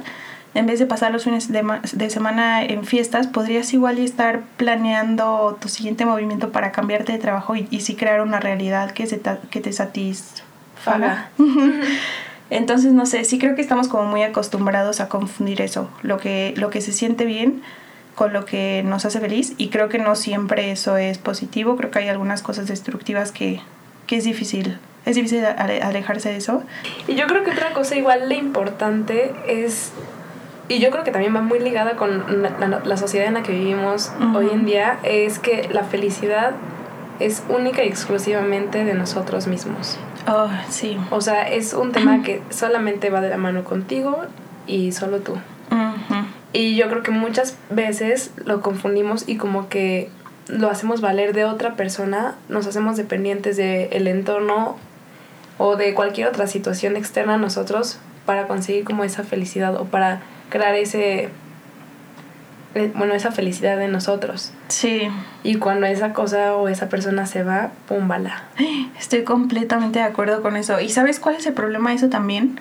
en 0.55 0.65
vez 0.67 0.79
de 0.79 0.85
pasar 0.85 1.11
los 1.11 1.23
fines 1.23 1.51
de, 1.51 1.63
de 1.93 2.09
semana 2.09 2.63
en 2.63 2.85
fiestas, 2.85 3.27
podrías 3.27 3.73
igual 3.73 3.97
y 3.99 4.05
estar 4.05 4.41
planeando 4.57 5.57
tu 5.59 5.67
siguiente 5.67 6.05
movimiento 6.05 6.51
para 6.51 6.71
cambiarte 6.71 7.11
de 7.11 7.17
trabajo 7.17 7.55
y, 7.55 7.67
y 7.71 7.81
sí 7.81 7.95
crear 7.95 8.21
una 8.21 8.39
realidad 8.39 8.91
que, 8.91 9.07
se 9.07 9.17
ta- 9.17 9.39
que 9.49 9.61
te 9.61 9.73
satisfaga. 9.73 11.29
Entonces, 12.49 12.91
no 12.93 13.05
sé, 13.05 13.23
sí 13.25 13.39
creo 13.39 13.55
que 13.55 13.61
estamos 13.61 13.87
como 13.87 14.03
muy 14.03 14.21
acostumbrados 14.21 14.99
a 14.99 15.09
confundir 15.09 15.61
eso, 15.61 15.89
lo 16.03 16.17
que, 16.17 16.53
lo 16.57 16.69
que 16.69 16.81
se 16.81 16.91
siente 16.91 17.25
bien 17.25 17.61
con 18.15 18.31
lo 18.31 18.45
que 18.45 18.83
nos 18.85 19.05
hace 19.05 19.19
feliz 19.19 19.53
y 19.57 19.69
creo 19.69 19.89
que 19.89 19.97
no 19.97 20.15
siempre 20.15 20.71
eso 20.71 20.97
es 20.97 21.17
positivo, 21.17 21.75
creo 21.77 21.89
que 21.89 21.97
hay 21.99 22.09
algunas 22.09 22.43
cosas 22.43 22.67
destructivas 22.67 23.31
que, 23.31 23.59
que 24.05 24.17
es 24.17 24.23
difícil, 24.23 24.77
es 25.05 25.15
difícil 25.15 25.43
ale- 25.45 25.81
alejarse 25.81 26.29
de 26.29 26.37
eso. 26.37 26.61
Y 27.07 27.15
yo 27.15 27.25
creo 27.25 27.43
que 27.43 27.49
otra 27.51 27.73
cosa 27.73 27.95
igual 27.95 28.29
de 28.29 28.35
importante 28.35 29.33
es, 29.47 29.91
y 30.69 30.79
yo 30.79 30.89
creo 30.91 31.03
que 31.03 31.11
también 31.11 31.35
va 31.35 31.41
muy 31.41 31.59
ligada 31.59 31.95
con 31.95 32.41
la, 32.41 32.67
la- 32.67 32.81
la 32.83 32.97
sociedad 32.97 33.27
en 33.27 33.33
la 33.35 33.43
que 33.43 33.51
vivimos 33.51 34.11
hoy 34.35 34.49
en 34.51 34.65
día, 34.65 34.99
es 35.03 35.39
que 35.39 35.69
la 35.71 35.83
felicidad 35.83 36.51
es 37.19 37.43
única 37.49 37.83
y 37.83 37.87
exclusivamente 37.87 38.83
de 38.85 38.93
nosotros 38.93 39.47
mismos. 39.47 39.97
Oh, 40.27 40.47
sí. 40.69 40.97
O 41.11 41.21
sea, 41.21 41.43
es 41.49 41.73
un 41.73 41.91
tema 41.91 42.23
que 42.23 42.41
solamente 42.49 43.09
va 43.09 43.21
de 43.21 43.29
la 43.29 43.37
mano 43.37 43.63
contigo 43.63 44.17
y 44.67 44.91
solo 44.93 45.19
tú. 45.19 45.33
Ujú. 45.33 46.15
Y 46.53 46.75
yo 46.75 46.87
creo 46.89 47.03
que 47.03 47.11
muchas 47.11 47.57
veces 47.69 48.31
lo 48.45 48.61
confundimos 48.61 49.27
y 49.27 49.37
como 49.37 49.67
que 49.69 50.09
lo 50.47 50.69
hacemos 50.69 51.01
valer 51.01 51.33
de 51.33 51.45
otra 51.45 51.75
persona, 51.75 52.35
nos 52.49 52.67
hacemos 52.67 52.95
dependientes 52.97 53.57
del 53.57 54.07
entorno 54.07 54.77
o 55.57 55.75
de 55.75 55.93
cualquier 55.93 56.27
otra 56.27 56.47
situación 56.47 56.95
externa 56.95 57.35
a 57.35 57.37
nosotros 57.37 57.97
para 58.25 58.47
conseguir 58.47 58.83
como 58.85 59.03
esa 59.03 59.23
felicidad 59.23 59.75
o 59.75 59.85
para 59.85 60.21
crear 60.53 60.75
ese 60.75 61.31
eh, 62.75 62.91
bueno, 62.95 63.15
esa 63.15 63.31
felicidad 63.31 63.77
de 63.77 63.87
nosotros. 63.87 64.51
Sí. 64.67 65.09
Y 65.43 65.55
cuando 65.55 65.87
esa 65.87 66.13
cosa 66.13 66.55
o 66.55 66.67
esa 66.67 66.89
persona 66.89 67.25
se 67.25 67.43
va, 67.43 67.71
pum, 67.87 68.07
bala. 68.07 68.43
Estoy 68.99 69.23
completamente 69.23 69.99
de 69.99 70.05
acuerdo 70.05 70.43
con 70.43 70.55
eso. 70.55 70.79
¿Y 70.79 70.89
sabes 70.89 71.19
cuál 71.19 71.35
es 71.35 71.45
el 71.47 71.53
problema 71.53 71.89
de 71.89 71.95
eso 71.97 72.09
también? 72.09 72.59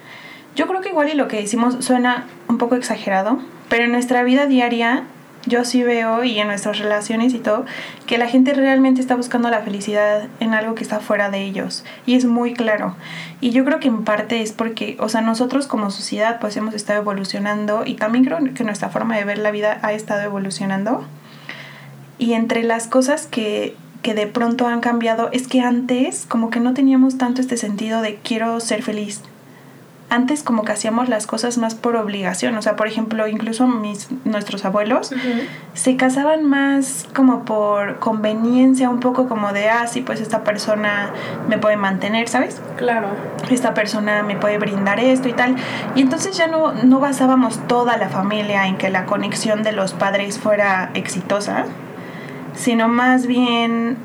Yo 0.57 0.67
creo 0.67 0.81
que 0.81 0.89
igual 0.89 1.11
y 1.11 1.15
lo 1.15 1.29
que 1.29 1.37
decimos 1.37 1.85
suena 1.85 2.25
un 2.49 2.59
poco 2.59 2.77
exagerado, 2.77 3.41
pero 3.69 3.85
en 3.85 3.93
nuestra 3.93 4.23
vida 4.23 4.47
diaria 4.47 5.05
yo 5.47 5.65
sí 5.65 5.83
veo 5.83 6.23
y 6.25 6.39
en 6.39 6.49
nuestras 6.49 6.79
relaciones 6.79 7.35
y 7.35 7.39
todo, 7.39 7.65
que 8.07 8.19
la 8.19 8.29
gente 8.29 8.55
realmente 8.55 9.01
está 9.01 9.17
buscando 9.17 9.51
la 9.51 9.63
felicidad 9.63 10.29
en 10.41 10.55
algo 10.55 10.75
que 10.75 10.83
está 10.83 11.01
fuera 11.01 11.31
de 11.31 11.43
ellos. 11.43 11.85
Y 12.07 12.15
es 12.15 12.25
muy 12.25 12.55
claro. 12.55 12.95
Y 13.41 13.51
yo 13.51 13.65
creo 13.65 13.81
que 13.81 13.89
en 13.89 14.05
parte 14.05 14.43
es 14.43 14.53
porque, 14.53 14.97
o 15.01 15.09
sea, 15.09 15.21
nosotros 15.21 15.67
como 15.67 15.91
sociedad 15.91 16.39
pues 16.41 16.57
hemos 16.57 16.75
estado 16.75 17.01
evolucionando 17.01 17.85
y 17.85 17.95
también 17.95 18.25
creo 18.25 18.39
que 18.55 18.65
nuestra 18.65 18.89
forma 18.89 19.17
de 19.17 19.25
ver 19.25 19.39
la 19.39 19.51
vida 19.51 19.79
ha 19.83 19.93
estado 19.93 20.23
evolucionando. 20.23 21.05
Y 22.19 22.35
entre 22.35 22.63
las 22.63 22.87
cosas 22.87 23.27
que, 23.27 23.75
que 24.03 24.15
de 24.15 24.29
pronto 24.29 24.69
han 24.69 24.81
cambiado 24.81 25.29
es 25.33 25.49
que 25.49 25.61
antes 25.61 26.25
como 26.27 26.51
que 26.51 26.61
no 26.61 26.73
teníamos 26.73 27.19
tanto 27.19 27.41
este 27.41 27.57
sentido 27.57 28.01
de 28.01 28.17
quiero 28.23 28.61
ser 28.61 28.83
feliz 28.83 29.23
antes 30.13 30.43
como 30.43 30.63
que 30.63 30.73
hacíamos 30.73 31.09
las 31.09 31.27
cosas 31.27 31.57
más 31.57 31.75
por 31.75 31.97
obligación, 31.97 32.55
o 32.59 32.61
sea, 32.61 32.77
por 32.77 32.87
ejemplo, 32.87 33.27
incluso 33.29 33.67
mis 33.67 34.09
nuestros 34.27 34.67
abuelos 34.67 35.11
se 35.73 35.97
casaban 35.97 36.45
más 36.45 37.09
como 37.15 37.47
por 37.47 37.99
conveniencia, 37.99 38.91
un 38.91 39.01
poco 39.01 39.27
como 39.27 39.55
de, 39.55 39.71
ah, 39.71 39.87
sí, 39.87 40.03
pues 40.03 40.21
esta 40.21 40.45
persona 40.45 41.11
me 41.49 41.57
puede 41.57 41.79
mantener, 41.79 42.29
¿sabes? 42.29 42.61
Claro. 42.77 43.09
Esta 43.51 43.73
persona 43.73 44.23
me 44.23 44.37
puede 44.37 44.59
brindar 44.59 45.01
esto 45.01 45.31
y 45.31 45.33
tal. 45.33 45.57
Y 45.95 46.03
entonces 46.03 46.37
ya 46.37 46.47
no, 46.47 46.73
no 46.73 47.01
basábamos 47.01 47.67
toda 47.67 47.97
la 47.97 48.11
familia 48.11 48.67
en 48.67 48.77
que 48.77 48.91
la 48.91 49.07
conexión 49.07 49.63
de 49.63 49.73
los 49.73 49.95
padres 49.95 50.39
fuera 50.39 50.91
exitosa, 50.93 51.65
sino 52.55 52.89
más 52.89 53.27
bien 53.27 53.97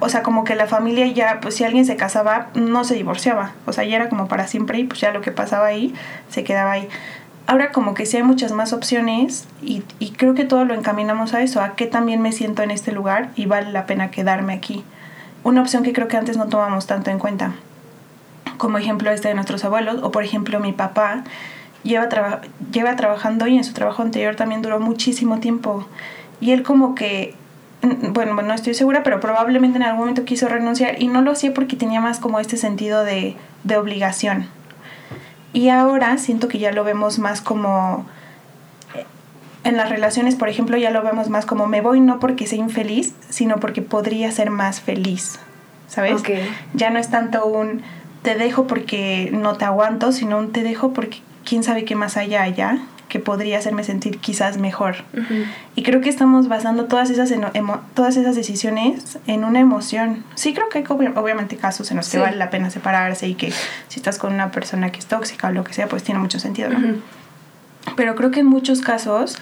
o 0.00 0.08
sea, 0.08 0.22
como 0.22 0.44
que 0.44 0.54
la 0.54 0.66
familia 0.66 1.06
ya, 1.06 1.40
pues 1.40 1.56
si 1.56 1.64
alguien 1.64 1.84
se 1.84 1.96
casaba, 1.96 2.48
no 2.54 2.84
se 2.84 2.94
divorciaba, 2.94 3.52
o 3.66 3.72
sea, 3.72 3.84
ya 3.84 3.96
era 3.96 4.08
como 4.08 4.28
para 4.28 4.46
siempre 4.46 4.78
y 4.78 4.84
pues 4.84 5.00
ya 5.00 5.12
lo 5.12 5.20
que 5.20 5.32
pasaba 5.32 5.66
ahí 5.66 5.94
se 6.28 6.44
quedaba 6.44 6.72
ahí. 6.72 6.88
Ahora 7.46 7.72
como 7.72 7.94
que 7.94 8.04
sí 8.04 8.18
hay 8.18 8.22
muchas 8.22 8.52
más 8.52 8.72
opciones 8.72 9.46
y, 9.62 9.82
y 9.98 10.10
creo 10.10 10.34
que 10.34 10.44
todo 10.44 10.64
lo 10.64 10.74
encaminamos 10.74 11.34
a 11.34 11.40
eso, 11.40 11.62
a 11.62 11.76
que 11.76 11.86
también 11.86 12.20
me 12.20 12.32
siento 12.32 12.62
en 12.62 12.70
este 12.70 12.92
lugar 12.92 13.30
y 13.36 13.46
vale 13.46 13.72
la 13.72 13.86
pena 13.86 14.10
quedarme 14.10 14.52
aquí. 14.52 14.84
Una 15.44 15.62
opción 15.62 15.82
que 15.82 15.92
creo 15.92 16.08
que 16.08 16.16
antes 16.16 16.36
no 16.36 16.48
tomamos 16.48 16.86
tanto 16.86 17.10
en 17.10 17.18
cuenta, 17.18 17.52
como 18.58 18.76
ejemplo 18.76 19.10
este 19.10 19.28
de 19.28 19.34
nuestros 19.34 19.64
abuelos, 19.64 20.00
o 20.02 20.10
por 20.10 20.24
ejemplo 20.24 20.60
mi 20.60 20.72
papá, 20.72 21.24
lleva, 21.82 22.08
lleva 22.72 22.96
trabajando 22.96 23.46
y 23.46 23.56
en 23.56 23.64
su 23.64 23.72
trabajo 23.72 24.02
anterior 24.02 24.36
también 24.36 24.62
duró 24.62 24.78
muchísimo 24.78 25.38
tiempo. 25.40 25.86
Y 26.40 26.52
él 26.52 26.62
como 26.62 26.94
que 26.94 27.34
bueno, 27.82 28.40
no 28.42 28.54
estoy 28.54 28.74
segura, 28.74 29.02
pero 29.02 29.20
probablemente 29.20 29.76
en 29.76 29.82
algún 29.84 30.00
momento 30.00 30.24
quiso 30.24 30.48
renunciar 30.48 31.00
y 31.00 31.08
no 31.08 31.22
lo 31.22 31.32
hacía 31.32 31.54
porque 31.54 31.76
tenía 31.76 32.00
más 32.00 32.18
como 32.18 32.40
este 32.40 32.56
sentido 32.56 33.04
de, 33.04 33.36
de 33.64 33.76
obligación. 33.76 34.46
Y 35.52 35.70
ahora 35.70 36.18
siento 36.18 36.48
que 36.48 36.58
ya 36.58 36.72
lo 36.72 36.84
vemos 36.84 37.18
más 37.18 37.40
como 37.40 38.06
eh, 38.94 39.04
en 39.64 39.76
las 39.76 39.88
relaciones, 39.88 40.34
por 40.36 40.48
ejemplo, 40.48 40.76
ya 40.76 40.90
lo 40.90 41.02
vemos 41.02 41.28
más 41.28 41.46
como 41.46 41.66
me 41.66 41.80
voy 41.80 42.00
no 42.00 42.20
porque 42.20 42.46
sea 42.46 42.58
infeliz, 42.58 43.14
sino 43.28 43.56
porque 43.56 43.82
podría 43.82 44.30
ser 44.32 44.50
más 44.50 44.80
feliz. 44.80 45.38
¿Sabes? 45.88 46.22
Ya 46.74 46.90
no 46.90 46.98
es 46.98 47.08
tanto 47.08 47.46
un 47.46 47.82
te 48.22 48.34
dejo 48.34 48.66
porque 48.66 49.30
no 49.32 49.56
te 49.56 49.64
aguanto, 49.64 50.12
sino 50.12 50.36
un 50.36 50.52
te 50.52 50.62
dejo 50.62 50.92
porque 50.92 51.22
quién 51.46 51.62
sabe 51.62 51.86
qué 51.86 51.94
más 51.94 52.18
haya 52.18 52.42
allá 52.42 52.78
que 53.08 53.18
podría 53.18 53.58
hacerme 53.58 53.84
sentir 53.84 54.18
quizás 54.18 54.58
mejor. 54.58 54.96
Y 55.74 55.82
creo 55.82 56.00
que 56.00 56.08
estamos 56.08 56.48
basando 56.48 56.84
todas 56.84 57.10
esas, 57.10 57.32
todas 57.94 58.16
esas 58.16 58.36
decisiones 58.36 59.18
en 59.26 59.44
una 59.44 59.60
emoción. 59.60 60.24
Sí 60.34 60.54
creo 60.54 60.68
que 60.68 60.78
hay 60.78 60.84
obviamente 60.88 61.56
casos 61.56 61.90
en 61.90 61.96
los 61.96 62.08
que 62.08 62.18
vale 62.18 62.36
la 62.36 62.50
pena 62.50 62.70
separarse 62.70 63.26
y 63.26 63.34
que 63.34 63.52
si 63.88 63.98
estás 63.98 64.18
con 64.18 64.32
una 64.32 64.50
persona 64.50 64.92
que 64.92 64.98
es 64.98 65.06
tóxica 65.06 65.48
o 65.48 65.52
lo 65.52 65.64
que 65.64 65.72
sea, 65.72 65.88
pues 65.88 66.02
tiene 66.02 66.20
mucho 66.20 66.38
sentido, 66.38 66.70
¿no? 66.70 66.96
Pero 67.96 68.14
creo 68.14 68.30
que 68.30 68.40
en 68.40 68.46
muchos 68.46 68.80
casos 68.80 69.38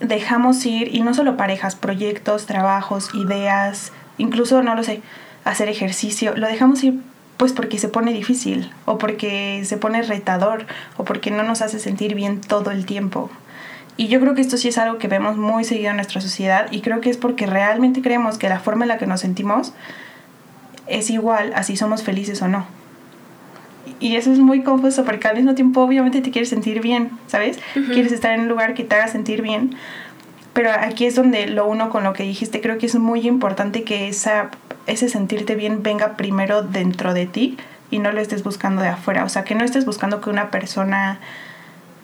dejamos 0.00 0.64
ir, 0.66 0.94
y 0.94 1.00
no 1.00 1.14
solo 1.14 1.36
parejas, 1.36 1.76
proyectos, 1.76 2.46
trabajos, 2.46 3.14
ideas, 3.14 3.92
incluso, 4.18 4.62
no 4.62 4.74
lo 4.74 4.82
sé, 4.82 5.00
hacer 5.44 5.68
ejercicio, 5.68 6.34
lo 6.36 6.46
dejamos 6.46 6.82
ir 6.84 7.00
pues 7.36 7.52
porque 7.52 7.78
se 7.78 7.88
pone 7.88 8.12
difícil 8.12 8.70
o 8.84 8.98
porque 8.98 9.62
se 9.64 9.76
pone 9.76 10.02
retador 10.02 10.66
o 10.96 11.04
porque 11.04 11.30
no 11.30 11.42
nos 11.42 11.62
hace 11.62 11.78
sentir 11.78 12.14
bien 12.14 12.40
todo 12.40 12.70
el 12.70 12.86
tiempo. 12.86 13.30
Y 13.96 14.08
yo 14.08 14.20
creo 14.20 14.34
que 14.34 14.40
esto 14.40 14.56
sí 14.56 14.68
es 14.68 14.78
algo 14.78 14.98
que 14.98 15.08
vemos 15.08 15.36
muy 15.36 15.64
seguido 15.64 15.90
en 15.90 15.96
nuestra 15.96 16.20
sociedad 16.20 16.66
y 16.72 16.80
creo 16.80 17.00
que 17.00 17.10
es 17.10 17.16
porque 17.16 17.46
realmente 17.46 18.02
creemos 18.02 18.38
que 18.38 18.48
la 18.48 18.58
forma 18.58 18.84
en 18.84 18.88
la 18.88 18.98
que 18.98 19.06
nos 19.06 19.20
sentimos 19.20 19.72
es 20.86 21.10
igual 21.10 21.52
a 21.54 21.62
si 21.62 21.76
somos 21.76 22.02
felices 22.02 22.42
o 22.42 22.48
no. 22.48 22.66
Y 24.00 24.16
eso 24.16 24.32
es 24.32 24.38
muy 24.38 24.62
confuso 24.62 25.04
porque 25.04 25.28
al 25.28 25.36
mismo 25.36 25.54
tiempo 25.54 25.82
obviamente 25.82 26.20
te 26.22 26.30
quieres 26.30 26.48
sentir 26.48 26.80
bien, 26.80 27.10
¿sabes? 27.26 27.58
Quieres 27.92 28.12
estar 28.12 28.32
en 28.32 28.42
un 28.42 28.48
lugar 28.48 28.74
que 28.74 28.82
te 28.82 28.96
haga 28.96 29.08
sentir 29.08 29.42
bien. 29.42 29.76
Pero 30.54 30.70
aquí 30.70 31.06
es 31.06 31.14
donde 31.14 31.46
lo 31.46 31.66
uno 31.66 31.90
con 31.90 32.04
lo 32.04 32.12
que 32.12 32.22
dijiste, 32.22 32.60
creo 32.60 32.78
que 32.78 32.86
es 32.86 32.94
muy 32.94 33.26
importante 33.26 33.82
que 33.82 34.08
esa 34.08 34.50
ese 34.86 35.08
sentirte 35.08 35.54
bien 35.54 35.82
venga 35.82 36.16
primero 36.16 36.62
dentro 36.62 37.14
de 37.14 37.26
ti 37.26 37.56
y 37.90 37.98
no 37.98 38.12
lo 38.12 38.20
estés 38.20 38.42
buscando 38.42 38.82
de 38.82 38.88
afuera. 38.88 39.24
O 39.24 39.28
sea, 39.28 39.44
que 39.44 39.54
no 39.54 39.64
estés 39.64 39.86
buscando 39.86 40.20
que 40.20 40.30
una 40.30 40.50
persona 40.50 41.20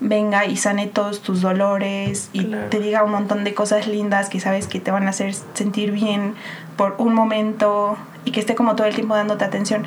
venga 0.00 0.46
y 0.46 0.56
sane 0.56 0.86
todos 0.86 1.20
tus 1.20 1.42
dolores 1.42 2.30
y 2.32 2.44
te 2.70 2.80
diga 2.80 3.04
un 3.04 3.12
montón 3.12 3.44
de 3.44 3.54
cosas 3.54 3.86
lindas 3.86 4.30
que 4.30 4.40
sabes 4.40 4.66
que 4.66 4.80
te 4.80 4.90
van 4.90 5.06
a 5.06 5.10
hacer 5.10 5.34
sentir 5.54 5.92
bien 5.92 6.34
por 6.76 6.94
un 6.98 7.14
momento 7.14 7.98
y 8.24 8.32
que 8.32 8.40
esté 8.40 8.54
como 8.54 8.76
todo 8.76 8.86
el 8.86 8.94
tiempo 8.94 9.14
dándote 9.14 9.44
atención. 9.44 9.84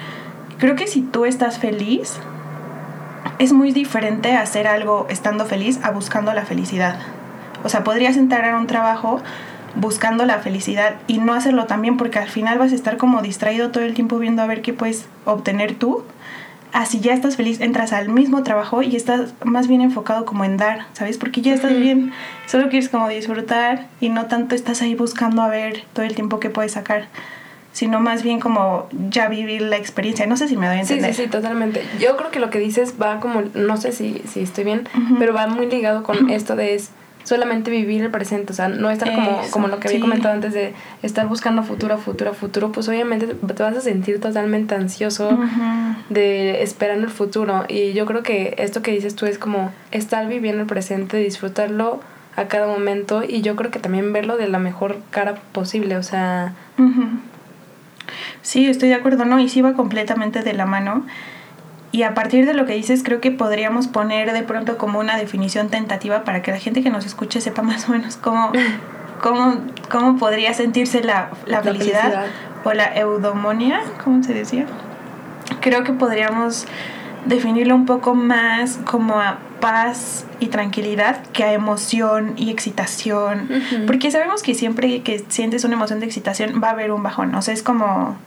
Creo 0.59 0.75
que 0.75 0.87
si 0.87 1.01
tú 1.01 1.25
estás 1.25 1.57
feliz, 1.57 2.19
es 3.39 3.53
muy 3.53 3.71
diferente 3.71 4.33
hacer 4.35 4.67
algo 4.67 5.07
estando 5.09 5.45
feliz 5.45 5.79
a 5.83 5.91
buscando 5.91 6.33
la 6.33 6.45
felicidad. 6.45 6.99
O 7.63 7.69
sea, 7.69 7.83
podrías 7.83 8.17
entrar 8.17 8.45
a 8.45 8.57
un 8.57 8.67
trabajo 8.67 9.21
buscando 9.75 10.25
la 10.25 10.39
felicidad 10.39 10.95
y 11.07 11.17
no 11.17 11.33
hacerlo 11.33 11.65
también 11.65 11.97
porque 11.97 12.19
al 12.19 12.29
final 12.29 12.59
vas 12.59 12.71
a 12.71 12.75
estar 12.75 12.97
como 12.97 13.21
distraído 13.21 13.71
todo 13.71 13.83
el 13.83 13.93
tiempo 13.93 14.19
viendo 14.19 14.41
a 14.41 14.47
ver 14.47 14.61
qué 14.61 14.73
puedes 14.73 15.07
obtener 15.25 15.75
tú. 15.75 16.03
Así 16.71 16.99
ya 16.99 17.13
estás 17.13 17.35
feliz, 17.35 17.61
entras 17.61 17.93
al 17.93 18.09
mismo 18.09 18.41
trabajo 18.41 18.81
y 18.81 18.95
estás 18.95 19.35
más 19.43 19.67
bien 19.67 19.81
enfocado 19.81 20.25
como 20.25 20.43
en 20.43 20.57
dar, 20.57 20.87
¿sabes? 20.93 21.19
Porque 21.19 21.41
ya 21.41 21.53
estás 21.53 21.77
bien, 21.79 22.13
solo 22.47 22.69
quieres 22.69 22.89
como 22.89 23.07
disfrutar 23.07 23.87
y 24.01 24.09
no 24.09 24.25
tanto 24.25 24.55
estás 24.55 24.81
ahí 24.81 24.95
buscando 24.95 25.43
a 25.43 25.49
ver 25.49 25.83
todo 25.93 26.03
el 26.03 26.15
tiempo 26.15 26.39
que 26.39 26.49
puedes 26.49 26.71
sacar 26.71 27.07
sino 27.73 27.99
más 27.99 28.21
bien 28.21 28.39
como 28.39 28.87
ya 29.09 29.27
vivir 29.27 29.63
la 29.63 29.77
experiencia. 29.77 30.27
No 30.27 30.37
sé 30.37 30.47
si 30.47 30.55
me 30.55 30.67
doy 30.67 30.77
a 30.77 30.81
entender. 30.81 31.13
Sí, 31.13 31.17
sí, 31.17 31.23
sí, 31.23 31.29
totalmente. 31.29 31.83
Yo 31.99 32.15
creo 32.15 32.29
que 32.31 32.39
lo 32.39 32.49
que 32.51 32.59
dices 32.59 32.95
va 33.01 33.19
como, 33.19 33.41
no 33.55 33.77
sé 33.77 33.91
si, 33.91 34.21
si 34.31 34.41
estoy 34.41 34.63
bien, 34.63 34.87
pero 35.19 35.33
va 35.33 35.47
muy 35.47 35.65
ligado 35.65 36.03
con 36.03 36.29
esto 36.29 36.55
de 36.55 36.75
es, 36.75 36.91
solamente 37.23 37.71
vivir 37.71 38.03
el 38.03 38.11
presente, 38.11 38.53
o 38.53 38.55
sea, 38.55 38.67
no 38.67 38.89
estar 38.89 39.13
como, 39.13 39.41
como 39.51 39.67
lo 39.67 39.79
que 39.79 39.87
había 39.87 39.99
comentado 39.99 40.33
antes 40.33 40.53
de 40.53 40.73
estar 41.01 41.27
buscando 41.27 41.63
futuro, 41.63 41.97
futuro, 41.97 42.33
futuro, 42.33 42.71
pues 42.71 42.87
obviamente 42.89 43.27
te 43.27 43.63
vas 43.63 43.75
a 43.77 43.81
sentir 43.81 44.19
totalmente 44.19 44.75
ansioso 44.75 45.37
de 46.09 46.63
esperando 46.63 47.05
el 47.05 47.11
futuro. 47.11 47.65
Y 47.67 47.93
yo 47.93 48.05
creo 48.05 48.23
que 48.23 48.55
esto 48.57 48.81
que 48.81 48.91
dices 48.91 49.15
tú 49.15 49.25
es 49.25 49.37
como 49.37 49.71
estar 49.91 50.27
viviendo 50.27 50.61
el 50.61 50.67
presente, 50.67 51.17
disfrutarlo 51.17 52.01
a 52.35 52.45
cada 52.45 52.67
momento 52.67 53.23
y 53.23 53.41
yo 53.41 53.55
creo 53.55 53.71
que 53.71 53.79
también 53.79 54.11
verlo 54.11 54.37
de 54.37 54.47
la 54.47 54.59
mejor 54.59 54.97
cara 55.11 55.35
posible, 55.51 55.97
o 55.97 56.03
sea... 56.03 56.53
Sí, 58.41 58.67
estoy 58.67 58.89
de 58.89 58.95
acuerdo, 58.95 59.23
¿no? 59.23 59.39
Y 59.39 59.47
sí 59.47 59.61
va 59.61 59.73
completamente 59.73 60.43
de 60.43 60.53
la 60.53 60.65
mano. 60.65 61.05
Y 61.93 62.01
a 62.01 62.15
partir 62.15 62.47
de 62.47 62.55
lo 62.55 62.65
que 62.65 62.73
dices, 62.73 63.03
creo 63.03 63.21
que 63.21 63.29
podríamos 63.29 63.87
poner 63.87 64.33
de 64.33 64.41
pronto 64.41 64.79
como 64.79 64.99
una 64.99 65.15
definición 65.15 65.69
tentativa 65.69 66.23
para 66.23 66.41
que 66.41 66.49
la 66.49 66.57
gente 66.57 66.81
que 66.81 66.89
nos 66.89 67.05
escuche 67.05 67.39
sepa 67.39 67.61
más 67.61 67.87
o 67.87 67.91
menos 67.91 68.17
cómo, 68.17 68.51
cómo, 69.21 69.61
cómo 69.91 70.17
podría 70.17 70.55
sentirse 70.55 71.03
la, 71.03 71.29
la, 71.45 71.61
felicidad, 71.61 72.25
o 72.63 72.73
la 72.73 72.97
eudomonia, 72.97 73.81
¿cómo 74.03 74.23
se 74.23 74.33
decía? 74.33 74.65
Creo 75.61 75.83
que 75.83 75.93
podríamos 75.93 76.65
definirlo 77.27 77.75
un 77.75 77.85
poco 77.85 78.15
más 78.15 78.79
como 78.85 79.19
a 79.19 79.37
paz 79.59 80.25
y 80.39 80.47
tranquilidad 80.47 81.21
que 81.27 81.43
a 81.43 81.53
emoción 81.53 82.33
y 82.37 82.49
excitación. 82.49 83.47
Porque 83.85 84.09
sabemos 84.09 84.41
que 84.41 84.55
siempre 84.55 85.03
que 85.03 85.23
sientes 85.27 85.63
una 85.63 85.75
emoción 85.75 85.99
de 85.99 86.07
excitación 86.07 86.59
va 86.61 86.69
a 86.69 86.71
haber 86.71 86.91
un 86.91 87.03
bajón. 87.03 87.35
O 87.35 87.43
sea, 87.43 87.53
es 87.53 87.61
como... 87.61 88.17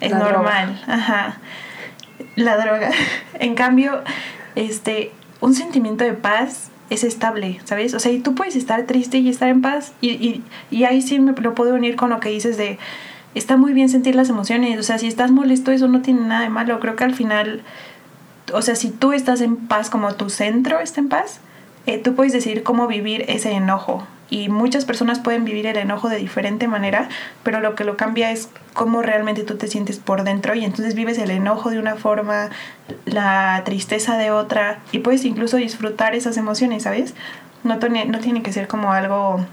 Es 0.00 0.12
normal. 0.12 0.80
Ajá 0.86 1.38
la 2.36 2.56
droga. 2.56 2.90
En 3.38 3.54
cambio, 3.54 4.02
este, 4.54 5.12
un 5.40 5.54
sentimiento 5.54 6.04
de 6.04 6.14
paz 6.14 6.70
es 6.88 7.04
estable, 7.04 7.60
¿sabes? 7.64 7.94
O 7.94 8.00
sea, 8.00 8.12
y 8.12 8.20
tú 8.20 8.34
puedes 8.34 8.56
estar 8.56 8.84
triste 8.84 9.18
y 9.18 9.28
estar 9.28 9.48
en 9.48 9.60
paz. 9.60 9.92
Y, 10.00 10.10
y, 10.10 10.44
y 10.70 10.84
ahí 10.84 11.02
sí 11.02 11.18
me 11.18 11.32
lo 11.32 11.54
puedo 11.54 11.74
unir 11.74 11.96
con 11.96 12.10
lo 12.10 12.20
que 12.20 12.28
dices 12.30 12.56
de, 12.56 12.78
está 13.34 13.56
muy 13.56 13.72
bien 13.72 13.88
sentir 13.88 14.14
las 14.14 14.30
emociones. 14.30 14.78
O 14.78 14.82
sea, 14.82 14.98
si 14.98 15.06
estás 15.06 15.30
molesto, 15.30 15.72
eso 15.72 15.88
no 15.88 16.00
tiene 16.00 16.20
nada 16.22 16.42
de 16.42 16.48
malo. 16.48 16.80
Creo 16.80 16.96
que 16.96 17.04
al 17.04 17.14
final, 17.14 17.62
o 18.52 18.62
sea, 18.62 18.74
si 18.76 18.90
tú 18.90 19.12
estás 19.12 19.40
en 19.40 19.56
paz 19.56 19.90
como 19.90 20.14
tu 20.14 20.30
centro 20.30 20.80
está 20.80 21.00
en 21.00 21.08
paz, 21.08 21.40
eh, 21.86 21.98
tú 21.98 22.14
puedes 22.14 22.32
decidir 22.32 22.62
cómo 22.62 22.86
vivir 22.86 23.24
ese 23.28 23.52
enojo. 23.52 24.06
Y 24.28 24.48
muchas 24.48 24.84
personas 24.84 25.20
pueden 25.20 25.44
vivir 25.44 25.66
el 25.66 25.76
enojo 25.76 26.08
de 26.08 26.16
diferente 26.16 26.66
manera, 26.66 27.08
pero 27.42 27.60
lo 27.60 27.74
que 27.74 27.84
lo 27.84 27.96
cambia 27.96 28.32
es 28.32 28.48
cómo 28.72 29.02
realmente 29.02 29.44
tú 29.44 29.56
te 29.56 29.68
sientes 29.68 29.98
por 29.98 30.24
dentro 30.24 30.54
y 30.54 30.64
entonces 30.64 30.94
vives 30.94 31.18
el 31.18 31.30
enojo 31.30 31.70
de 31.70 31.78
una 31.78 31.94
forma, 31.94 32.50
la 33.04 33.62
tristeza 33.64 34.16
de 34.18 34.32
otra 34.32 34.80
y 34.90 34.98
puedes 34.98 35.24
incluso 35.24 35.56
disfrutar 35.56 36.14
esas 36.14 36.36
emociones, 36.36 36.82
¿sabes? 36.82 37.14
No, 37.62 37.76
no 37.76 38.18
tiene 38.18 38.42
que 38.42 38.52
ser 38.52 38.66
como 38.66 38.92
algo 38.92 39.44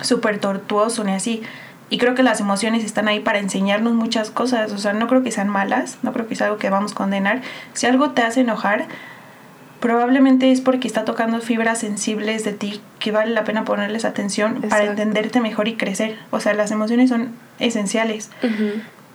súper 0.00 0.38
tortuoso 0.38 1.04
ni 1.04 1.12
así. 1.12 1.42
Y 1.90 1.98
creo 1.98 2.14
que 2.14 2.22
las 2.22 2.40
emociones 2.40 2.84
están 2.84 3.06
ahí 3.06 3.20
para 3.20 3.38
enseñarnos 3.38 3.92
muchas 3.92 4.30
cosas. 4.30 4.72
O 4.72 4.78
sea, 4.78 4.94
no 4.94 5.08
creo 5.08 5.22
que 5.22 5.30
sean 5.30 5.50
malas, 5.50 5.98
no 6.02 6.14
creo 6.14 6.26
que 6.26 6.34
sea 6.34 6.46
algo 6.46 6.58
que 6.58 6.70
vamos 6.70 6.92
a 6.92 6.94
condenar. 6.94 7.42
Si 7.74 7.86
algo 7.86 8.12
te 8.12 8.22
hace 8.22 8.40
enojar, 8.40 8.86
probablemente 9.82 10.52
es 10.52 10.60
porque 10.60 10.86
está 10.86 11.04
tocando 11.04 11.40
fibras 11.40 11.80
sensibles 11.80 12.44
de 12.44 12.52
ti 12.52 12.80
que 13.00 13.10
vale 13.10 13.32
la 13.32 13.42
pena 13.42 13.64
ponerles 13.64 14.04
atención 14.04 14.62
para 14.70 14.84
entenderte 14.84 15.40
mejor 15.40 15.66
y 15.66 15.74
crecer. 15.74 16.16
O 16.30 16.38
sea, 16.38 16.54
las 16.54 16.70
emociones 16.70 17.10
son 17.10 17.32
esenciales. 17.58 18.30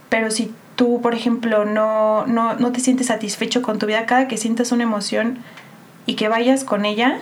Pero 0.09 0.29
si 0.29 0.53
tú, 0.75 1.01
por 1.01 1.15
ejemplo, 1.15 1.63
no, 1.63 2.27
no, 2.27 2.55
no 2.55 2.71
te 2.73 2.81
sientes 2.81 3.07
satisfecho 3.07 3.61
con 3.61 3.79
tu 3.79 3.85
vida, 3.85 4.05
cada 4.05 4.27
que 4.27 4.35
sientas 4.35 4.73
una 4.73 4.83
emoción 4.83 5.37
y 6.05 6.15
que 6.15 6.27
vayas 6.27 6.65
con 6.65 6.83
ella, 6.83 7.19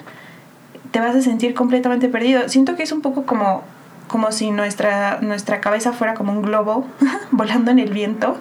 te 0.90 1.00
vas 1.00 1.16
a 1.16 1.22
sentir 1.22 1.54
completamente 1.54 2.10
perdido. 2.10 2.50
Siento 2.50 2.76
que 2.76 2.82
es 2.82 2.92
un 2.92 3.02
poco 3.02 3.28
como 3.28 3.64
como 4.08 4.32
si 4.32 4.52
nuestra, 4.52 5.20
nuestra 5.22 5.62
cabeza 5.62 5.94
fuera 5.94 6.14
como 6.14 6.32
un 6.32 6.42
globo 6.42 6.86
volando 7.32 7.72
en 7.72 7.80
el 7.80 7.92
viento. 7.92 8.38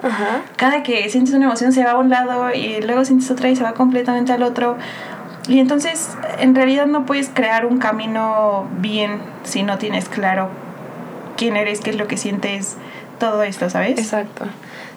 Cada 0.56 0.82
que 0.82 1.08
sientes 1.10 1.34
una 1.34 1.46
emoción 1.46 1.72
se 1.72 1.84
va 1.84 1.92
a 1.92 1.98
un 1.98 2.10
lado 2.10 2.52
y 2.52 2.80
luego 2.82 3.04
sientes 3.04 3.30
otra 3.30 3.48
y 3.48 3.56
se 3.56 3.62
va 3.62 3.74
completamente 3.74 4.32
al 4.32 4.42
otro. 4.42 4.76
Y 5.48 5.58
entonces 5.60 6.16
en 6.38 6.54
realidad 6.54 6.86
no 6.86 7.04
puedes 7.06 7.28
crear 7.28 7.66
un 7.66 7.78
camino 7.78 8.66
bien 8.78 9.18
si 9.42 9.62
no 9.62 9.78
tienes 9.78 10.08
claro 10.08 10.48
quién 11.36 11.56
eres, 11.56 11.80
qué 11.80 11.90
es 11.90 11.96
lo 11.96 12.06
que 12.06 12.16
sientes, 12.16 12.76
todo 13.18 13.42
esto, 13.42 13.68
¿sabes? 13.70 13.98
Exacto. 13.98 14.44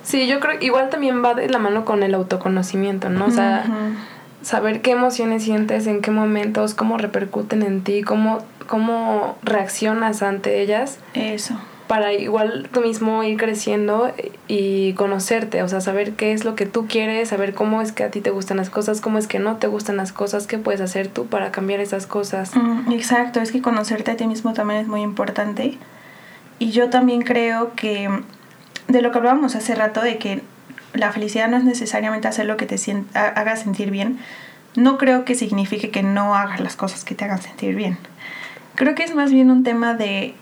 Sí, 0.04 0.28
yo 0.28 0.40
creo 0.40 0.60
igual 0.62 0.90
también 0.90 1.24
va 1.24 1.34
de 1.34 1.50
la 1.50 1.60
mano 1.60 1.84
con 1.84 2.04
el 2.04 2.14
autoconocimiento, 2.14 3.10
¿no? 3.10 3.26
O 3.26 3.32
sea, 3.32 3.66
saber 4.42 4.82
qué 4.82 4.92
emociones 4.92 5.44
sientes, 5.44 5.88
en 5.88 6.02
qué 6.02 6.12
momentos, 6.12 6.74
cómo 6.74 6.98
repercuten 6.98 7.64
en 7.64 7.82
ti, 7.82 8.04
cómo, 8.04 8.40
cómo 8.68 9.38
reaccionas 9.44 10.22
ante 10.22 10.62
ellas. 10.62 11.00
Eso. 11.14 11.60
Para 11.88 12.14
igual 12.14 12.70
tú 12.74 12.82
mismo 12.82 13.24
ir 13.24 13.38
creciendo 13.38 14.14
y 14.50 14.92
conocerte, 14.94 15.64
o 15.64 15.70
sea, 15.70 15.80
saber 15.80 16.14
qué 16.14 16.34
es 16.34 16.44
lo 16.44 16.56
que 16.56 16.66
tú 16.66 16.86
quieres, 16.88 17.30
saber 17.30 17.54
cómo 17.54 17.82
es 17.82 17.94
que 17.94 18.04
a 18.04 18.12
ti 18.12 18.20
te 18.20 18.30
gustan 18.30 18.58
las 18.58 18.70
cosas, 18.70 19.00
cómo 19.00 19.18
es 19.18 19.28
que 19.28 19.40
no 19.40 19.56
te 19.56 19.68
gustan 19.68 19.96
las 19.96 20.12
cosas, 20.12 20.48
qué 20.48 20.58
puedes 20.58 20.82
hacer 20.82 21.08
tú 21.08 21.28
para 21.28 21.52
cambiar 21.52 21.80
esas 21.80 22.06
cosas. 22.06 22.54
Mm, 22.56 22.92
exacto, 22.92 23.40
es 23.40 23.54
que 23.54 23.62
conocerte 23.62 24.12
a 24.12 24.18
ti 24.18 24.28
mismo 24.28 24.54
también 24.54 24.82
es 24.82 24.88
muy 24.88 25.02
importante. 25.02 25.78
Y 26.60 26.72
yo 26.72 26.90
también 26.90 27.22
creo 27.22 27.74
que 27.76 28.10
de 28.88 29.02
lo 29.02 29.12
que 29.12 29.18
hablábamos 29.18 29.56
hace 29.56 29.76
rato, 29.76 30.02
de 30.02 30.18
que 30.18 30.42
la 30.94 31.12
felicidad 31.12 31.48
no 31.48 31.58
es 31.58 31.64
necesariamente 31.64 32.28
hacer 32.28 32.46
lo 32.46 32.58
que 32.58 32.66
te 32.66 32.78
haga 33.14 33.56
sentir 33.56 33.92
bien. 33.92 34.20
No 34.76 34.98
creo 34.98 35.26
que 35.26 35.36
signifique 35.36 35.90
que 35.90 36.04
no 36.04 36.36
hagas 36.36 36.60
las 36.60 36.76
cosas 36.76 37.04
que 37.04 37.16
te 37.16 37.26
hagan 37.26 37.42
sentir 37.42 37.76
bien. 37.76 37.98
Creo 38.78 38.94
que 38.94 39.02
es 39.02 39.16
más 39.16 39.32
bien 39.32 39.50
un 39.50 39.64
tema 39.64 39.96
de, 39.96 40.36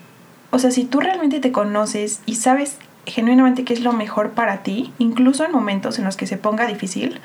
o 0.52 0.60
sea, 0.60 0.70
si 0.70 0.84
tú 0.84 1.00
realmente 1.00 1.40
te 1.40 1.54
conoces 1.54 2.20
y 2.26 2.36
sabes 2.36 2.76
genuinamente 3.06 3.64
qué 3.64 3.74
es 3.74 3.80
lo 3.80 3.94
mejor 3.94 4.32
para 4.32 4.62
ti, 4.62 4.92
incluso 5.00 5.46
en 5.46 5.54
momentos 5.54 6.00
en 6.00 6.04
los 6.04 6.18
que 6.18 6.28
se 6.28 6.36
ponga 6.36 6.68
difícil, 6.68 7.22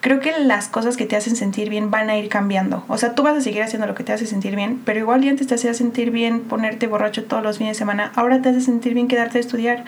creo 0.00 0.18
que 0.18 0.32
las 0.40 0.66
cosas 0.66 0.96
que 0.96 1.06
te 1.06 1.14
hacen 1.14 1.36
sentir 1.36 1.70
bien 1.70 1.92
van 1.92 2.10
a 2.10 2.16
ir 2.16 2.28
cambiando. 2.28 2.84
O 2.88 2.98
sea, 2.98 3.14
tú 3.14 3.22
vas 3.22 3.36
a 3.36 3.40
seguir 3.40 3.62
haciendo 3.62 3.86
lo 3.86 3.94
que 3.94 4.02
te 4.02 4.12
hace 4.12 4.26
sentir 4.26 4.56
bien, 4.56 4.82
pero 4.84 4.98
igual 4.98 5.24
y 5.24 5.28
antes 5.28 5.46
te 5.46 5.54
hacía 5.54 5.72
sentir 5.72 6.10
bien 6.10 6.40
ponerte 6.40 6.88
borracho 6.88 7.22
todos 7.22 7.44
los 7.44 7.58
fines 7.58 7.76
de 7.76 7.78
semana, 7.78 8.10
ahora 8.16 8.42
te 8.42 8.48
hace 8.48 8.60
sentir 8.60 8.94
bien 8.94 9.06
quedarte 9.06 9.38
a 9.38 9.40
estudiar 9.40 9.84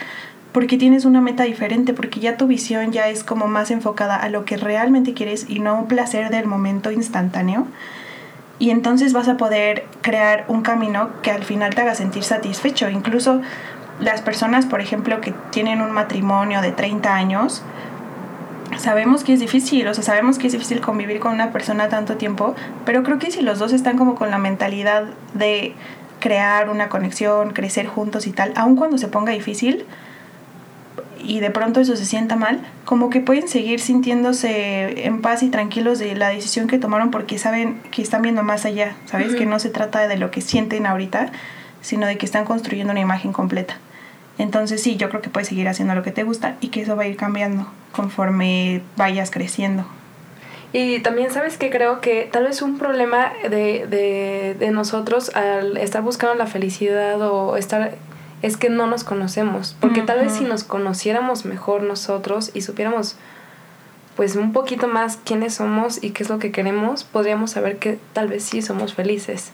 porque 0.52 0.78
tienes 0.78 1.06
una 1.06 1.22
meta 1.22 1.42
diferente, 1.42 1.92
porque 1.92 2.20
ya 2.20 2.36
tu 2.36 2.46
visión 2.46 2.92
ya 2.92 3.08
es 3.08 3.24
como 3.24 3.48
más 3.48 3.72
enfocada 3.72 4.14
a 4.14 4.28
lo 4.28 4.44
que 4.44 4.58
realmente 4.58 5.12
quieres 5.12 5.46
y 5.48 5.58
no 5.58 5.76
un 5.76 5.88
placer 5.88 6.30
del 6.30 6.46
momento 6.46 6.92
instantáneo. 6.92 7.66
Y 8.58 8.70
entonces 8.70 9.12
vas 9.12 9.28
a 9.28 9.36
poder 9.36 9.86
crear 10.02 10.44
un 10.48 10.62
camino 10.62 11.10
que 11.22 11.30
al 11.30 11.44
final 11.44 11.74
te 11.74 11.82
haga 11.82 11.94
sentir 11.94 12.22
satisfecho. 12.22 12.88
Incluso 12.88 13.40
las 14.00 14.22
personas, 14.22 14.66
por 14.66 14.80
ejemplo, 14.80 15.20
que 15.20 15.32
tienen 15.50 15.80
un 15.80 15.92
matrimonio 15.92 16.60
de 16.60 16.72
30 16.72 17.14
años, 17.14 17.62
sabemos 18.78 19.24
que 19.24 19.32
es 19.32 19.40
difícil, 19.40 19.86
o 19.88 19.94
sea, 19.94 20.02
sabemos 20.02 20.38
que 20.38 20.46
es 20.46 20.52
difícil 20.52 20.80
convivir 20.80 21.20
con 21.20 21.32
una 21.32 21.52
persona 21.52 21.88
tanto 21.88 22.16
tiempo, 22.16 22.54
pero 22.84 23.02
creo 23.02 23.18
que 23.18 23.30
si 23.30 23.42
los 23.42 23.58
dos 23.58 23.72
están 23.72 23.96
como 23.96 24.14
con 24.14 24.30
la 24.30 24.38
mentalidad 24.38 25.04
de 25.34 25.74
crear 26.20 26.70
una 26.70 26.88
conexión, 26.88 27.52
crecer 27.52 27.86
juntos 27.86 28.26
y 28.26 28.32
tal, 28.32 28.52
aun 28.56 28.76
cuando 28.76 28.98
se 28.98 29.08
ponga 29.08 29.32
difícil, 29.32 29.84
y 31.26 31.40
de 31.40 31.50
pronto 31.50 31.80
eso 31.80 31.96
se 31.96 32.04
sienta 32.04 32.36
mal, 32.36 32.60
como 32.84 33.10
que 33.10 33.20
pueden 33.20 33.48
seguir 33.48 33.80
sintiéndose 33.80 35.06
en 35.06 35.22
paz 35.22 35.42
y 35.42 35.48
tranquilos 35.48 35.98
de 35.98 36.14
la 36.14 36.28
decisión 36.28 36.66
que 36.66 36.78
tomaron 36.78 37.10
porque 37.10 37.38
saben 37.38 37.80
que 37.90 38.02
están 38.02 38.22
viendo 38.22 38.42
más 38.42 38.64
allá, 38.64 38.96
¿sabes? 39.06 39.34
Que 39.34 39.46
no 39.46 39.58
se 39.58 39.70
trata 39.70 40.06
de 40.06 40.16
lo 40.16 40.30
que 40.30 40.40
sienten 40.40 40.86
ahorita, 40.86 41.32
sino 41.80 42.06
de 42.06 42.18
que 42.18 42.26
están 42.26 42.44
construyendo 42.44 42.92
una 42.92 43.00
imagen 43.00 43.32
completa. 43.32 43.78
Entonces 44.38 44.82
sí, 44.82 44.96
yo 44.96 45.08
creo 45.08 45.22
que 45.22 45.30
puedes 45.30 45.48
seguir 45.48 45.68
haciendo 45.68 45.94
lo 45.94 46.02
que 46.02 46.10
te 46.10 46.24
gusta 46.24 46.56
y 46.60 46.68
que 46.68 46.82
eso 46.82 46.96
va 46.96 47.04
a 47.04 47.06
ir 47.06 47.16
cambiando 47.16 47.66
conforme 47.92 48.82
vayas 48.96 49.30
creciendo. 49.30 49.86
Y 50.72 50.98
también 51.00 51.30
sabes 51.30 51.56
que 51.56 51.70
creo 51.70 52.00
que 52.00 52.28
tal 52.32 52.44
vez 52.44 52.60
un 52.60 52.78
problema 52.78 53.32
de, 53.42 53.86
de, 53.86 54.56
de 54.58 54.70
nosotros 54.72 55.30
al 55.36 55.76
estar 55.76 56.02
buscando 56.02 56.34
la 56.34 56.46
felicidad 56.46 57.22
o 57.22 57.56
estar 57.56 57.94
es 58.44 58.58
que 58.58 58.68
no 58.68 58.86
nos 58.86 59.04
conocemos, 59.04 59.74
porque 59.80 60.02
tal 60.02 60.20
vez 60.20 60.34
si 60.34 60.44
nos 60.44 60.64
conociéramos 60.64 61.46
mejor 61.46 61.82
nosotros 61.82 62.50
y 62.52 62.60
supiéramos 62.60 63.16
pues 64.16 64.36
un 64.36 64.52
poquito 64.52 64.86
más 64.86 65.16
quiénes 65.16 65.54
somos 65.54 66.04
y 66.04 66.10
qué 66.10 66.24
es 66.24 66.28
lo 66.28 66.38
que 66.38 66.52
queremos, 66.52 67.04
podríamos 67.04 67.52
saber 67.52 67.78
que 67.78 67.98
tal 68.12 68.28
vez 68.28 68.44
sí 68.44 68.60
somos 68.60 68.92
felices. 68.92 69.52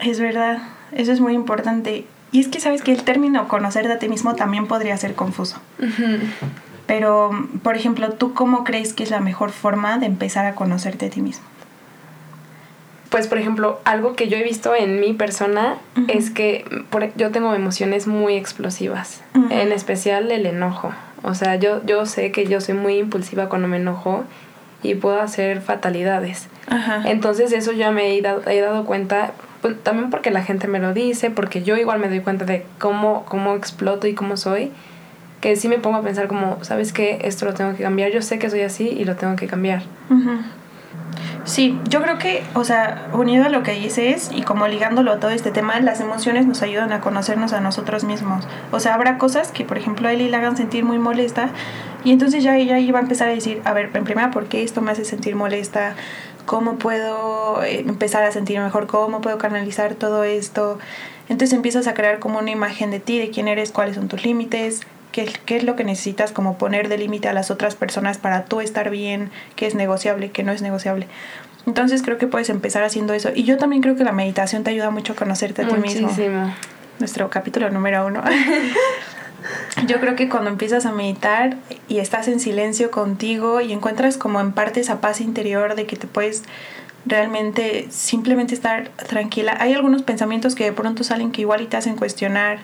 Es 0.00 0.18
verdad, 0.18 0.58
eso 0.90 1.12
es 1.12 1.20
muy 1.20 1.34
importante. 1.34 2.04
Y 2.32 2.40
es 2.40 2.48
que 2.48 2.58
sabes 2.58 2.82
que 2.82 2.90
el 2.90 3.04
término 3.04 3.46
conocerte 3.46 3.92
a 3.92 3.98
ti 4.00 4.08
mismo 4.08 4.34
también 4.34 4.66
podría 4.66 4.96
ser 4.96 5.14
confuso. 5.14 5.58
Pero, 6.88 7.30
por 7.62 7.76
ejemplo, 7.76 8.10
¿tú 8.14 8.34
cómo 8.34 8.64
crees 8.64 8.92
que 8.92 9.04
es 9.04 9.10
la 9.10 9.20
mejor 9.20 9.52
forma 9.52 9.98
de 9.98 10.06
empezar 10.06 10.46
a 10.46 10.56
conocerte 10.56 11.06
a 11.06 11.10
ti 11.10 11.22
mismo? 11.22 11.44
Pues 13.12 13.28
por 13.28 13.36
ejemplo, 13.36 13.78
algo 13.84 14.14
que 14.14 14.28
yo 14.28 14.38
he 14.38 14.42
visto 14.42 14.74
en 14.74 14.98
mi 14.98 15.12
persona 15.12 15.76
es 16.08 16.30
que 16.30 16.64
por, 16.88 17.14
yo 17.14 17.30
tengo 17.30 17.54
emociones 17.54 18.06
muy 18.06 18.36
explosivas, 18.36 19.22
en 19.50 19.70
especial 19.70 20.32
el 20.32 20.46
enojo. 20.46 20.92
O 21.22 21.34
sea, 21.34 21.56
yo, 21.56 21.84
yo 21.84 22.06
sé 22.06 22.32
que 22.32 22.46
yo 22.46 22.62
soy 22.62 22.74
muy 22.74 22.96
impulsiva 22.96 23.50
cuando 23.50 23.68
me 23.68 23.76
enojo 23.76 24.24
y 24.82 24.94
puedo 24.94 25.20
hacer 25.20 25.60
fatalidades. 25.60 26.48
Entonces 27.04 27.52
eso 27.52 27.72
ya 27.72 27.90
me 27.90 28.16
he 28.16 28.22
dado, 28.22 28.48
he 28.48 28.62
dado 28.62 28.86
cuenta, 28.86 29.32
pues, 29.60 29.78
también 29.82 30.08
porque 30.08 30.30
la 30.30 30.42
gente 30.42 30.66
me 30.66 30.78
lo 30.78 30.94
dice, 30.94 31.30
porque 31.30 31.62
yo 31.62 31.76
igual 31.76 31.98
me 31.98 32.08
doy 32.08 32.20
cuenta 32.20 32.46
de 32.46 32.64
cómo, 32.78 33.26
cómo 33.26 33.54
exploto 33.56 34.06
y 34.06 34.14
cómo 34.14 34.38
soy, 34.38 34.72
que 35.42 35.54
sí 35.56 35.68
me 35.68 35.76
pongo 35.76 35.98
a 35.98 36.02
pensar 36.02 36.28
como, 36.28 36.64
¿sabes 36.64 36.94
qué? 36.94 37.18
Esto 37.24 37.44
lo 37.44 37.52
tengo 37.52 37.76
que 37.76 37.82
cambiar. 37.82 38.10
Yo 38.10 38.22
sé 38.22 38.38
que 38.38 38.48
soy 38.48 38.62
así 38.62 38.88
y 38.88 39.04
lo 39.04 39.16
tengo 39.16 39.36
que 39.36 39.48
cambiar. 39.48 39.82
Sí, 41.44 41.78
yo 41.88 42.00
creo 42.02 42.18
que, 42.18 42.44
o 42.54 42.64
sea, 42.64 43.08
unido 43.12 43.44
a 43.44 43.48
lo 43.48 43.64
que 43.64 43.72
dices 43.72 44.30
y 44.32 44.42
como 44.42 44.68
ligándolo 44.68 45.12
a 45.12 45.18
todo 45.18 45.32
este 45.32 45.50
tema, 45.50 45.78
las 45.80 46.00
emociones 46.00 46.46
nos 46.46 46.62
ayudan 46.62 46.92
a 46.92 47.00
conocernos 47.00 47.52
a 47.52 47.60
nosotros 47.60 48.04
mismos. 48.04 48.46
O 48.70 48.78
sea, 48.78 48.94
habrá 48.94 49.18
cosas 49.18 49.50
que, 49.50 49.64
por 49.64 49.76
ejemplo, 49.76 50.08
a 50.08 50.12
Eli 50.12 50.28
le 50.28 50.36
hagan 50.36 50.56
sentir 50.56 50.84
muy 50.84 50.98
molesta 50.98 51.50
y 52.04 52.12
entonces 52.12 52.44
ya 52.44 52.56
ella 52.56 52.78
iba 52.78 53.00
a 53.00 53.02
empezar 53.02 53.28
a 53.28 53.32
decir, 53.32 53.60
a 53.64 53.72
ver, 53.72 53.90
en 53.94 54.04
primera, 54.04 54.30
¿por 54.30 54.46
qué 54.46 54.62
esto 54.62 54.80
me 54.82 54.92
hace 54.92 55.04
sentir 55.04 55.34
molesta? 55.34 55.94
¿Cómo 56.46 56.76
puedo 56.76 57.62
eh, 57.62 57.80
empezar 57.80 58.22
a 58.22 58.32
sentir 58.32 58.60
mejor? 58.60 58.86
¿Cómo 58.86 59.20
puedo 59.20 59.38
canalizar 59.38 59.94
todo 59.94 60.24
esto? 60.24 60.78
Entonces 61.28 61.54
empiezas 61.54 61.86
a 61.86 61.94
crear 61.94 62.18
como 62.20 62.38
una 62.38 62.50
imagen 62.50 62.90
de 62.90 63.00
ti, 63.00 63.18
de 63.18 63.30
quién 63.30 63.48
eres, 63.48 63.72
cuáles 63.72 63.96
son 63.96 64.08
tus 64.08 64.24
límites, 64.24 64.82
qué, 65.12 65.30
qué 65.46 65.56
es 65.56 65.64
lo 65.64 65.76
que 65.76 65.84
necesitas 65.84 66.32
como 66.32 66.58
poner 66.58 66.88
de 66.88 66.98
límite 66.98 67.28
a 67.28 67.32
las 67.32 67.50
otras 67.50 67.76
personas 67.76 68.18
para 68.18 68.44
tú 68.46 68.60
estar 68.60 68.90
bien, 68.90 69.30
qué 69.54 69.66
es 69.66 69.74
negociable, 69.74 70.30
qué 70.30 70.42
no 70.42 70.52
es 70.52 70.62
negociable. 70.62 71.06
Entonces 71.66 72.02
creo 72.02 72.18
que 72.18 72.26
puedes 72.26 72.48
empezar 72.50 72.82
haciendo 72.82 73.14
eso. 73.14 73.30
Y 73.34 73.44
yo 73.44 73.56
también 73.56 73.82
creo 73.82 73.94
que 73.94 74.04
la 74.04 74.12
meditación 74.12 74.64
te 74.64 74.70
ayuda 74.70 74.90
mucho 74.90 75.12
a 75.12 75.16
conocerte 75.16 75.62
a 75.62 75.68
ti 75.68 75.76
mismo. 75.76 76.10
Nuestro 76.98 77.30
capítulo 77.30 77.70
número 77.70 78.04
uno. 78.06 78.22
yo 79.86 80.00
creo 80.00 80.16
que 80.16 80.28
cuando 80.28 80.50
empiezas 80.50 80.86
a 80.86 80.92
meditar 80.92 81.56
y 81.88 81.98
estás 81.98 82.28
en 82.28 82.40
silencio 82.40 82.90
contigo 82.90 83.60
y 83.60 83.72
encuentras 83.72 84.16
como 84.16 84.40
en 84.40 84.52
parte 84.52 84.80
esa 84.80 85.00
paz 85.00 85.20
interior 85.20 85.74
de 85.74 85.86
que 85.86 85.96
te 85.96 86.06
puedes 86.06 86.42
realmente 87.04 87.86
simplemente 87.90 88.54
estar 88.54 88.88
tranquila. 89.08 89.56
Hay 89.58 89.72
algunos 89.72 90.02
pensamientos 90.02 90.54
que 90.54 90.64
de 90.64 90.72
pronto 90.72 91.04
salen 91.04 91.32
que 91.32 91.40
igual 91.40 91.62
y 91.62 91.66
te 91.66 91.76
hacen 91.76 91.96
cuestionar 91.96 92.60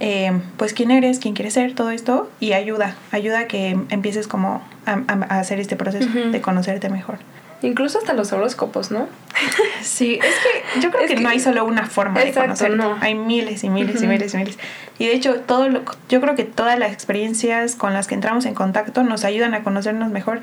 eh, 0.00 0.32
pues 0.56 0.72
quién 0.72 0.90
eres, 0.90 1.18
quién 1.18 1.34
quieres 1.34 1.54
ser, 1.54 1.74
todo 1.74 1.90
esto, 1.90 2.30
y 2.40 2.52
ayuda, 2.52 2.96
ayuda 3.10 3.40
a 3.40 3.46
que 3.46 3.78
empieces 3.90 4.28
como 4.28 4.62
a, 4.86 5.02
a 5.06 5.40
hacer 5.40 5.60
este 5.60 5.76
proceso 5.76 6.08
de 6.08 6.40
conocerte 6.40 6.88
mejor. 6.88 7.18
Incluso 7.62 7.98
hasta 7.98 8.12
los 8.12 8.32
horóscopos, 8.32 8.90
¿no? 8.90 9.08
Sí, 9.82 10.18
es 10.22 10.34
que 10.36 10.80
yo 10.80 10.90
creo 10.90 11.06
que, 11.06 11.16
no 11.16 11.28
hay 11.28 11.40
solo 11.40 11.64
una 11.64 11.86
forma 11.86 12.20
de 12.20 12.32
conocerte. 12.32 12.76
No. 12.76 12.96
Hay 13.00 13.14
miles 13.14 13.64
y 13.64 13.70
miles 13.70 14.02
y 14.02 14.06
miles 14.06 14.34
y 14.34 14.36
miles. 14.36 14.58
Y 14.98 15.06
de 15.06 15.14
hecho, 15.14 15.40
todo 15.40 15.68
lo, 15.68 15.82
yo 16.08 16.20
creo 16.20 16.34
que 16.34 16.44
todas 16.44 16.78
las 16.78 16.92
experiencias 16.92 17.74
con 17.74 17.94
las 17.94 18.06
que 18.06 18.14
entramos 18.14 18.44
en 18.46 18.54
contacto 18.54 19.02
nos 19.02 19.24
ayudan 19.24 19.54
a 19.54 19.62
conocernos 19.62 20.10
mejor. 20.10 20.40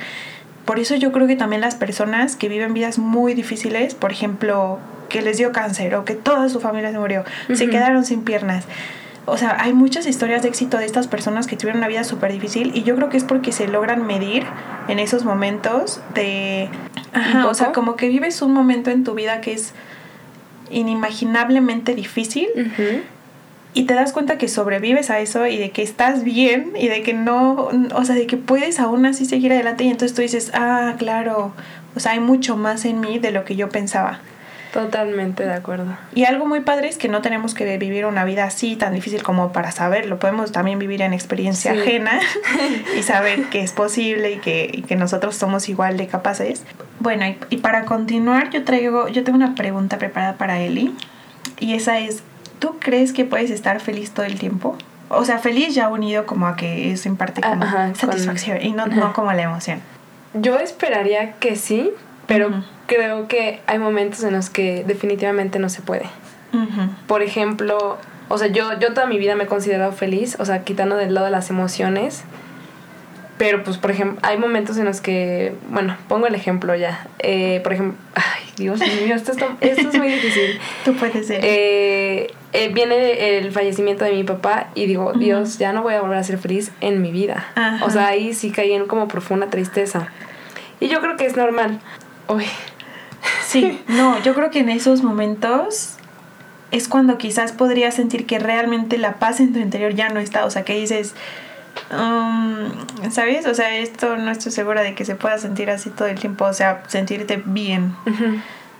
Por 0.65 0.79
eso 0.79 0.95
yo 0.95 1.11
creo 1.11 1.27
que 1.27 1.35
también 1.35 1.61
las 1.61 1.75
personas 1.75 2.35
que 2.35 2.49
viven 2.49 2.73
vidas 2.73 2.97
muy 2.97 3.33
difíciles, 3.33 3.93
por 3.93 4.11
ejemplo, 4.11 4.79
que 5.09 5.21
les 5.21 5.37
dio 5.37 5.51
cáncer 5.51 5.95
o 5.95 6.05
que 6.05 6.15
toda 6.15 6.49
su 6.49 6.59
familia 6.59 6.91
se 6.91 6.97
murió, 6.97 7.23
se 7.53 7.69
quedaron 7.69 8.03
sin 8.03 8.23
piernas, 8.23 8.65
o 9.25 9.37
sea, 9.37 9.57
hay 9.59 9.73
muchas 9.73 10.05
historias 10.05 10.43
de 10.43 10.49
éxito 10.49 10.77
de 10.77 10.85
estas 10.85 11.07
personas 11.07 11.47
que 11.47 11.57
tuvieron 11.57 11.79
una 11.79 11.87
vida 11.87 12.03
súper 12.03 12.31
difícil 12.31 12.71
y 12.75 12.83
yo 12.83 12.95
creo 12.95 13.09
que 13.09 13.17
es 13.17 13.23
porque 13.23 13.51
se 13.51 13.67
logran 13.67 14.05
medir 14.05 14.45
en 14.87 14.99
esos 14.99 15.25
momentos 15.25 15.99
de... 16.13 16.69
Ajá, 17.13 17.47
o 17.47 17.53
sea, 17.53 17.71
como 17.71 17.95
que 17.95 18.09
vives 18.09 18.41
un 18.41 18.53
momento 18.53 18.91
en 18.91 19.03
tu 19.03 19.15
vida 19.15 19.41
que 19.41 19.53
es 19.53 19.73
inimaginablemente 20.69 21.95
difícil 21.95 22.47
y 23.73 23.83
te 23.83 23.93
das 23.93 24.13
cuenta 24.13 24.37
que 24.37 24.47
sobrevives 24.47 25.09
a 25.09 25.19
eso 25.19 25.45
y 25.47 25.57
de 25.57 25.71
que 25.71 25.81
estás 25.81 26.23
bien 26.23 26.73
y 26.77 26.87
de 26.87 27.03
que 27.03 27.13
no, 27.13 27.69
o 27.93 28.05
sea, 28.05 28.15
de 28.15 28.27
que 28.27 28.37
puedes 28.37 28.79
aún 28.79 29.05
así 29.05 29.25
seguir 29.25 29.51
adelante 29.53 29.83
y 29.83 29.89
entonces 29.89 30.15
tú 30.15 30.21
dices, 30.21 30.51
ah, 30.53 30.95
claro, 30.97 31.53
o 31.95 31.99
sea, 31.99 32.13
hay 32.13 32.19
mucho 32.19 32.57
más 32.57 32.85
en 32.85 32.99
mí 32.99 33.19
de 33.19 33.31
lo 33.31 33.43
que 33.43 33.55
yo 33.55 33.69
pensaba. 33.69 34.19
Totalmente 34.75 35.45
de 35.45 35.53
acuerdo. 35.53 35.95
Y 36.13 36.25
algo 36.25 36.45
muy 36.45 36.59
padre 36.59 36.89
es 36.89 36.97
que 36.97 37.07
no 37.07 37.21
tenemos 37.21 37.53
que 37.53 37.77
vivir 37.77 38.05
una 38.05 38.25
vida 38.25 38.43
así 38.43 38.75
tan 38.75 38.93
difícil 38.93 39.23
como 39.23 39.53
para 39.53 39.71
saberlo. 39.71 40.19
Podemos 40.19 40.51
también 40.51 40.79
vivir 40.79 41.01
en 41.01 41.13
experiencia 41.13 41.71
ajena 41.71 42.19
y 42.99 43.01
saber 43.01 43.43
que 43.43 43.61
es 43.61 43.71
posible 43.71 44.33
y 44.33 44.39
que, 44.39 44.83
que, 44.85 44.97
nosotros 44.97 45.37
somos 45.37 45.69
igual 45.69 45.95
de 45.95 46.07
capaces. 46.07 46.63
Bueno, 46.99 47.23
y, 47.49 47.57
para 47.57 47.85
continuar, 47.85 48.49
yo 48.49 48.65
traigo, 48.65 49.07
yo 49.07 49.23
tengo 49.23 49.37
una 49.37 49.55
pregunta 49.55 49.97
preparada 49.97 50.33
para 50.33 50.59
Eli. 50.59 50.93
Y 51.57 51.75
esa 51.75 51.99
es, 51.99 52.21
¿tú 52.59 52.75
crees 52.77 53.13
que 53.13 53.23
puedes 53.23 53.51
estar 53.51 53.79
feliz 53.79 54.11
todo 54.11 54.25
el 54.25 54.37
tiempo? 54.37 54.77
O 55.07 55.23
sea, 55.23 55.39
feliz 55.39 55.73
ya 55.73 55.87
unido 55.87 56.25
como 56.25 56.47
a 56.47 56.57
que 56.57 56.91
es 56.91 57.05
en 57.05 57.15
parte 57.15 57.39
como 57.39 57.65
satisfacción 57.95 58.61
y 58.61 58.73
no, 58.73 58.87
no 58.87 59.13
como 59.13 59.31
la 59.31 59.43
emoción. 59.43 59.79
Yo 60.33 60.59
esperaría 60.59 61.31
que 61.39 61.55
sí, 61.55 61.93
pero 62.27 62.63
creo 62.87 63.27
que 63.27 63.61
hay 63.67 63.79
momentos 63.79 64.23
en 64.23 64.33
los 64.33 64.49
que 64.49 64.83
definitivamente 64.85 65.59
no 65.59 65.69
se 65.69 65.81
puede. 65.81 66.05
Por 67.07 67.21
ejemplo, 67.21 67.97
o 68.29 68.37
sea, 68.37 68.47
yo, 68.47 68.79
yo 68.79 68.93
toda 68.93 69.07
mi 69.07 69.17
vida 69.17 69.35
me 69.35 69.43
he 69.43 69.47
considerado 69.47 69.91
feliz, 69.91 70.37
o 70.39 70.45
sea, 70.45 70.63
quitando 70.63 70.95
del 70.95 71.13
lado 71.13 71.25
de 71.25 71.31
las 71.31 71.49
emociones. 71.49 72.23
Pero, 73.37 73.63
pues, 73.65 73.77
por 73.77 73.91
ejemplo, 73.91 74.17
hay 74.23 74.37
momentos 74.37 74.77
en 74.77 74.85
los 74.85 75.01
que, 75.01 75.53
bueno, 75.69 75.97
pongo 76.07 76.25
el 76.25 76.35
ejemplo 76.35 76.73
ya. 76.75 77.05
Eh, 77.19 77.59
por 77.63 77.73
ejemplo, 77.73 77.97
ay, 78.15 78.43
Dios 78.55 78.79
mío, 78.79 79.13
esto, 79.13 79.33
esto 79.33 79.89
es 79.89 79.97
muy 79.97 80.07
difícil. 80.07 80.59
Tú 80.85 80.93
puedes 80.95 81.27
ser. 81.27 81.41
Eh, 81.43 82.33
eh, 82.53 82.69
viene 82.73 83.37
el 83.37 83.51
fallecimiento 83.51 84.05
de 84.05 84.13
mi 84.13 84.23
papá 84.23 84.69
y 84.73 84.85
digo, 84.85 85.11
Dios, 85.11 85.57
ya 85.57 85.73
no 85.73 85.83
voy 85.83 85.95
a 85.95 86.01
volver 86.01 86.17
a 86.17 86.23
ser 86.23 86.37
feliz 86.37 86.71
en 86.79 87.01
mi 87.01 87.11
vida. 87.11 87.45
O 87.81 87.89
sea, 87.89 88.07
ahí 88.07 88.33
sí 88.33 88.51
caí 88.51 88.71
en 88.71 88.85
como 88.85 89.09
profunda 89.09 89.49
tristeza. 89.49 90.07
Y 90.79 90.87
yo 90.87 91.01
creo 91.01 91.17
que 91.17 91.25
es 91.25 91.35
normal. 91.35 91.81
Uy, 92.27 92.45
Sí, 93.45 93.81
no, 93.87 94.21
yo 94.21 94.33
creo 94.33 94.51
que 94.51 94.59
en 94.59 94.69
esos 94.69 95.03
momentos 95.03 95.95
es 96.71 96.87
cuando 96.87 97.17
quizás 97.17 97.51
podrías 97.51 97.93
sentir 97.93 98.25
que 98.25 98.39
realmente 98.39 98.97
la 98.97 99.13
paz 99.13 99.39
en 99.39 99.53
tu 99.53 99.59
interior 99.59 99.93
ya 99.93 100.09
no 100.09 100.19
está, 100.19 100.45
o 100.45 100.49
sea, 100.49 100.63
que 100.63 100.75
dices, 100.75 101.13
um, 101.91 103.11
¿sabes? 103.11 103.45
O 103.45 103.53
sea, 103.53 103.75
esto 103.77 104.17
no 104.17 104.31
estoy 104.31 104.51
segura 104.51 104.81
de 104.81 104.95
que 104.95 105.05
se 105.05 105.15
pueda 105.15 105.37
sentir 105.37 105.69
así 105.69 105.89
todo 105.89 106.07
el 106.07 106.19
tiempo, 106.19 106.45
o 106.45 106.53
sea, 106.53 106.83
sentirte 106.87 107.41
bien. 107.45 107.95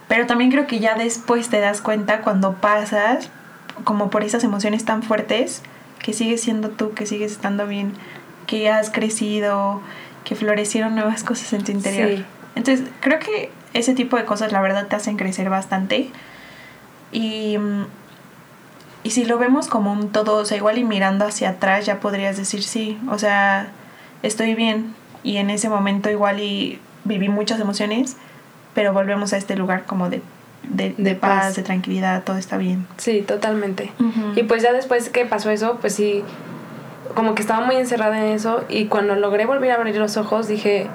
Pero 0.08 0.28
también 0.28 0.52
creo 0.52 0.68
que 0.68 0.80
ya 0.80 0.96
después 0.96 1.50
te 1.50 1.60
das 1.60 1.82
cuenta 1.82 2.22
cuando 2.22 2.56
pasas 2.56 3.30
como 3.84 4.10
por 4.10 4.24
esas 4.24 4.44
emociones 4.44 4.86
tan 4.86 5.04
fuertes, 5.04 5.62
que 6.00 6.14
sigues 6.14 6.42
siendo 6.42 6.70
tú, 6.70 6.94
que 6.94 7.06
sigues 7.06 7.32
estando 7.32 7.66
bien, 7.66 7.94
que 8.46 8.70
has 8.70 8.90
crecido, 8.90 9.82
que 10.24 10.36
florecieron 10.36 10.96
nuevas 10.96 11.24
cosas 11.24 11.54
en 11.54 11.64
tu 11.64 11.72
interior. 11.72 12.26
Entonces, 12.56 12.88
creo 13.02 13.20
que 13.20 13.52
ese 13.74 13.94
tipo 13.94 14.18
de 14.18 14.26
cosas 14.26 14.52
la 14.52 14.62
verdad 14.62 14.88
te 14.88 14.96
hacen 14.96 15.18
crecer 15.18 15.50
bastante. 15.50 16.10
Y, 17.12 17.58
y 19.04 19.12
si 19.12 19.26
lo 19.26 19.38
vemos 19.38 19.68
como 19.68 19.92
un 19.92 20.10
todo, 20.10 20.38
o 20.38 20.46
sea, 20.46 20.58
igual 20.58 20.78
y 20.78 20.84
mirando 20.84 21.26
hacia 21.26 21.50
atrás 21.50 21.86
ya 21.86 22.00
podrías 22.00 22.38
decir 22.38 22.64
sí, 22.64 22.98
o 23.10 23.20
sea, 23.20 23.68
estoy 24.24 24.56
bien. 24.56 24.96
Y 25.24 25.38
en 25.38 25.50
ese 25.50 25.70
momento 25.70 26.10
igual 26.10 26.40
y 26.40 26.80
viví 27.04 27.30
muchas 27.30 27.60
emociones, 27.60 28.18
pero 28.74 28.94
volvemos 28.94 29.34
a 29.34 29.38
este 29.38 29.56
lugar 29.56 29.86
como 29.86 30.10
de, 30.10 30.22
de, 30.64 31.16
paz, 31.16 31.56
de 31.56 31.64
tranquilidad, 31.64 32.24
todo 32.24 32.38
está 32.38 32.58
bien. 32.58 32.88
Sí, 32.98 33.22
totalmente. 33.22 33.92
Y 34.36 34.44
pues 34.44 34.64
ya 34.64 34.74
después 34.74 35.10
que 35.10 35.26
pasó 35.26 35.50
eso, 35.50 35.78
pues 35.80 35.96
sí, 35.96 36.24
como 37.16 37.34
que 37.34 37.42
estaba 37.42 37.66
muy 37.66 37.78
encerrada 37.78 38.18
en 38.20 38.34
eso 38.34 38.64
y 38.70 38.86
cuando 38.86 39.16
logré 39.16 39.46
volver 39.46 39.72
a 39.72 39.76
abrir 39.76 39.96
los 39.96 40.18
ojos 40.18 40.48
dije, 40.48 40.88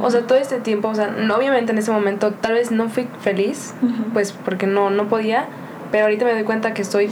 o 0.00 0.10
sea, 0.10 0.22
todo 0.22 0.36
este 0.36 0.58
tiempo, 0.58 0.88
o 0.88 0.94
sea, 0.94 1.06
no, 1.06 1.36
obviamente 1.36 1.72
en 1.72 1.78
ese 1.78 1.92
momento 1.92 2.32
tal 2.32 2.54
vez 2.54 2.70
no 2.72 2.88
fui 2.88 3.08
feliz, 3.20 3.72
pues 4.12 4.32
porque 4.32 4.66
no, 4.66 4.90
no 4.90 5.08
podía, 5.08 5.46
pero 5.92 6.04
ahorita 6.04 6.24
me 6.24 6.32
doy 6.32 6.42
cuenta 6.42 6.74
que 6.74 6.82
estoy 6.82 7.08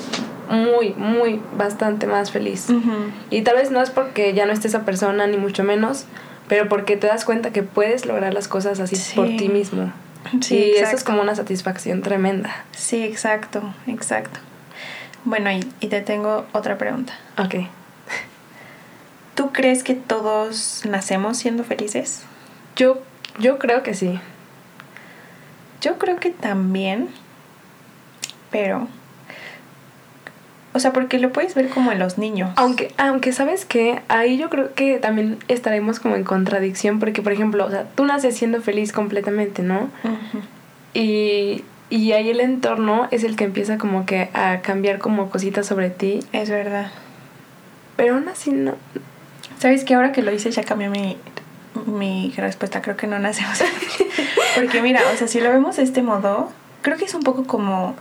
muy, 0.51 0.93
muy, 0.95 1.41
bastante 1.57 2.07
más 2.07 2.31
feliz. 2.33 2.67
Y 3.31 3.43
tal 3.43 3.57
vez 3.57 3.71
no 3.71 3.81
es 3.81 3.91
porque 3.91 4.35
ya 4.35 4.45
no 4.45 4.53
esté 4.53 4.69
esa 4.69 4.85
persona, 4.85 5.27
ni 5.29 5.37
mucho 5.37 5.63
menos, 5.63 6.07
pero 6.49 6.69
porque 6.69 6.97
te 6.97 7.07
das 7.07 7.25
cuenta 7.25 7.53
que 7.53 7.63
puedes 7.63 8.07
lograr 8.07 8.35
las 8.35 8.49
cosas 8.49 8.81
así 8.81 8.97
por 9.15 9.27
ti 9.29 9.49
mismo. 9.49 9.93
Sí, 10.41 10.73
y 10.77 10.81
eso 10.81 10.97
es 10.97 11.05
como 11.05 11.23
una 11.23 11.37
satisfacción 11.37 12.03
tremenda. 12.03 12.65
Sí, 12.73 13.05
exacto, 13.05 13.63
exacto. 13.87 14.41
Bueno, 15.25 15.51
y, 15.53 15.65
y 15.81 15.87
te 15.87 16.01
tengo 16.01 16.45
otra 16.53 16.77
pregunta. 16.77 17.13
Ok. 17.39 17.69
¿Tú 19.39 19.53
crees 19.53 19.85
que 19.85 19.95
todos 19.95 20.83
nacemos 20.85 21.39
siendo 21.39 21.63
felices? 21.63 22.25
Yo, 22.75 23.01
yo 23.39 23.61
creo 23.61 23.85
que 23.85 23.95
sí. 23.95 24.19
Yo 25.81 25.97
creo 25.97 26.17
que 26.17 26.31
también, 26.31 27.07
pero... 28.51 28.89
O 30.73 30.81
sea, 30.81 30.93
porque 30.93 31.21
lo 31.21 31.33
puedes 31.33 31.55
ver 31.55 31.69
como 31.69 31.93
en 31.93 32.01
los 32.01 32.19
niños. 32.19 32.51
Aunque, 32.57 32.93
aunque 32.99 33.33
sabes 33.33 33.65
que 33.65 34.03
ahí 34.09 34.39
yo 34.39 34.51
creo 34.51 34.75
que 34.75 34.99
también 34.99 35.39
estaremos 35.47 36.01
como 36.01 36.17
en 36.17 36.25
contradicción, 36.25 36.99
porque 36.99 37.23
por 37.23 37.31
ejemplo, 37.31 37.65
o 37.65 37.71
sea, 37.71 37.85
tú 37.95 38.07
naces 38.07 38.37
siendo 38.37 38.61
feliz 38.61 38.91
completamente, 38.91 39.63
¿no? 39.63 39.89
y, 40.95 41.63
y 41.91 42.11
ahí 42.11 42.29
el 42.29 42.41
entorno 42.41 43.07
es 43.13 43.23
el 43.23 43.37
que 43.37 43.45
empieza 43.45 43.79
como 43.79 44.05
que 44.05 44.31
a 44.35 44.63
cambiar 44.63 44.99
como 44.99 45.31
cositas 45.31 45.65
sobre 45.65 45.91
ti. 45.91 46.25
Es 46.33 46.51
verdad. 46.51 46.91
Pero 47.95 48.15
aún 48.15 48.29
así 48.29 48.51
no, 48.51 48.75
¿Sabes 49.59 49.85
que 49.85 49.95
ahora 49.95 50.13
que 50.13 50.23
lo 50.23 50.33
hice 50.33 50.51
ya 50.51 50.63
cambió 50.63 50.91
mi, 50.91 51.17
mi 51.87 52.33
respuesta? 52.37 52.81
Creo 52.81 52.97
que 52.97 53.07
no 53.07 53.19
nacemos. 53.19 53.59
Porque 54.55 54.83
mira, 54.83 55.01
o 55.13 55.17
sea, 55.17 55.29
si 55.29 55.41
lo 55.41 55.51
vemos 55.51 55.77
de 55.77 55.83
este 55.83 56.03
modo, 56.03 56.51
creo 56.83 56.97
que 56.97 57.05
es 57.05 57.15
un 57.15 57.23
poco 57.23 57.45
como 57.45 57.97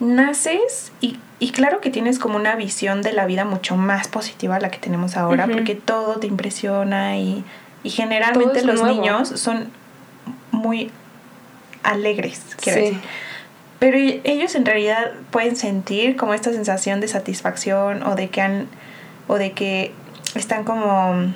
naces 0.00 0.92
y, 1.00 1.18
y, 1.38 1.52
claro 1.52 1.80
que 1.80 1.90
tienes 1.90 2.18
como 2.18 2.36
una 2.36 2.56
visión 2.56 3.02
de 3.02 3.12
la 3.12 3.26
vida 3.26 3.44
mucho 3.44 3.76
más 3.76 4.08
positiva 4.08 4.56
a 4.56 4.60
la 4.60 4.70
que 4.70 4.78
tenemos 4.78 5.16
ahora, 5.16 5.46
porque 5.46 5.74
todo 5.74 6.16
te 6.16 6.26
impresiona 6.26 7.16
y, 7.16 7.44
y 7.84 7.90
generalmente 7.90 8.64
los 8.64 8.82
niños 8.82 9.28
son 9.28 9.70
muy 10.50 10.90
alegres, 11.82 12.42
quiero 12.60 12.80
decir. 12.80 13.00
Pero 13.78 13.98
ellos 13.98 14.54
en 14.54 14.64
realidad 14.64 15.12
pueden 15.30 15.56
sentir 15.56 16.16
como 16.16 16.32
esta 16.34 16.50
sensación 16.52 17.00
de 17.00 17.08
satisfacción 17.08 18.02
o 18.02 18.14
de 18.14 18.30
que 18.30 18.40
han 18.40 18.66
o 19.28 19.36
de 19.36 19.52
que 19.52 19.92
están 20.34 20.64
como 20.64 21.32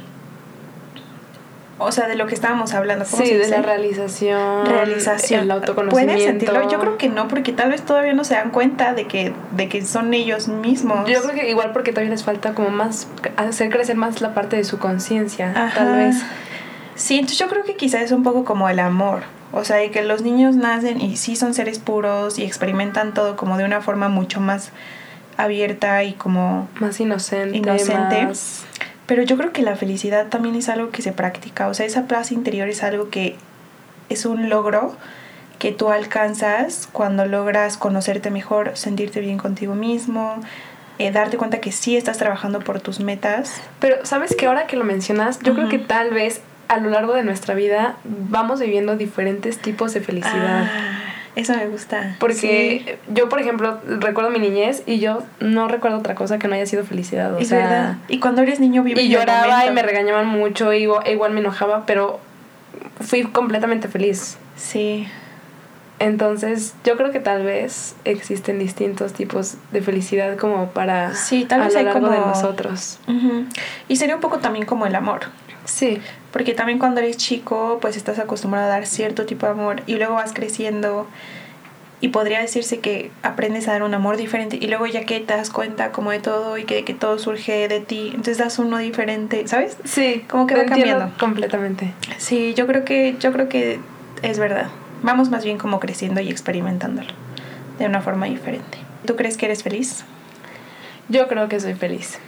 o 1.80 1.92
sea, 1.92 2.08
de 2.08 2.16
lo 2.16 2.26
que 2.26 2.34
estábamos 2.34 2.74
hablando. 2.74 3.04
¿cómo 3.08 3.24
sí, 3.24 3.32
de 3.32 3.48
la 3.48 3.62
realización. 3.62 4.66
Realización. 4.66 5.42
El 5.42 5.50
autoconocimiento. 5.52 6.12
¿Pueden 6.12 6.28
sentirlo? 6.28 6.68
Yo 6.68 6.80
creo 6.80 6.98
que 6.98 7.08
no, 7.08 7.28
porque 7.28 7.52
tal 7.52 7.70
vez 7.70 7.82
todavía 7.82 8.12
no 8.14 8.24
se 8.24 8.34
dan 8.34 8.50
cuenta 8.50 8.94
de 8.94 9.06
que, 9.06 9.32
de 9.52 9.68
que 9.68 9.84
son 9.84 10.12
ellos 10.12 10.48
mismos. 10.48 11.08
Yo 11.08 11.22
creo 11.22 11.34
que 11.34 11.48
igual 11.48 11.72
porque 11.72 11.92
todavía 11.92 12.10
les 12.10 12.24
falta 12.24 12.54
como 12.54 12.70
más, 12.70 13.06
hacer 13.36 13.70
crecer 13.70 13.96
más 13.96 14.20
la 14.20 14.34
parte 14.34 14.56
de 14.56 14.64
su 14.64 14.78
conciencia, 14.78 15.52
tal 15.74 15.96
vez. 15.96 16.16
Sí, 16.96 17.14
entonces 17.14 17.38
yo 17.38 17.46
creo 17.46 17.62
que 17.62 17.76
quizás 17.76 18.02
es 18.02 18.12
un 18.12 18.24
poco 18.24 18.44
como 18.44 18.68
el 18.68 18.80
amor. 18.80 19.22
O 19.52 19.64
sea, 19.64 19.76
de 19.76 19.90
que 19.92 20.02
los 20.02 20.22
niños 20.22 20.56
nacen 20.56 21.00
y 21.00 21.16
sí 21.16 21.36
son 21.36 21.54
seres 21.54 21.78
puros 21.78 22.38
y 22.38 22.44
experimentan 22.44 23.14
todo 23.14 23.36
como 23.36 23.56
de 23.56 23.64
una 23.64 23.80
forma 23.80 24.08
mucho 24.08 24.40
más 24.40 24.72
abierta 25.36 26.02
y 26.02 26.14
como... 26.14 26.68
Más 26.80 26.98
inocente. 27.00 27.56
Inocente. 27.56 28.26
Más 28.26 28.66
pero 29.08 29.22
yo 29.22 29.36
creo 29.36 29.52
que 29.52 29.62
la 29.62 29.74
felicidad 29.74 30.28
también 30.28 30.54
es 30.54 30.68
algo 30.68 30.90
que 30.90 31.02
se 31.02 31.12
practica, 31.12 31.66
o 31.66 31.74
sea, 31.74 31.86
esa 31.86 32.06
paz 32.06 32.30
interior 32.30 32.68
es 32.68 32.84
algo 32.84 33.08
que 33.08 33.36
es 34.10 34.26
un 34.26 34.48
logro 34.50 34.94
que 35.58 35.72
tú 35.72 35.88
alcanzas 35.88 36.88
cuando 36.92 37.26
logras 37.26 37.76
conocerte 37.78 38.30
mejor, 38.30 38.76
sentirte 38.76 39.20
bien 39.20 39.38
contigo 39.38 39.74
mismo, 39.74 40.36
eh, 40.98 41.10
darte 41.10 41.36
cuenta 41.36 41.58
que 41.58 41.72
sí 41.72 41.96
estás 41.96 42.18
trabajando 42.18 42.60
por 42.60 42.80
tus 42.80 43.00
metas. 43.00 43.60
Pero 43.80 44.04
sabes 44.04 44.36
que 44.36 44.46
ahora 44.46 44.66
que 44.66 44.76
lo 44.76 44.84
mencionas, 44.84 45.40
yo 45.40 45.54
creo 45.54 45.68
que 45.68 45.78
tal 45.78 46.10
vez 46.10 46.42
a 46.68 46.78
lo 46.78 46.90
largo 46.90 47.14
de 47.14 47.24
nuestra 47.24 47.54
vida 47.54 47.96
vamos 48.04 48.60
viviendo 48.60 48.96
diferentes 48.96 49.58
tipos 49.58 49.94
de 49.94 50.00
felicidad. 50.00 50.64
Ah, 50.64 51.07
eso 51.40 51.54
me 51.56 51.66
gusta. 51.68 52.16
Porque 52.18 52.98
yo, 53.08 53.28
por 53.28 53.40
ejemplo, 53.40 53.78
recuerdo 53.86 54.30
mi 54.30 54.38
niñez 54.38 54.82
y 54.86 54.98
yo 54.98 55.22
no 55.40 55.68
recuerdo 55.68 55.98
otra 55.98 56.14
cosa 56.14 56.38
que 56.38 56.48
no 56.48 56.54
haya 56.54 56.66
sido 56.66 56.84
felicidad. 56.84 57.34
O 57.34 57.38
es 57.38 57.48
sea, 57.48 57.58
verdad. 57.58 57.96
Y 58.08 58.18
cuando 58.20 58.42
eres 58.42 58.60
niño 58.60 58.82
vives 58.82 59.02
y 59.04 59.08
lloraba 59.08 59.66
y 59.66 59.70
me 59.70 59.82
regañaban 59.82 60.26
mucho 60.26 60.72
y 60.72 60.82
igual, 61.06 61.32
me 61.32 61.40
enojaba, 61.40 61.86
pero 61.86 62.20
fui 63.00 63.22
completamente 63.24 63.88
feliz. 63.88 64.36
Sí. 64.56 65.06
Entonces, 66.00 66.74
yo 66.84 66.96
creo 66.96 67.10
que 67.10 67.18
tal 67.18 67.42
vez 67.44 67.96
existen 68.04 68.58
distintos 68.60 69.12
tipos 69.12 69.56
de 69.72 69.82
felicidad 69.82 70.36
como 70.36 70.68
para 70.70 71.14
Sí, 71.14 71.44
tal 71.44 71.60
a 71.60 71.64
vez 71.64 71.72
lo 71.74 71.78
hay 71.80 71.84
largo 71.86 72.00
como- 72.00 72.12
de 72.12 72.20
nosotros. 72.20 73.00
Ujú. 73.08 73.44
Y 73.88 73.96
sería 73.96 74.14
un 74.14 74.20
poco 74.20 74.38
también 74.38 74.64
como 74.64 74.86
el 74.86 74.94
amor. 74.94 75.22
Sí. 75.64 76.00
Porque 76.32 76.54
también 76.54 76.78
cuando 76.78 77.00
eres 77.00 77.16
chico, 77.16 77.78
pues 77.80 77.96
estás 77.96 78.18
acostumbrado 78.18 78.66
a 78.66 78.68
dar 78.68 78.86
cierto 78.86 79.24
tipo 79.26 79.46
de 79.46 79.52
amor 79.52 79.82
y 79.86 79.94
luego 79.96 80.14
vas 80.14 80.32
creciendo 80.32 81.06
y 82.00 82.08
podría 82.08 82.40
decirse 82.40 82.78
que 82.78 83.10
aprendes 83.22 83.66
a 83.66 83.72
dar 83.72 83.82
un 83.82 83.92
amor 83.94 84.16
diferente 84.16 84.56
y 84.60 84.68
luego 84.68 84.86
ya 84.86 85.04
que 85.04 85.18
te 85.20 85.34
das 85.34 85.50
cuenta 85.50 85.90
como 85.90 86.10
de 86.12 86.20
todo 86.20 86.56
y 86.58 86.64
que, 86.64 86.84
que 86.84 86.94
todo 86.94 87.18
surge 87.18 87.66
de 87.66 87.80
ti, 87.80 88.08
entonces 88.10 88.38
das 88.38 88.58
uno 88.60 88.78
diferente, 88.78 89.48
¿sabes? 89.48 89.76
Sí, 89.84 90.24
Como 90.28 90.46
que 90.46 90.54
va 90.54 90.64
cambiando. 90.66 91.10
completamente. 91.18 91.92
Sí, 92.18 92.54
yo 92.54 92.66
creo 92.66 92.84
que 92.84 93.16
yo 93.18 93.32
creo 93.32 93.48
que 93.48 93.80
es 94.22 94.38
verdad. 94.38 94.68
Vamos 95.02 95.30
más 95.30 95.44
bien 95.44 95.58
como 95.58 95.80
creciendo 95.80 96.20
y 96.20 96.28
experimentándolo 96.28 97.10
de 97.78 97.86
una 97.86 98.00
forma 98.00 98.26
diferente. 98.26 98.78
¿Tú 99.06 99.16
crees 99.16 99.36
que 99.36 99.46
eres 99.46 99.62
feliz? 99.62 100.04
Yo 101.08 101.26
creo 101.26 101.48
que 101.48 101.58
soy 101.58 101.74
feliz. 101.74 102.18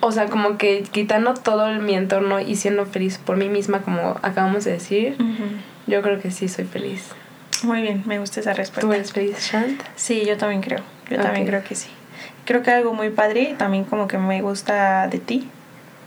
O 0.00 0.12
sea, 0.12 0.26
como 0.26 0.58
que 0.58 0.82
quitando 0.82 1.34
todo 1.34 1.68
mi 1.80 1.94
entorno 1.94 2.40
y 2.40 2.56
siendo 2.56 2.86
feliz 2.86 3.18
por 3.18 3.36
mí 3.36 3.48
misma, 3.48 3.82
como 3.82 4.18
acabamos 4.22 4.64
de 4.64 4.72
decir, 4.72 5.16
yo 5.86 6.02
creo 6.02 6.20
que 6.20 6.30
sí 6.30 6.48
soy 6.48 6.64
feliz. 6.64 7.10
Muy 7.62 7.82
bien, 7.82 8.02
me 8.06 8.18
gusta 8.18 8.40
esa 8.40 8.52
respuesta. 8.52 8.86
¿Tú 8.86 8.92
eres 8.92 9.12
feliz, 9.12 9.38
Shant? 9.40 9.82
Sí, 9.96 10.24
yo 10.26 10.36
también 10.36 10.60
creo. 10.60 10.80
Yo 11.10 11.20
también 11.20 11.46
creo 11.46 11.64
que 11.64 11.74
sí. 11.74 11.88
Creo 12.44 12.62
que 12.62 12.70
algo 12.70 12.92
muy 12.92 13.10
padre, 13.10 13.54
también 13.58 13.84
como 13.84 14.06
que 14.06 14.18
me 14.18 14.40
gusta 14.42 15.08
de 15.08 15.18
ti, 15.18 15.48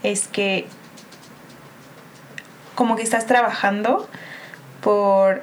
es 0.02 0.28
que 0.28 0.66
como 2.74 2.96
que 2.96 3.02
estás 3.02 3.26
trabajando 3.26 4.08
por 4.80 5.42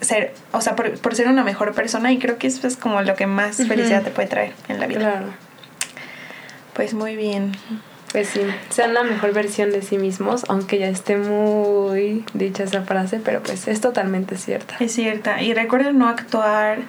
ser, 0.00 0.34
o 0.52 0.60
sea, 0.60 0.76
por, 0.76 0.96
por 1.00 1.14
ser 1.14 1.28
una 1.28 1.42
mejor 1.42 1.74
persona 1.74 2.12
y 2.12 2.18
creo 2.18 2.38
que 2.38 2.46
eso 2.46 2.66
es 2.66 2.76
como 2.76 3.02
lo 3.02 3.16
que 3.16 3.26
más 3.26 3.56
felicidad 3.56 4.02
te 4.02 4.10
puede 4.10 4.28
traer 4.28 4.52
en 4.68 4.78
la 4.78 4.86
vida. 4.86 5.00
Claro. 5.00 5.26
Pues 6.74 6.94
muy 6.94 7.16
bien. 7.16 7.52
Pues 8.12 8.28
sí, 8.28 8.40
sean 8.68 8.92
la 8.92 9.04
mejor 9.04 9.32
versión 9.32 9.70
de 9.70 9.80
sí 9.80 9.96
mismos, 9.96 10.44
aunque 10.48 10.78
ya 10.78 10.88
esté 10.88 11.16
muy 11.16 12.24
dicha 12.34 12.64
esa 12.64 12.82
frase, 12.82 13.20
pero 13.24 13.42
pues 13.42 13.66
es 13.68 13.80
totalmente 13.80 14.36
cierta. 14.36 14.76
Es 14.80 14.92
cierta. 14.92 15.40
Y 15.40 15.54
recuerden 15.54 15.98
no 15.98 16.08
actuar 16.08 16.80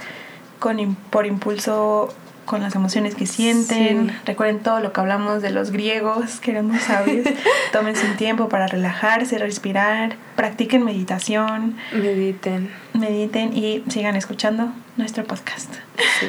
con, 0.59 0.95
por 1.09 1.25
impulso 1.25 2.13
con 2.45 2.61
las 2.61 2.75
emociones 2.75 3.15
que 3.15 3.25
sienten. 3.25 4.09
Sí. 4.09 4.15
Recuerden 4.25 4.59
todo 4.59 4.81
lo 4.81 4.91
que 4.91 4.99
hablamos 4.99 5.41
de 5.41 5.51
los 5.51 5.71
griegos, 5.71 6.39
que 6.41 6.51
éramos 6.51 6.81
sabios. 6.81 7.25
Tómense 7.71 8.05
un 8.05 8.17
tiempo 8.17 8.49
para 8.49 8.67
relajarse, 8.67 9.37
respirar. 9.37 10.17
Practiquen 10.35 10.83
meditación. 10.83 11.77
Mediten. 11.93 12.69
Mediten 12.93 13.55
y 13.55 13.83
sigan 13.89 14.15
escuchando 14.15 14.73
nuestro 14.97 15.23
podcast. 15.23 15.73
Sí. 16.19 16.27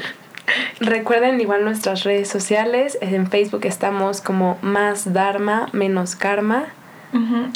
Recuerden 0.81 1.41
igual 1.41 1.65
nuestras 1.65 2.05
redes 2.05 2.29
sociales. 2.29 2.99
En 3.01 3.29
Facebook 3.31 3.65
estamos 3.65 4.21
como 4.21 4.59
más 4.63 5.13
Dharma 5.13 5.69
menos 5.73 6.17
Karma. 6.17 6.67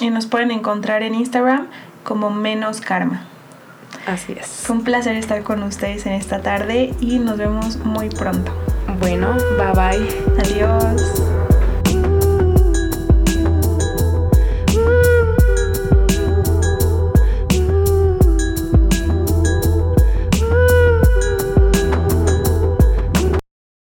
Y 0.00 0.10
nos 0.10 0.26
pueden 0.26 0.52
encontrar 0.52 1.02
en 1.02 1.16
Instagram 1.16 1.66
como 2.04 2.30
menos 2.30 2.80
karma. 2.80 3.24
Así 4.06 4.32
es. 4.32 4.46
Fue 4.46 4.76
un 4.76 4.84
placer 4.84 5.16
estar 5.16 5.42
con 5.42 5.62
ustedes 5.62 6.06
en 6.06 6.12
esta 6.12 6.40
tarde 6.40 6.94
y 7.00 7.18
nos 7.18 7.38
vemos 7.38 7.76
muy 7.78 8.08
pronto. 8.08 8.52
Bueno, 9.00 9.34
bye 9.58 9.72
bye. 9.74 10.08
Adiós. 10.38 11.57